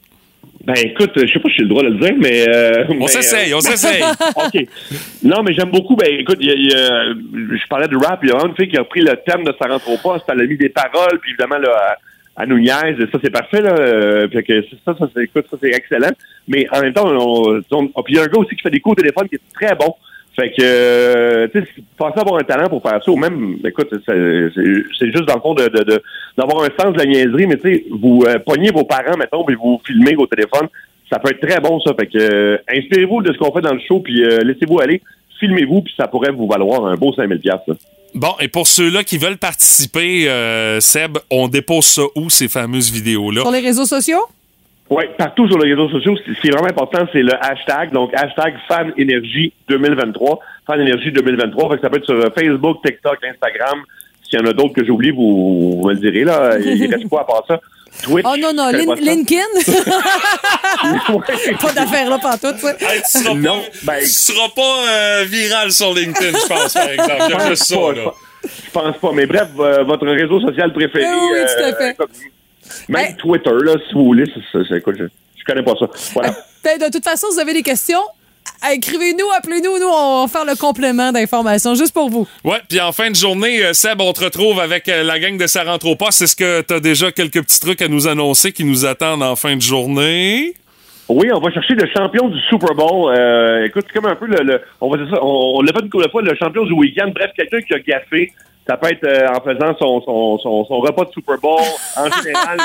Ben 0.65 0.75
écoute, 0.77 1.11
je 1.15 1.25
sais 1.33 1.39
pas 1.39 1.49
si 1.49 1.55
j'ai 1.57 1.63
le 1.63 1.69
droit 1.69 1.81
de 1.83 1.87
le 1.87 1.97
dire, 1.99 2.13
mais... 2.19 2.45
euh, 2.47 2.83
On 2.99 3.07
s'essaye, 3.07 3.53
euh, 3.53 3.57
on 3.57 3.61
s'essaye. 3.61 4.03
OK. 4.35 4.67
Non, 5.23 5.41
mais 5.41 5.53
j'aime 5.53 5.71
beaucoup. 5.71 5.95
Ben 5.95 6.09
écoute, 6.19 6.37
il 6.41 6.47
y 6.47 6.51
a- 6.51 6.55
il 6.55 6.69
y 6.69 6.73
a- 6.75 7.57
je 7.57 7.67
parlais 7.69 7.87
de 7.87 7.95
rap, 7.97 8.19
il 8.21 8.29
y 8.29 8.31
a 8.31 8.45
une 8.45 8.55
fille 8.55 8.67
qui 8.69 8.77
a 8.77 8.83
pris 8.83 9.01
le 9.01 9.15
thème 9.25 9.43
de 9.45 9.53
sa 9.59 9.67
rentre 9.67 9.89
au 9.89 9.97
poste, 9.97 10.25
elle 10.31 10.41
a 10.41 10.45
mis 10.45 10.57
des 10.57 10.69
paroles, 10.69 11.17
puis 11.21 11.31
évidemment, 11.31 11.57
là, 11.57 11.95
à, 12.35 12.41
à 12.43 12.45
nous 12.45 12.59
niaise, 12.59 12.97
et 12.99 13.09
ça, 13.11 13.17
c'est 13.23 13.31
parfait, 13.31 13.61
là. 13.61 13.73
Euh, 13.79 14.27
Fait 14.29 14.43
que 14.43 14.61
ça, 14.85 14.93
ça, 14.99 15.07
écoute, 15.23 15.45
ça, 15.49 15.57
c'est 15.61 15.71
excellent. 15.71 16.11
Mais 16.49 16.67
en 16.73 16.81
même 16.81 16.91
temps, 16.93 17.07
on, 17.07 17.61
on- 17.71 17.89
oh, 17.95 18.03
puis 18.03 18.15
il 18.15 18.17
y 18.17 18.19
a 18.19 18.23
un 18.23 18.27
gars 18.27 18.39
aussi 18.39 18.55
qui 18.55 18.61
fait 18.61 18.69
des 18.71 18.81
coups 18.81 18.93
au 18.93 19.01
téléphone 19.01 19.29
qui 19.29 19.35
est 19.35 19.41
très 19.53 19.73
bon. 19.75 19.93
Fait 20.35 20.49
que, 20.51 20.61
euh, 20.61 21.47
tu 21.53 21.59
sais, 21.61 21.67
pensez 21.97 22.19
avoir 22.19 22.39
un 22.39 22.43
talent 22.43 22.67
pour 22.69 22.81
faire 22.81 23.01
ça, 23.03 23.11
ou 23.11 23.17
même, 23.17 23.57
écoute, 23.65 23.89
c'est, 23.91 23.99
c'est- 24.55 24.83
c'est 24.97 25.05
juste 25.11 25.25
dans 25.25 25.35
le 25.35 25.41
fond 25.41 25.53
de, 25.53 25.67
de, 25.67 25.83
de- 25.83 26.01
d'avoir 26.37 26.63
un 26.63 26.69
sens 26.81 26.93
de 26.93 26.97
la 26.99 27.05
niaiserie, 27.05 27.45
mais 27.47 27.57
tu 27.57 27.69
sais, 27.73 27.85
vous 27.91 28.23
euh, 28.27 28.39
pognez 28.39 28.71
vos 28.71 28.83
parents, 28.83 29.17
mettons, 29.17 29.43
puis 29.43 29.55
vous 29.55 29.81
filmez 29.85 30.15
au 30.17 30.25
téléphone, 30.27 30.67
ça 31.11 31.19
peut 31.19 31.31
être 31.31 31.45
très 31.45 31.59
bon, 31.59 31.79
ça. 31.81 31.93
Fait 31.99 32.07
que, 32.07 32.17
euh, 32.17 32.57
inspirez-vous 32.73 33.21
de 33.21 33.33
ce 33.33 33.37
qu'on 33.37 33.51
fait 33.53 33.61
dans 33.61 33.73
le 33.73 33.81
show, 33.85 33.99
puis 33.99 34.23
euh, 34.23 34.39
laissez-vous 34.43 34.79
aller, 34.79 35.01
filmez-vous, 35.39 35.81
puis 35.81 35.93
ça 35.97 36.07
pourrait 36.07 36.31
vous 36.31 36.47
valoir 36.47 36.85
un 36.85 36.95
beau 36.95 37.11
5000 37.13 37.39
pièces. 37.39 37.77
Bon, 38.15 38.33
et 38.39 38.47
pour 38.47 38.65
ceux-là 38.67 39.03
qui 39.03 39.17
veulent 39.17 39.37
participer, 39.37 40.29
euh, 40.29 40.79
Seb, 40.79 41.17
on 41.29 41.47
dépose 41.47 41.85
ça 41.85 42.03
où, 42.15 42.29
ces 42.29 42.47
fameuses 42.47 42.91
vidéos-là? 42.91 43.41
Sur 43.41 43.51
les 43.51 43.59
réseaux 43.59 43.85
sociaux? 43.85 44.19
Oui, 44.89 45.03
partout 45.17 45.47
sur 45.47 45.59
les 45.59 45.71
réseaux 45.73 45.89
sociaux, 45.89 46.15
ce 46.17 46.41
qui 46.41 46.47
est 46.47 46.51
vraiment 46.51 46.67
important, 46.69 47.05
c'est 47.13 47.21
le 47.21 47.33
hashtag, 47.45 47.91
donc 47.91 48.11
hashtag 48.15 48.55
Fan 48.67 48.91
Énergie 48.97 49.53
2023, 49.67 50.39
Fan 50.65 50.81
Énergie 50.81 51.11
2023, 51.11 51.69
fait 51.69 51.75
que 51.75 51.81
ça 51.81 51.89
peut 51.91 51.97
être 51.97 52.05
sur 52.05 52.15
euh, 52.15 52.29
Facebook, 52.35 52.77
TikTok, 52.83 53.17
Instagram. 53.23 53.79
S'il 54.23 54.39
y 54.39 54.43
en 54.43 54.47
a 54.47 54.53
d'autres 54.53 54.73
que 54.73 54.83
j'oublie, 54.85 55.11
vous, 55.11 55.79
vous 55.81 55.87
me 55.87 55.93
le 55.93 55.99
direz, 55.99 56.23
là. 56.23 56.57
Il 56.59 56.91
reste 56.93 57.07
quoi 57.07 57.21
à 57.21 57.23
part 57.25 57.43
ça? 57.47 57.59
Twitch. 58.03 58.25
Oh 58.27 58.35
non, 58.39 58.53
non, 58.53 58.69
Lin- 58.71 58.95
ça. 58.95 59.01
LinkedIn? 59.01 59.41
pas 61.61 61.71
d'affaires 61.75 62.09
là, 62.09 62.17
pas 62.19 62.37
tout, 62.37 62.55
sais. 62.57 62.75
Hey, 62.79 63.01
tu 63.01 63.19
seras 63.23 63.33
Non, 63.35 63.59
pas, 63.59 63.93
ben- 63.93 63.99
tu 63.99 64.05
seras 64.07 64.49
pas 64.55 64.61
euh, 64.89 65.23
viral 65.27 65.71
sur 65.71 65.93
LinkedIn, 65.93 66.37
je 66.37 66.47
pense, 66.47 66.73
par 66.73 66.89
exemple. 66.89 67.13
Il 67.27 67.31
y 67.31 67.33
a 67.33 67.39
Je 67.39 67.49
juste 67.49 67.63
ça, 67.63 67.75
pense 67.75 67.95
là. 67.95 68.03
pas, 68.03 68.15
Je 68.43 68.71
pense 68.71 68.97
pas. 68.97 69.11
Mais 69.13 69.25
bref, 69.25 69.47
euh, 69.59 69.83
votre 69.83 70.07
réseau 70.07 70.39
social 70.41 70.71
préféré. 70.73 71.05
Eh 71.07 71.15
oui, 71.33 71.39
tout 71.45 71.63
à 71.63 71.73
fait. 71.75 71.95
comme- 71.95 72.07
même 72.87 73.07
Ben- 73.07 73.15
Twitter, 73.17 73.51
là, 73.63 73.73
si 73.87 73.93
vous 73.93 74.05
voulez. 74.05 74.23
écoute, 74.23 74.95
je, 74.97 75.05
je 75.05 75.43
connais 75.45 75.63
pas 75.63 75.73
ça. 75.79 75.87
Voilà. 76.13 76.35
Ben, 76.63 76.77
de 76.77 76.91
toute 76.91 77.05
façon, 77.05 77.27
si 77.29 77.35
vous 77.35 77.39
avez 77.39 77.53
des 77.53 77.63
questions, 77.63 78.01
écrivez-nous, 78.71 79.25
appelez-nous, 79.37 79.79
nous, 79.79 79.87
on 79.87 80.23
va 80.25 80.27
faire 80.27 80.43
le 80.45 80.55
complément 80.57 81.11
d'informations 81.13 81.73
juste 81.75 81.93
pour 81.93 82.09
vous. 82.09 82.27
Ouais, 82.43 82.57
puis 82.67 82.81
en 82.81 82.91
fin 82.91 83.09
de 83.09 83.15
journée, 83.15 83.63
euh, 83.63 83.71
Seb, 83.73 84.01
on 84.01 84.11
te 84.11 84.23
retrouve 84.25 84.59
avec 84.59 84.89
euh, 84.89 85.03
la 85.03 85.19
gang 85.19 85.37
de 85.37 85.47
Ça 85.47 85.63
rentre 85.63 85.85
au 85.87 85.95
poste. 85.95 86.21
Est-ce 86.21 86.35
que 86.35 86.61
tu 86.61 86.73
as 86.73 86.79
déjà 86.81 87.11
quelques 87.13 87.41
petits 87.43 87.59
trucs 87.61 87.81
à 87.81 87.87
nous 87.87 88.07
annoncer 88.07 88.51
qui 88.51 88.65
nous 88.65 88.85
attendent 88.85 89.23
en 89.23 89.35
fin 89.37 89.55
de 89.55 89.61
journée? 89.61 90.53
Oui, 91.07 91.27
on 91.33 91.39
va 91.39 91.49
chercher 91.51 91.73
le 91.75 91.87
champion 91.95 92.27
du 92.27 92.39
Super 92.49 92.75
Bowl. 92.75 93.15
Euh, 93.17 93.65
écoute, 93.65 93.85
c'est 93.87 93.93
comme 93.99 94.11
un 94.11 94.15
peu 94.15 94.25
le, 94.27 94.43
le- 94.43 94.61
on 94.81 94.89
va 94.89 94.97
dire 94.97 95.07
ça, 95.11 95.23
on, 95.23 95.53
on 95.55 95.61
l'a 95.61 95.71
fait 95.71 95.79
une 95.79 95.89
couple 95.89 96.05
de 96.05 96.09
fois, 96.11 96.21
le 96.21 96.35
champion 96.35 96.65
du 96.65 96.73
week-end. 96.73 97.09
Bref, 97.15 97.31
quelqu'un 97.35 97.61
qui 97.61 97.73
a 97.73 97.79
gaffé. 97.79 98.31
Ça 98.69 98.77
peut 98.77 98.91
être 98.91 99.03
euh, 99.03 99.27
en 99.29 99.41
faisant 99.41 99.75
son, 99.79 99.99
son, 100.01 100.37
son, 100.37 100.65
son 100.65 100.79
repas 100.79 101.05
de 101.05 101.11
Super 101.11 101.39
Bowl 101.39 101.59
en 101.97 102.11
général, 102.21 102.59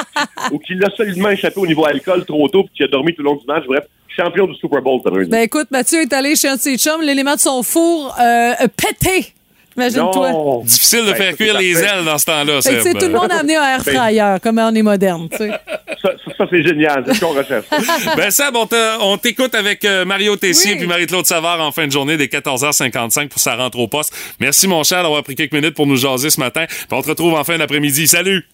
ou 0.52 0.58
qui 0.58 0.74
l'a 0.74 0.90
solidement 0.94 1.30
échappé 1.30 1.58
au 1.58 1.66
niveau 1.66 1.86
alcool 1.86 2.26
trop 2.26 2.46
tôt, 2.48 2.64
puis 2.64 2.72
qui 2.76 2.82
a 2.82 2.88
dormi 2.88 3.14
tout 3.14 3.22
le 3.22 3.30
long 3.30 3.36
du 3.36 3.46
match. 3.46 3.64
Bref, 3.66 3.84
champion 4.14 4.46
du 4.46 4.54
Super 4.56 4.82
Bowl, 4.82 5.00
ça 5.02 5.08
veut 5.10 5.24
dire. 5.24 5.30
Ben 5.30 5.40
écoute, 5.44 5.68
Mathieu 5.70 6.02
est 6.02 6.12
allé 6.12 6.36
chez 6.36 6.48
un 6.48 6.56
de 6.56 6.60
ses 6.60 6.76
chums, 6.76 7.00
l'élément 7.00 7.36
de 7.36 7.40
son 7.40 7.62
four 7.62 8.14
euh, 8.20 8.52
a 8.52 8.68
pété. 8.68 9.32
Imagine-toi. 9.76 10.60
Difficile 10.64 11.00
de 11.06 11.10
Ben, 11.12 11.14
faire 11.16 11.36
cuire 11.36 11.58
les 11.58 11.76
ailes 11.82 12.04
dans 12.04 12.16
ce 12.18 12.26
temps-là, 12.26 12.62
Fait 12.62 12.76
que, 12.76 12.92
tout 12.98 13.06
le 13.06 13.12
monde 13.12 13.30
a 13.32 13.36
amené 13.40 13.56
un 13.56 13.64
air 13.74 13.82
fryer, 13.82 14.36
comme 14.42 14.58
on 14.58 14.74
est 14.74 14.82
moderne, 14.82 15.28
tu 15.30 15.36
sais. 15.38 15.48
Ça, 15.48 16.10
ça, 16.24 16.32
ça, 16.38 16.44
c'est 16.50 16.62
génial. 16.62 17.02
C'est 17.06 17.14
ce 17.14 17.20
qu'on 17.20 17.32
recherche. 17.32 17.64
Ben 18.16 18.30
Seb, 18.30 18.54
on 18.56 18.66
te- 18.66 19.00
on 19.00 19.16
t'écoute 19.18 19.54
avec 19.54 19.84
euh, 19.84 20.04
Mario 20.04 20.36
Tessier 20.36 20.72
Oui. 20.72 20.78
puis 20.78 20.86
Marie-Claude 20.86 21.26
Savard 21.26 21.60
en 21.60 21.72
fin 21.72 21.86
de 21.86 21.92
journée 21.92 22.16
dès 22.16 22.26
14h55 22.26 23.28
pour 23.28 23.40
sa 23.40 23.56
rentre 23.56 23.78
au 23.78 23.88
poste. 23.88 24.12
Merci 24.38 24.68
mon 24.68 24.82
cher 24.84 25.02
d'avoir 25.02 25.22
pris 25.22 25.34
quelques 25.34 25.52
minutes 25.52 25.74
pour 25.74 25.86
nous 25.86 25.96
jaser 25.96 26.30
ce 26.30 26.38
matin. 26.40 26.64
Puis 26.68 26.86
on 26.92 27.02
te 27.02 27.08
retrouve 27.08 27.34
en 27.34 27.42
fin 27.44 27.56
d'après-midi. 27.58 28.06
Salut! 28.06 28.46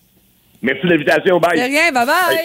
Merci 0.62 0.82
de 0.86 0.90
l'invitation. 0.92 1.38
Bye. 1.40 1.58
De 1.58 1.64
rien, 1.64 1.92
bye 1.92 2.06
bye. 2.06 2.38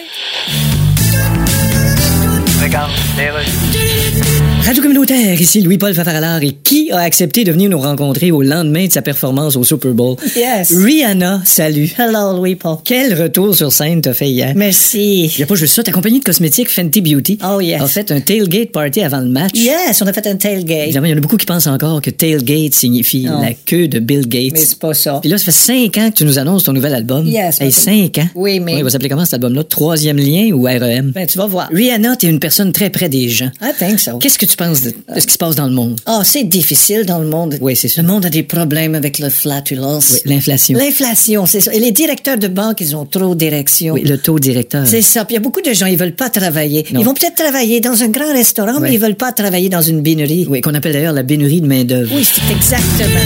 Radio 4.66 4.82
communautaire, 4.82 5.40
ici 5.40 5.60
Louis-Paul 5.60 5.94
Fafaralard. 5.94 6.42
Et 6.42 6.50
qui 6.50 6.90
a 6.90 6.98
accepté 6.98 7.44
de 7.44 7.52
venir 7.52 7.70
nous 7.70 7.78
rencontrer 7.78 8.32
au 8.32 8.42
lendemain 8.42 8.86
de 8.88 8.92
sa 8.92 9.00
performance 9.00 9.54
au 9.54 9.62
Super 9.62 9.92
Bowl? 9.92 10.16
Yes. 10.34 10.74
Rihanna, 10.76 11.42
salut. 11.44 11.88
Hello, 11.96 12.36
Louis-Paul. 12.36 12.78
Quel 12.82 13.14
retour 13.22 13.54
sur 13.54 13.70
scène 13.72 14.00
t'as 14.00 14.12
fait 14.12 14.28
hier? 14.28 14.54
Merci. 14.56 15.32
Il 15.38 15.42
a 15.44 15.46
pas 15.46 15.54
juste 15.54 15.72
ça, 15.74 15.84
ta 15.84 15.92
compagnie 15.92 16.18
de 16.18 16.24
cosmétiques 16.24 16.68
Fenty 16.68 17.00
Beauty 17.00 17.38
Oh, 17.48 17.60
yes. 17.60 17.80
a 17.80 17.86
fait 17.86 18.10
un 18.10 18.20
tailgate 18.20 18.72
party 18.72 19.02
avant 19.02 19.20
le 19.20 19.28
match. 19.28 19.52
Yes, 19.54 20.02
on 20.02 20.06
a 20.08 20.12
fait 20.12 20.26
un 20.26 20.34
tailgate. 20.34 20.86
Évidemment, 20.86 21.06
il 21.06 21.10
y 21.10 21.14
en 21.14 21.18
a 21.18 21.20
beaucoup 21.20 21.36
qui 21.36 21.46
pensent 21.46 21.68
encore 21.68 22.02
que 22.02 22.10
tailgate 22.10 22.74
signifie 22.74 23.22
la 23.22 23.52
queue 23.54 23.86
de 23.86 24.00
Bill 24.00 24.26
Gates. 24.26 24.52
Mais 24.54 24.58
c'est 24.58 24.80
pas 24.80 24.94
ça. 24.94 25.20
Puis 25.20 25.30
là, 25.30 25.38
ça 25.38 25.44
fait 25.44 25.52
cinq 25.52 25.96
ans 25.98 26.10
que 26.10 26.16
tu 26.16 26.24
nous 26.24 26.40
annonces 26.40 26.64
ton 26.64 26.72
nouvel 26.72 26.94
album. 26.94 27.24
Yes, 27.24 27.60
Hey, 27.60 27.70
cinq 27.70 28.18
ans? 28.18 28.28
Oui, 28.34 28.58
mais- 28.58 28.78
il 28.78 28.82
va 28.84 28.90
s'appeler 28.90 29.10
comment 29.10 29.24
cet 29.24 29.34
album-là? 29.34 29.62
Troisième 29.62 30.16
lien 30.18 30.50
ou 30.52 30.64
REM? 30.64 31.12
Ben, 31.14 31.24
tu 31.26 31.38
vas 31.38 31.46
voir. 31.46 31.68
Rihanna, 31.72 32.16
t'es 32.16 32.26
une 32.26 32.40
personne 32.40 32.72
très 32.72 32.90
près 32.90 33.08
des 33.08 33.28
gens. 33.28 33.50
I 33.62 33.70
think 33.78 34.00
so. 34.00 34.18
Qu'est-ce 34.18 34.38
que 34.40 34.46
tu 34.46 34.55
penses 34.56 34.82
de, 34.82 34.90
de 34.90 35.20
ce 35.20 35.26
qui 35.26 35.32
se 35.32 35.38
passe 35.38 35.54
dans 35.54 35.66
le 35.66 35.72
monde? 35.72 36.00
Oh, 36.06 36.20
c'est 36.24 36.44
difficile 36.44 37.04
dans 37.06 37.18
le 37.18 37.26
monde. 37.26 37.58
Oui, 37.60 37.76
c'est 37.76 37.88
ça. 37.88 38.02
Le 38.02 38.08
monde 38.08 38.26
a 38.26 38.30
des 38.30 38.42
problèmes 38.42 38.94
avec 38.94 39.18
la 39.18 39.30
flatulence. 39.30 40.10
Oui, 40.12 40.20
l'inflation. 40.26 40.78
L'inflation, 40.78 41.46
c'est 41.46 41.60
ça. 41.60 41.72
Et 41.72 41.80
les 41.80 41.92
directeurs 41.92 42.38
de 42.38 42.48
banque, 42.48 42.80
ils 42.80 42.96
ont 42.96 43.04
trop 43.04 43.34
d'érections. 43.34 43.94
Oui, 43.94 44.02
le 44.02 44.18
taux 44.18 44.38
directeur. 44.38 44.86
C'est 44.86 45.02
ça. 45.02 45.24
Puis 45.24 45.34
il 45.34 45.38
y 45.38 45.40
a 45.40 45.42
beaucoup 45.42 45.62
de 45.62 45.72
gens, 45.72 45.86
ils 45.86 45.96
veulent 45.98 46.14
pas 46.14 46.30
travailler. 46.30 46.84
Non. 46.92 47.00
Ils 47.00 47.04
vont 47.04 47.14
peut-être 47.14 47.36
travailler 47.36 47.80
dans 47.80 48.02
un 48.02 48.08
grand 48.08 48.32
restaurant, 48.32 48.80
mais 48.80 48.92
ils 48.92 49.00
veulent 49.00 49.14
pas 49.14 49.32
travailler 49.32 49.68
dans 49.68 49.82
une 49.82 50.00
bénurie. 50.00 50.46
Oui, 50.48 50.60
qu'on 50.60 50.74
appelle 50.74 50.92
d'ailleurs 50.92 51.12
la 51.12 51.22
bénurie 51.22 51.60
de 51.60 51.66
main-d'œuvre. 51.66 52.12
Oui, 52.14 52.24
c'est 52.24 52.52
exactement. 52.52 53.20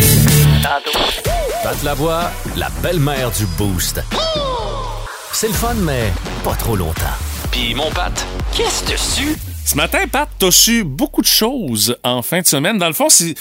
Pat 1.62 1.82
Lavoie, 1.84 2.30
la 2.56 2.68
belle-mère 2.82 3.30
du 3.30 3.44
Boost. 3.58 4.00
C'est 5.32 5.48
le 5.48 5.54
fun, 5.54 5.74
mais 5.82 6.12
pas 6.42 6.54
trop 6.54 6.76
longtemps. 6.76 7.16
Puis 7.50 7.74
mon 7.74 7.90
Pat, 7.90 8.12
qu'est-ce 8.54 8.90
dessus? 8.90 9.36
Ce 9.64 9.76
matin, 9.76 10.00
Pat, 10.10 10.28
t'as 10.38 10.50
su 10.50 10.82
beaucoup 10.82 11.22
de 11.22 11.26
choses 11.28 11.96
en 12.02 12.22
fin 12.22 12.40
de 12.40 12.46
semaine. 12.46 12.76
Dans 12.78 12.88
le 12.88 12.92
fond, 12.92 13.08
c'est 13.08 13.34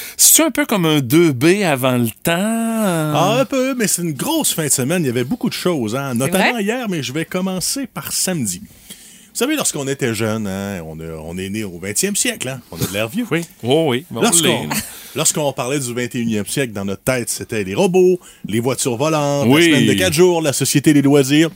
un 0.43 0.51
peu 0.51 0.65
comme 0.67 0.85
un 0.85 0.99
2B 0.99 1.65
avant 1.65 1.97
le 1.97 2.07
temps. 2.23 2.33
Ah, 2.35 3.37
un 3.41 3.45
peu, 3.45 3.73
mais 3.73 3.87
c'est 3.87 4.03
une 4.03 4.11
grosse 4.13 4.53
fin 4.53 4.65
de 4.65 4.69
semaine. 4.71 5.01
Il 5.03 5.07
y 5.07 5.09
avait 5.09 5.23
beaucoup 5.23 5.49
de 5.49 5.55
choses, 5.55 5.95
hein, 5.95 6.13
notamment 6.13 6.59
hier, 6.59 6.87
mais 6.87 7.01
je 7.01 7.13
vais 7.13 7.25
commencer 7.25 7.87
par 7.87 8.11
samedi. 8.11 8.61
Vous 8.61 9.45
savez, 9.45 9.55
lorsqu'on 9.55 9.87
était 9.87 10.13
jeune, 10.13 10.45
hein, 10.47 10.81
on, 10.85 10.99
a- 10.99 11.17
on 11.23 11.35
est 11.37 11.49
né 11.49 11.63
au 11.63 11.79
20e 11.79 12.15
siècle, 12.15 12.47
hein, 12.49 12.61
on 12.71 12.77
a 12.77 12.85
de 12.85 12.93
l'air 12.93 13.07
vieux. 13.07 13.25
Oui, 13.31 13.41
oh 13.63 13.85
oui. 13.89 14.05
Lorsqu'on 15.15 15.51
parlait 15.53 15.79
du 15.79 15.91
21e 15.93 16.47
siècle, 16.47 16.71
dans 16.73 16.85
notre 16.85 17.01
tête, 17.03 17.29
c'était 17.29 17.63
les 17.63 17.73
robots, 17.73 18.19
les 18.47 18.59
voitures 18.59 18.95
volantes, 18.97 19.47
Oui. 19.49 19.71
la 19.71 19.77
semaine 19.77 19.87
de 19.87 19.93
4 19.99 20.13
jours, 20.13 20.41
la 20.43 20.53
société 20.53 20.93
des 20.93 21.01
loisirs. 21.01 21.49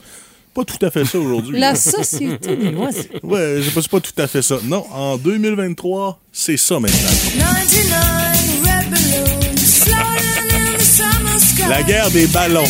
Pas 0.54 0.64
tout 0.64 0.86
à 0.86 0.90
fait 0.90 1.04
ça 1.04 1.18
aujourd'hui. 1.18 1.58
La 1.58 1.74
société 1.74 2.56
des 2.56 2.70
loisirs. 2.70 3.04
Ouais, 3.24 3.58
je 3.60 3.70
pense 3.70 3.88
pas 3.88 4.00
tout 4.00 4.12
à 4.18 4.26
fait 4.28 4.42
ça. 4.42 4.56
Non, 4.64 4.84
en 4.92 5.16
2023, 5.16 6.20
c'est 6.32 6.56
ça 6.56 6.78
maintenant. 6.78 6.96
99 6.98 8.60
red 8.62 8.90
balloons 8.90 9.56
flying 9.58 10.52
in 10.52 10.76
the 10.76 10.80
summer 10.80 11.40
sky. 11.40 11.68
La 11.68 11.82
guerre 11.82 12.10
des 12.10 12.26
ballons. 12.28 12.64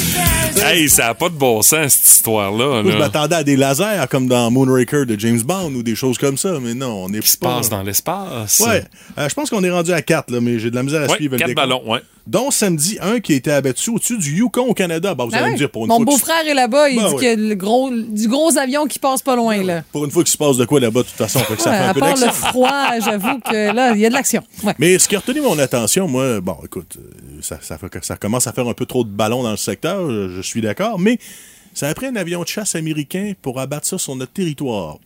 Hey, 0.64 0.88
ça 0.88 1.06
n'a 1.08 1.14
pas 1.14 1.28
de 1.28 1.34
bon 1.34 1.60
sens, 1.62 1.92
cette 1.92 2.06
histoire-là. 2.16 2.82
Moi, 2.82 2.92
je 2.92 2.96
m'attendais 2.96 3.34
à 3.36 3.44
des 3.44 3.56
lasers 3.56 4.06
comme 4.08 4.28
dans 4.28 4.50
Moonraker 4.50 5.04
de 5.04 5.18
James 5.18 5.42
Bond 5.42 5.74
ou 5.74 5.82
des 5.82 5.94
choses 5.96 6.16
comme 6.16 6.38
ça, 6.38 6.58
mais 6.62 6.72
non, 6.74 7.04
on 7.04 7.12
est 7.12 7.20
Qui 7.20 7.30
se 7.32 7.36
pas... 7.36 7.56
passe 7.56 7.68
dans 7.68 7.82
l'espace. 7.82 8.60
Ouais. 8.66 8.84
Euh, 9.18 9.28
je 9.28 9.34
pense 9.34 9.50
qu'on 9.50 9.62
est 9.64 9.70
rendu 9.70 9.92
à 9.92 10.00
4, 10.00 10.30
là, 10.30 10.40
mais 10.40 10.58
j'ai 10.58 10.70
de 10.70 10.76
la 10.76 10.82
misère 10.84 11.02
à 11.02 11.06
Ouais, 11.06 11.16
suivre 11.16 11.32
le 11.34 11.38
quatre 11.38 11.48
décompte. 11.48 11.68
ballons, 11.68 11.82
ouais. 11.92 12.00
Dont 12.26 12.50
samedi, 12.50 12.96
un 13.02 13.20
qui 13.20 13.34
a 13.34 13.36
été 13.36 13.50
abattu 13.50 13.90
au-dessus 13.90 14.16
du 14.16 14.36
Yukon 14.38 14.62
au 14.68 14.72
Canada. 14.72 15.14
Bah, 15.14 15.24
vous 15.24 15.30
Ah 15.34 15.36
allez 15.38 15.46
ouais. 15.46 15.52
me 15.52 15.56
dire, 15.58 15.70
pour 15.70 15.82
une 15.84 15.88
Mon 15.88 16.00
beau-frère 16.00 16.46
est 16.46 16.54
là-bas, 16.54 16.88
il 16.88 16.98
Ben 16.98 17.08
dit 17.10 17.14
qu'il 17.16 17.24
y 17.24 17.30
a 17.30 17.36
le 17.36 17.54
gros, 17.54 17.90
du 17.90 18.28
gros 18.28 18.56
avion 18.56 18.86
qui 18.86 18.98
passe 18.98 19.20
pas 19.20 19.36
loin, 19.36 19.62
là. 19.62 19.82
Pour 19.92 20.06
une 20.06 20.10
fois 20.10 20.22
qu'il 20.24 20.32
se 20.32 20.38
passe 20.38 20.56
de 20.56 20.64
quoi 20.64 20.80
là-bas, 20.80 21.02
de 21.02 21.06
toute 21.06 21.16
façon, 21.16 21.40
fait 21.40 21.56
que 21.56 21.60
ça 21.62 21.72
fait 21.72 21.84
un 21.84 21.88
à 21.90 21.94
peu 21.94 22.00
part 22.00 22.16
le 22.16 22.28
froid, 22.32 22.98
j'avoue 23.04 23.38
que 23.40 23.74
là, 23.74 23.92
il 23.92 24.00
y 24.00 24.06
a 24.06 24.08
de 24.08 24.14
l'action. 24.14 24.42
Mais 24.78 24.98
ce 24.98 25.06
qui 25.06 25.16
a 25.16 25.18
retenu 25.18 25.42
mon 25.42 25.58
attention, 25.58 26.08
moi, 26.08 26.40
bon, 26.40 26.56
écoute, 26.64 26.96
euh, 26.98 27.38
ça, 27.42 27.58
ça 27.60 28.16
commence 28.16 28.46
à 28.46 28.52
faire 28.52 28.66
un 28.68 28.74
peu 28.74 28.86
trop 28.86 29.04
de 29.04 29.10
ballons 29.10 29.42
dans 29.42 29.50
le 29.50 29.56
secteur, 29.58 30.10
je, 30.10 30.30
je 30.30 30.40
suis 30.40 30.62
d'accord, 30.62 30.98
mais 30.98 31.18
ça 31.74 31.88
a 31.88 31.94
pris 31.94 32.06
un 32.06 32.16
avion 32.16 32.42
de 32.42 32.48
chasse 32.48 32.74
américain 32.74 33.32
pour 33.42 33.60
abattre 33.60 33.86
ça 33.86 33.98
sur 33.98 34.16
notre 34.16 34.32
territoire. 34.32 34.96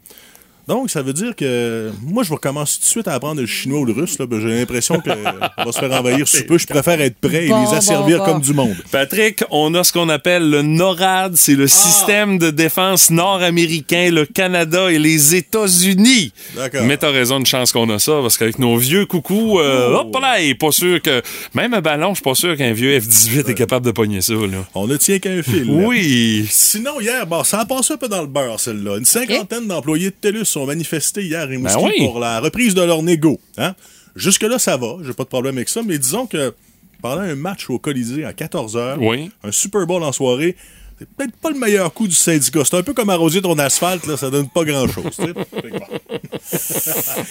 Donc, 0.69 0.91
ça 0.91 1.01
veut 1.03 1.14
dire 1.14 1.35
que 1.35 1.91
moi, 2.03 2.23
je 2.23 2.31
vais 2.31 2.37
commencer 2.37 2.77
tout 2.77 2.83
de 2.83 2.87
suite 2.91 3.09
à 3.09 3.14
apprendre 3.14 3.41
le 3.41 3.47
chinois 3.47 3.81
ou 3.81 3.85
le 3.87 3.93
russe. 3.95 4.19
là. 4.19 4.27
Ben, 4.27 4.39
J'ai 4.41 4.49
l'impression 4.55 5.01
qu'on 5.01 5.64
va 5.64 5.73
se 5.73 5.79
faire 5.79 5.91
envahir 5.93 6.29
sous 6.29 6.45
peu. 6.45 6.59
Je 6.59 6.66
préfère 6.66 7.01
être 7.01 7.16
prêt 7.16 7.47
et 7.47 7.49
Bon, 7.49 7.64
les 7.64 7.75
asservir 7.77 8.19
bon, 8.19 8.25
comme 8.27 8.41
du 8.43 8.53
monde. 8.53 8.77
Patrick, 8.93 9.43
on 9.51 9.75
a 9.75 9.83
ce 9.83 9.93
qu'on 9.93 10.09
appelle 10.11 10.49
le 10.51 10.61
NORAD, 10.62 11.37
c'est 11.37 11.53
Ah! 11.55 11.57
le 11.57 11.66
système 11.69 12.39
de 12.39 12.51
défense 12.51 13.11
nord-américain, 13.11 14.11
le 14.12 14.27
Canada 14.27 14.91
et 14.93 14.99
les 14.99 15.35
États-Unis. 15.35 16.33
D'accord. 16.55 16.83
Mais 16.85 16.97
t'as 16.99 17.11
raison, 17.11 17.39
une 17.39 17.47
chance 17.47 17.73
qu'on 17.73 17.89
a 17.91 17.99
ça, 17.99 18.19
parce 18.21 18.37
qu'avec 18.37 18.59
nos 18.59 18.77
vieux 18.77 19.07
coucous, 19.07 19.59
euh, 19.61 19.89
Oh. 19.95 20.01
hop 20.01 20.16
là, 20.21 20.41
il 20.41 20.51
est 20.51 20.55
pas 20.55 20.71
sûr 20.73 21.01
que... 21.01 21.23
Même 21.55 21.73
un 21.73 21.81
ballon, 21.81 22.11
je 22.11 22.16
suis 22.16 22.23
pas 22.25 22.35
sûr 22.35 22.57
qu'un 22.57 22.73
vieux 22.73 22.99
F-18 23.01 23.49
est 23.51 23.55
capable 23.55 23.87
de 23.87 23.91
pogner 23.91 24.21
ça, 24.21 24.35
là. 24.35 24.66
On 24.75 24.87
ne 24.87 24.97
tient 24.99 25.19
qu'un 25.19 25.43
fil. 25.43 25.64
là. 25.66 25.87
Oui. 25.87 26.47
Sinon, 26.51 27.01
hier, 27.01 27.27
bon, 27.27 27.43
ça 27.45 27.61
a 27.61 27.64
passé 27.64 27.95
un 27.95 27.97
peu 27.97 28.09
dans 28.09 28.21
le 28.21 28.27
beurre, 28.27 28.61
celle-là. 28.61 28.99
Une 28.99 29.05
cinquantaine 29.07 29.66
d'employés 29.66 30.11
de 30.11 30.14
TELUS 30.21 30.45
ont 30.59 30.67
manifesté 30.67 31.23
hier 31.23 31.41
à 31.43 31.45
Rimouski 31.47 31.77
Ben 31.83 31.91
oui. 31.99 32.05
pour 32.07 32.19
la 32.21 32.41
reprise 32.41 32.75
de 32.75 32.83
leur 32.83 33.03
négo. 33.03 33.39
Hein? 33.57 33.75
Jusque-là, 34.17 34.59
ça 34.59 34.77
va. 34.77 34.97
J'ai 35.05 35.13
pas 35.13 35.25
de 35.25 35.29
problème 35.29 35.57
avec 35.57 35.69
ça. 35.69 35.81
Mais 35.87 35.99
disons 35.99 36.27
que 36.27 36.55
pendant 37.01 37.21
un 37.23 37.35
match 37.37 37.71
au 37.71 37.79
Colisée 37.79 38.25
à 38.25 38.33
14h, 38.33 38.97
Oui. 38.99 39.31
un 39.45 39.53
Super 39.53 39.87
Bowl 39.87 40.03
en 40.03 40.11
soirée, 40.13 40.57
c'est 40.99 41.09
peut-être 41.11 41.37
pas 41.37 41.51
le 41.51 41.59
meilleur 41.59 41.93
coup 41.95 42.09
du 42.09 42.15
syndicat. 42.15 42.63
C'est 42.65 42.77
un 42.77 42.83
peu 42.83 42.93
comme 42.93 43.09
arroser 43.11 43.41
ton 43.41 43.57
asphalte, 43.59 44.05
là, 44.09 44.17
ça 44.17 44.31
donne 44.31 44.49
pas 44.49 44.65
grand-chose. 44.65 45.17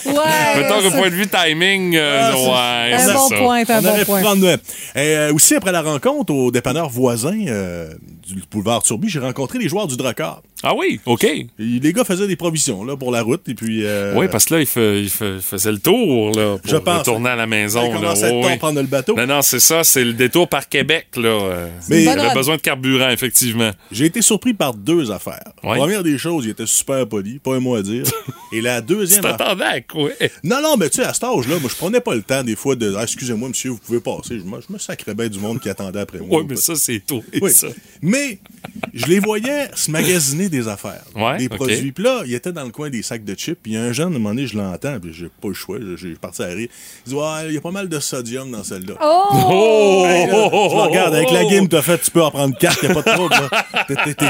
Ouais. 0.06 0.56
Mettons 0.62 0.82
qu'au 0.82 0.92
point 0.96 1.10
de 1.10 1.16
vue 1.16 1.28
timing, 1.28 1.96
euh, 1.96 2.32
Ah, 2.34 2.88
ouais, 2.90 2.94
Un 2.94 3.14
bon 3.14 3.30
ça. 3.30 3.38
point, 3.38 3.64
un 3.68 3.80
On 3.80 3.82
bon 3.82 4.06
point. 4.06 4.22
prendre. 4.22 4.48
Et, 4.48 4.58
euh, 4.96 5.34
aussi, 5.34 5.56
après 5.56 5.72
la 5.72 5.82
rencontre 5.82 6.34
au 6.34 6.52
dépanneur 6.52 6.90
voisin 6.90 7.38
euh, 7.48 7.94
du 8.26 8.42
boulevard 8.52 8.84
Turby, 8.84 9.10
j'ai 9.10 9.20
rencontré 9.20 9.60
les 9.60 9.68
joueurs 9.70 9.88
du 9.88 9.98
Drakkar. 9.98 10.42
Ah 10.64 10.74
oui, 10.76 11.00
OK. 11.06 11.24
Et 11.24 11.48
les 11.60 11.94
gars 11.94 12.04
faisaient 12.04 12.28
des 12.28 12.36
provisions 12.36 12.84
là, 12.84 12.98
pour 12.98 13.12
la 13.12 13.22
route. 13.22 13.48
Et 13.48 13.54
puis, 13.54 13.86
euh, 13.86 14.16
Oui, 14.16 14.28
parce 14.32 14.46
que 14.46 14.56
là, 14.56 14.60
il, 14.62 14.66
fait- 14.66 15.02
il 15.04 15.10
fait- 15.10 15.36
il 15.36 15.42
faisait 15.42 15.72
le 15.72 15.78
tour 15.78 16.32
là, 16.36 16.58
pour 16.58 16.72
Je 16.72 16.78
pense. 16.78 17.00
retourner 17.00 17.30
à 17.30 17.36
la 17.36 17.46
maison. 17.46 17.94
Il 17.96 18.02
là. 18.02 18.14
à 18.52 18.58
prendre 18.58 18.82
le 18.82 18.88
bateau. 18.88 19.16
Non, 19.16 19.28
non, 19.28 19.42
c'est 19.44 19.60
ça, 19.60 19.84
c'est 19.84 20.04
le 20.04 20.14
détour 20.14 20.48
par 20.50 20.68
Québec. 20.68 21.08
Là. 21.16 21.30
Euh, 21.30 21.68
Mais- 21.90 22.04
il 22.04 22.06
Bonne 22.06 22.20
avait 22.20 22.34
besoin 22.34 22.56
de 22.56 22.62
carburant, 22.62 23.10
effectivement. 23.10 23.72
J'ai 23.92 24.06
été 24.06 24.22
surpris 24.22 24.54
par 24.54 24.74
deux 24.74 25.12
affaires. 25.12 25.44
Ouais. 25.64 25.78
Première 25.78 26.04
des 26.04 26.18
choses, 26.18 26.46
il 26.46 26.52
était 26.52 26.66
super 26.66 27.08
poli, 27.08 27.40
pas 27.40 27.56
un 27.56 27.60
mot 27.60 27.76
à 27.76 27.82
dire. 27.84 28.04
Et 28.54 28.62
la 28.62 28.82
Tu 28.82 28.88
deuxième. 28.96 29.22
t'attendais 29.22 29.64
à 29.64 29.82
quoi? 29.82 30.10
Non, 30.44 30.62
non, 30.64 30.76
mais 30.78 30.90
tu 30.90 30.98
sais, 30.98 31.04
à 31.04 31.14
cet 31.14 31.24
âge-là, 31.26 31.60
moi, 31.60 31.70
je 31.70 31.76
prenais 31.76 32.00
pas 32.02 32.16
le 32.16 32.22
temps, 32.24 32.44
des 32.44 32.56
fois, 32.56 32.76
de. 32.76 32.96
Ah, 32.98 33.04
excusez-moi, 33.04 33.50
monsieur, 33.50 33.72
vous 33.72 33.78
pouvez 33.78 34.00
passer. 34.00 34.40
Je 34.40 34.44
me, 34.44 34.60
je 34.62 34.72
me 34.74 34.78
sacrais 34.80 35.14
bien 35.14 35.28
du 35.28 35.38
monde 35.40 35.60
qui 35.60 35.70
attendait 35.70 36.00
après 36.00 36.20
moi. 36.20 36.40
Oui, 36.40 36.46
mais 36.50 36.56
ça, 36.56 36.76
c'est 36.76 37.02
tout. 37.06 37.24
Oui. 37.42 37.52
ça. 37.52 37.68
Mais 38.02 38.40
je 38.94 39.06
les 39.06 39.20
voyais 39.20 39.68
se 39.76 39.92
magasiner 39.92 40.47
des 40.50 40.68
affaires, 40.68 41.04
Ouais, 41.16 41.38
des 41.38 41.50
produits. 41.50 41.92
Puis 41.92 42.04
là, 42.04 42.22
il 42.26 42.34
était 42.34 42.52
dans 42.52 42.64
le 42.64 42.72
coin 42.72 42.90
des 42.90 43.02
sacs 43.02 43.24
de 43.24 43.34
chips. 43.36 43.58
Puis 43.62 43.74
il 43.74 43.76
y 43.76 43.78
a 43.78 43.84
un 43.84 43.94
jeune, 43.94 44.08
à 44.14 44.16
un 44.16 44.20
moment 44.20 44.30
donné, 44.30 44.48
je 44.48 44.58
l'entends, 44.58 45.00
puis 45.00 45.12
j'ai 45.14 45.26
pas 45.42 45.48
le 45.48 45.54
choix. 45.54 45.78
J'ai 45.96 46.14
parti 46.16 46.42
à 46.44 46.48
rire. 46.48 46.68
Il 47.06 47.10
dit 47.10 47.16
Ouais, 47.16 47.24
il 47.48 47.54
y 47.54 47.58
a 47.58 47.62
pas 47.62 47.72
mal 47.72 47.88
de 47.90 48.00
sodium 48.00 48.52
dans 48.52 48.64
celle-là. 48.64 48.94
Oh! 49.02 50.06
Hey, 50.08 50.28
là, 50.28 50.50
je 50.52 50.56
le 50.76 50.82
regarde, 50.82 51.14
avec 51.16 51.32
la 51.32 51.44
game 51.46 51.68
que 51.68 51.76
t'as 51.76 51.82
faite, 51.82 52.02
tu 52.04 52.12
peux 52.12 52.22
en 52.24 52.32
prendre 52.32 52.58
quatre, 52.58 52.82
y 52.84 52.88
a 52.88 52.94
pas 52.94 53.02
de 53.02 53.16
trouble. 53.16 53.36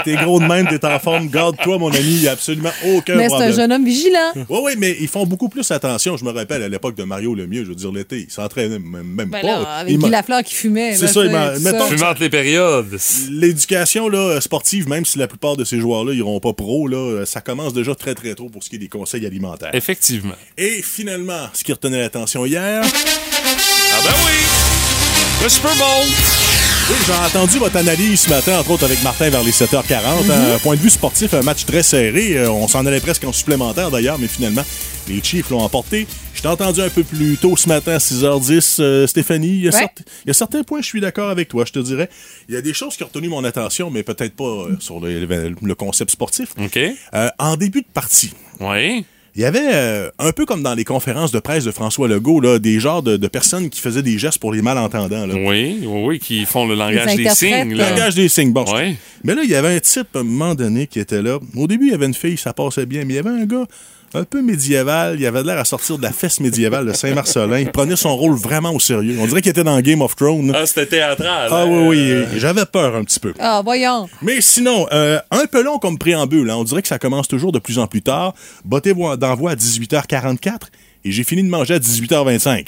T'es- 0.03 0.15
gros 0.15 0.39
de 0.39 0.45
même, 0.45 0.68
t'es 0.68 0.84
en 0.86 0.99
forme. 0.99 1.28
Garde-toi, 1.30 1.78
mon 1.78 1.89
ami, 1.91 2.15
y 2.22 2.28
a 2.28 2.32
absolument 2.32 2.72
aucun 2.93 3.15
Mais 3.15 3.24
c'est 3.24 3.28
problème. 3.30 3.51
un 3.51 3.55
jeune 3.55 3.72
homme 3.74 3.86
vigilant. 3.86 4.32
Oui, 4.49 4.59
oui, 4.63 4.72
mais 4.78 4.95
ils 4.99 5.07
font 5.07 5.26
beaucoup 5.26 5.49
plus 5.49 5.70
attention. 5.72 6.18
Je 6.18 6.26
me 6.26 6.32
rappelle 6.32 6.63
à 6.63 6.70
l'époque 6.70 6.95
de 6.95 7.03
Mario 7.03 7.36
Lemieux, 7.36 7.63
je 7.63 7.70
veux 7.70 7.76
dire, 7.76 7.91
l'été, 7.91 8.26
il 8.28 8.32
s'entraînait 8.32 8.80
même, 8.80 9.03
même 9.07 9.30
Ben 9.30 9.41
pas. 9.41 9.47
là, 9.47 9.59
avec 9.78 9.93
Guy 9.97 9.97
m'a- 10.03 10.09
Lafleur 10.09 10.43
qui 10.43 10.53
fumait. 10.55 10.95
C'est 10.95 11.07
ça, 11.07 11.22
il. 11.24 11.88
Suivante 11.88 12.20
les 12.20 12.30
périodes. 12.30 12.97
L'éducation 13.30 14.09
là, 14.09 14.39
sportive, 14.41 14.88
même 14.89 15.05
si 15.05 15.18
la 15.18 15.28
plupart 15.28 15.55
de 15.57 15.63
ces 15.63 15.80
joueurs-là 16.14 16.32
iront 16.32 16.39
pas 16.39 16.53
pro, 16.53 16.88
là, 16.88 17.26
ça 17.26 17.41
commence 17.41 17.74
déjà 17.74 17.95
très 17.95 18.16
très 18.16 18.36
tôt 18.36 18.49
pour 18.49 18.64
ce 18.64 18.70
qui 18.70 18.76
est 18.76 18.80
des 18.80 18.88
conseils 18.89 19.26
alimentaires. 19.26 19.74
Effectivement. 19.74 20.36
Et 20.58 20.82
finalement, 20.82 21.47
ce 21.53 21.64
qui 21.64 21.74
retenait 21.74 21.99
l'attention 21.99 22.45
hier, 22.45 22.82
Ah 22.84 24.01
ben 24.03 24.14
oui! 24.26 25.43
Le 25.43 25.49
Super 25.49 25.76
Bowl! 25.76 26.47
J'ai 27.05 27.13
entendu 27.13 27.57
votre 27.59 27.75
analyse 27.77 28.21
ce 28.21 28.29
matin, 28.29 28.59
entre 28.59 28.71
autres 28.71 28.85
avec 28.85 29.01
Martin 29.03 29.29
vers 29.29 29.43
les 29.43 29.51
7h40. 29.51 30.31
hein, 30.31 30.57
point 30.63 30.75
de 30.75 30.81
vue 30.81 30.89
sportif, 30.89 31.33
un 31.33 31.41
match 31.41 31.65
très 31.65 31.83
serré. 31.83 32.38
Euh, 32.38 32.49
on 32.51 32.67
s'en 32.67 32.85
allait 32.85 32.99
presque 32.99 33.23
en 33.25 33.33
supplémentaire 33.33 33.91
d'ailleurs, 33.91 34.17
mais 34.19 34.27
finalement, 34.27 34.63
les 35.07 35.21
Chiefs 35.23 35.49
l'ont 35.49 35.59
emporté. 35.61 36.07
Je 36.33 36.41
t'ai 36.41 36.47
entendu 36.47 36.81
un 36.81 36.89
peu 36.89 37.03
plus 37.03 37.38
tôt 37.38 37.55
ce 37.57 37.67
matin 37.67 37.93
à 37.93 37.97
6h10, 37.99 38.77
euh, 38.79 39.07
Stéphanie. 39.07 39.47
Il 39.47 39.63
y, 39.63 39.67
a 39.67 39.71
Ouais. 39.71 39.79
certes- 39.79 40.03
il 40.25 40.27
y 40.27 40.31
a 40.31 40.33
certains 40.33 40.63
points, 40.63 40.81
je 40.81 40.85
suis 40.88 41.01
d'accord 41.01 41.29
avec 41.29 41.47
toi, 41.49 41.65
je 41.65 41.71
te 41.73 41.79
dirais. 41.79 42.09
Il 42.47 42.55
y 42.55 42.57
a 42.57 42.61
des 42.61 42.73
choses 42.73 42.95
qui 42.95 43.03
ont 43.03 43.07
retenu 43.07 43.27
mon 43.29 43.43
attention, 43.43 43.89
mais 43.89 44.03
peut-être 44.03 44.35
pas 44.35 44.43
euh, 44.45 44.77
sur 44.79 44.99
le, 44.99 45.25
le- 45.25 45.55
le 45.61 45.75
concept 45.75 46.11
sportif. 46.11 46.49
OK. 46.61 46.77
Euh, 47.13 47.29
en 47.39 47.55
début 47.57 47.81
de 47.81 47.88
partie, 47.93 48.31
Oui. 48.59 49.05
Il 49.38 49.41
y 49.41 49.45
avait, 49.45 49.69
euh, 49.71 50.09
un 50.17 50.31
peu 50.31 50.47
comme 50.47 50.63
dans 50.63 50.73
les 50.73 50.83
conférences 50.83 51.31
de 51.31 51.39
presse 51.39 51.63
de 51.63 51.69
François 51.69 52.07
Legault, 52.07 52.41
là, 52.41 52.57
des 52.57 52.79
genres 52.79 53.03
de, 53.03 53.17
de 53.17 53.27
personnes 53.27 53.69
qui 53.69 53.79
faisaient 53.81 54.01
des 54.01 54.17
gestes 54.17 54.39
pour 54.39 54.51
les 54.51 54.63
malentendants. 54.63 55.27
Là. 55.27 55.35
Oui, 55.35 55.77
oui, 55.83 56.03
oui, 56.05 56.19
qui 56.19 56.43
font 56.45 56.65
le 56.65 56.73
langage 56.73 57.15
des 57.15 57.29
signes. 57.29 57.75
Là. 57.75 57.91
Langage 57.91 58.15
des 58.15 58.29
signes, 58.29 58.51
bon. 58.51 58.65
Mais 59.23 59.35
là, 59.35 59.41
il 59.43 59.49
y 59.49 59.53
avait 59.53 59.75
un 59.75 59.79
type, 59.79 60.07
à 60.15 60.19
un 60.19 60.23
moment 60.23 60.55
donné, 60.55 60.88
qui 60.88 60.99
était 60.99 61.21
là. 61.21 61.38
Au 61.55 61.67
début, 61.67 61.85
il 61.85 61.91
y 61.91 61.93
avait 61.93 62.07
une 62.07 62.15
fille, 62.15 62.35
ça 62.35 62.51
passait 62.51 62.88
bien, 62.88 63.05
mais 63.05 63.13
il 63.13 63.15
y 63.17 63.19
avait 63.19 63.29
un 63.29 63.45
gars 63.45 63.67
un 64.14 64.24
peu 64.24 64.41
médiéval. 64.41 65.18
Il 65.20 65.26
avait 65.26 65.43
l'air 65.43 65.58
à 65.58 65.66
sortir 65.66 65.97
de 65.97 66.03
la 66.03 66.12
fesse 66.12 66.39
médiévale 66.39 66.86
de 66.86 66.93
Saint-Marcelin. 66.93 67.60
Il 67.60 67.72
prenait 67.72 67.95
son 67.95 68.16
rôle 68.16 68.36
vraiment 68.36 68.72
au 68.74 68.80
sérieux. 68.80 69.18
On 69.20 69.28
dirait 69.28 69.41
qu'il 69.41 69.51
était 69.51 69.64
dans 69.64 69.80
Game 69.82 70.01
of 70.01 70.16
Thrones. 70.16 70.53
Ah, 70.55 70.66
c'était 70.66 70.86
théâtral. 70.88 71.49
Ah 71.51 71.64
hein? 71.64 71.66
oui, 71.68 71.88
oui, 71.88 71.99
et 72.36 72.39
j'avais 72.39 72.66
peur 72.66 72.95
un 72.95 73.03
petit 73.03 73.20
peu. 73.20 73.34
Ah, 73.39 73.62
voyons. 73.64 74.08
Mais 74.22 74.41
sinon, 74.41 74.88
euh, 74.91 75.20
un 75.32 75.45
peu 75.45 75.64
long 75.64 75.78
comme 75.80 75.97
préambule. 75.97 76.49
hein. 76.49 76.55
On 76.58 76.64
dirait 76.64 76.82
que 76.82 76.88
ça 76.88 76.99
commence 76.99 77.28
toujours 77.28 77.51
de 77.51 77.60
plus 77.60 77.80
en 77.80 77.88
plus 77.88 78.01
tard. 78.01 78.34
Botté 78.66 78.93
d'envoi 78.93 79.51
à 79.51 79.55
18h44 79.55 80.49
et 81.05 81.12
j'ai 81.12 81.24
fini 81.24 81.43
de 81.43 81.49
manger 81.49 81.76
à 81.76 81.80
18h25. 81.80 82.68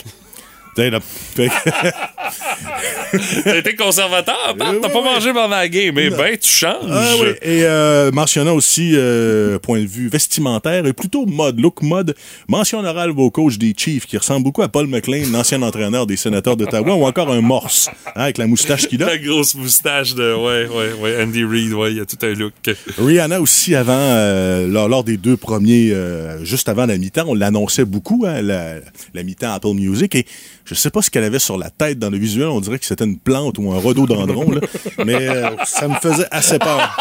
T'as 3.43 3.57
été 3.57 3.75
conservateur, 3.75 4.55
Pat? 4.57 4.73
Euh, 4.73 4.79
T'as 4.81 4.89
pas 4.89 5.01
mangé 5.01 5.33
pendant 5.33 5.49
la 5.49 5.67
game. 5.67 5.95
Mais 5.95 6.09
ben, 6.09 6.37
tu 6.37 6.49
changes. 6.49 6.75
Ah 6.89 7.13
oui, 7.19 7.29
et 7.41 7.63
euh, 7.63 8.11
mentionnant 8.11 8.53
aussi, 8.53 8.91
euh, 8.95 9.57
point 9.59 9.81
de 9.81 9.87
vue 9.87 10.09
vestimentaire, 10.09 10.85
et 10.85 10.93
plutôt 10.93 11.25
mode, 11.25 11.59
look 11.59 11.81
mode, 11.81 12.15
mention 12.47 12.83
orale 12.83 13.11
au 13.11 13.31
coach 13.31 13.57
des 13.57 13.73
Chiefs, 13.75 14.05
qui 14.05 14.17
ressemble 14.17 14.43
beaucoup 14.43 14.61
à 14.61 14.67
Paul 14.67 14.87
McLean, 14.87 15.25
l'ancien 15.31 15.61
entraîneur 15.61 16.05
des 16.05 16.17
sénateurs 16.17 16.55
d'Ottawa, 16.55 16.95
ou 16.95 17.05
encore 17.05 17.31
un 17.31 17.41
morse, 17.41 17.89
hein, 18.15 18.21
avec 18.21 18.37
la 18.37 18.47
moustache 18.47 18.87
qu'il 18.87 19.01
a. 19.03 19.07
La 19.07 19.17
grosse 19.17 19.55
moustache 19.55 20.13
de. 20.13 20.35
Ouais, 20.35 20.67
ouais, 20.67 20.93
ouais. 21.01 21.23
Andy 21.23 21.43
Reid, 21.43 21.73
ouais, 21.73 21.91
il 21.91 21.97
y 21.97 22.01
a 22.01 22.05
tout 22.05 22.17
un 22.21 22.33
look. 22.33 22.53
Rihanna 22.97 23.41
aussi, 23.41 23.75
avant, 23.75 23.93
euh, 23.97 24.67
lors, 24.67 24.87
lors 24.87 25.03
des 25.03 25.17
deux 25.17 25.37
premiers, 25.37 25.91
euh, 25.91 26.43
juste 26.45 26.69
avant 26.69 26.85
la 26.85 26.97
mi-temps, 26.97 27.25
on 27.27 27.33
l'annonçait 27.33 27.85
beaucoup, 27.85 28.25
hein, 28.27 28.41
la, 28.41 28.75
la 29.13 29.23
mi-temps 29.23 29.51
Apple 29.51 29.73
Music, 29.73 30.15
et 30.15 30.25
je 30.69 30.75
sais 30.75 30.89
pas 30.89 31.01
ce 31.01 31.09
qu'elle 31.09 31.23
avait 31.23 31.39
sur 31.39 31.57
la 31.57 31.69
tête 31.69 31.99
dans 31.99 32.09
le 32.09 32.17
visuel, 32.17 32.47
on 32.47 32.61
dirait 32.61 32.79
que 32.79 32.85
c'était 32.85 33.05
une 33.05 33.17
plante 33.19 33.57
ou 33.57 33.71
un 33.71 33.77
rhododendron, 33.79 34.51
là, 34.51 34.61
mais 35.05 35.27
euh, 35.27 35.49
ça 35.65 35.87
me 35.87 35.95
faisait 35.95 36.27
assez 36.31 36.59
peur. 36.59 36.95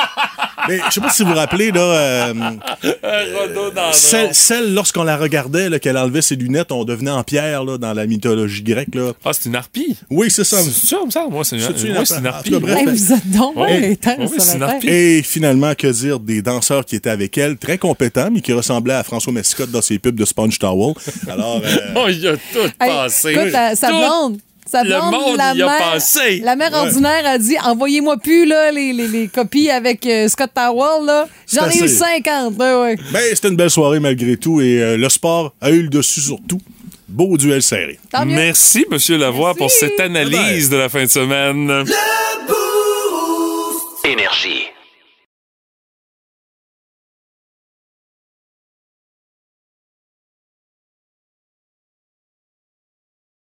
Mais 0.68 0.80
je 0.88 0.94
sais 0.94 1.00
pas 1.00 1.10
si 1.10 1.22
vous 1.22 1.30
vous 1.30 1.34
rappelez, 1.36 1.70
là, 1.70 1.80
euh, 1.80 2.34
Un 2.34 3.38
rhododendron. 3.38 3.92
celle, 3.92 4.34
celle, 4.34 4.74
lorsqu'on 4.74 5.04
la 5.04 5.16
regardait, 5.16 5.68
là, 5.70 5.78
qu'elle 5.78 5.96
enlevait 5.96 6.20
ses 6.20 6.36
lunettes, 6.36 6.72
on 6.72 6.84
devenait 6.84 7.10
en 7.10 7.22
pierre 7.22 7.64
là, 7.64 7.78
dans 7.78 7.94
la 7.94 8.06
mythologie 8.06 8.62
grecque. 8.62 8.94
Là. 8.94 9.12
Ah, 9.24 9.30
c'est 9.32 9.48
une 9.48 9.56
harpie. 9.56 9.96
Oui, 10.10 10.30
c'est 10.30 10.44
ça. 10.44 10.58
C'est 10.62 10.86
ça, 10.88 10.96
semble. 11.10 11.32
Moi, 11.32 11.44
c'est 11.44 11.56
une, 11.56 11.62
C'est-tu 11.62 11.86
une 11.86 11.96
une 12.18 12.26
harpie? 12.26 12.50
cas, 12.50 12.58
bref. 12.58 12.76
Hey, 12.76 12.84
vous 12.86 13.12
êtes 13.12 13.30
donc 13.30 13.56
Ouais. 13.56 13.98
ça 14.38 14.56
une 14.56 14.62
harpie. 14.62 14.88
Et 14.88 15.22
finalement, 15.22 15.74
que 15.74 15.86
dire 15.86 16.18
des 16.20 16.42
danseurs 16.42 16.84
qui 16.84 16.96
étaient 16.96 17.08
avec 17.10 17.38
elle, 17.38 17.56
très 17.56 17.78
compétents, 17.78 18.28
mais 18.32 18.40
qui 18.40 18.52
ressemblaient 18.52 18.94
à 18.94 19.04
François 19.04 19.32
Mascotte 19.32 19.70
dans 19.70 19.80
ses 19.82 19.98
pubs 19.98 20.16
de 20.16 20.24
Sponge 20.24 20.58
Towel. 20.58 20.94
Alors, 21.28 21.62
euh, 21.64 21.76
Oh, 21.96 22.06
il 22.08 22.26
a 22.26 22.32
tout 22.36 22.58
Hey, 22.80 22.90
passé. 22.90 23.30
écoute, 23.30 23.52
sa 23.74 23.88
blonde. 23.88 24.38
Sa 24.70 24.82
Le 24.84 24.90
blonde, 24.90 25.12
monde 25.12 25.36
la 25.38 25.54
y 25.54 25.62
a 25.62 25.66
mère, 25.66 25.78
passé. 25.92 26.40
La 26.44 26.54
mère 26.54 26.70
Ouais. 26.72 26.78
ordinaire 26.80 27.24
a 27.24 27.38
dit 27.38 27.56
envoyez-moi 27.64 28.18
plus 28.18 28.44
là, 28.44 28.70
les, 28.70 28.92
les, 28.92 29.08
les 29.08 29.28
copies 29.28 29.70
avec 29.70 30.04
euh, 30.04 30.28
Scott 30.28 30.50
Towell. 30.54 31.06
là. 31.06 31.26
J'en 31.50 31.62
ai 31.70 31.78
eu 31.78 31.84
assez. 31.84 31.88
50. 31.88 32.54
Ouais, 32.58 32.74
ouais. 32.74 32.96
ben, 33.10 33.22
c'était 33.32 33.48
une 33.48 33.56
belle 33.56 33.70
soirée 33.70 33.98
malgré 33.98 34.36
tout, 34.36 34.60
et 34.60 34.82
euh, 34.82 34.96
le 34.98 35.08
sport 35.08 35.54
a 35.62 35.70
eu 35.70 35.80
le 35.82 35.88
dessus 35.88 36.20
sur 36.20 36.36
tout. 36.46 36.60
Beau 37.08 37.38
duel 37.38 37.62
serré. 37.62 37.98
Merci, 38.26 38.84
Monsieur 38.90 39.16
Lavoie, 39.16 39.54
pour 39.54 39.70
cette 39.70 39.98
analyse 39.98 40.68
de 40.68 40.76
la 40.76 40.90
fin 40.90 41.04
de 41.04 41.08
semaine. 41.10 41.66
Le 41.68 41.84
Énergie. 44.10 44.64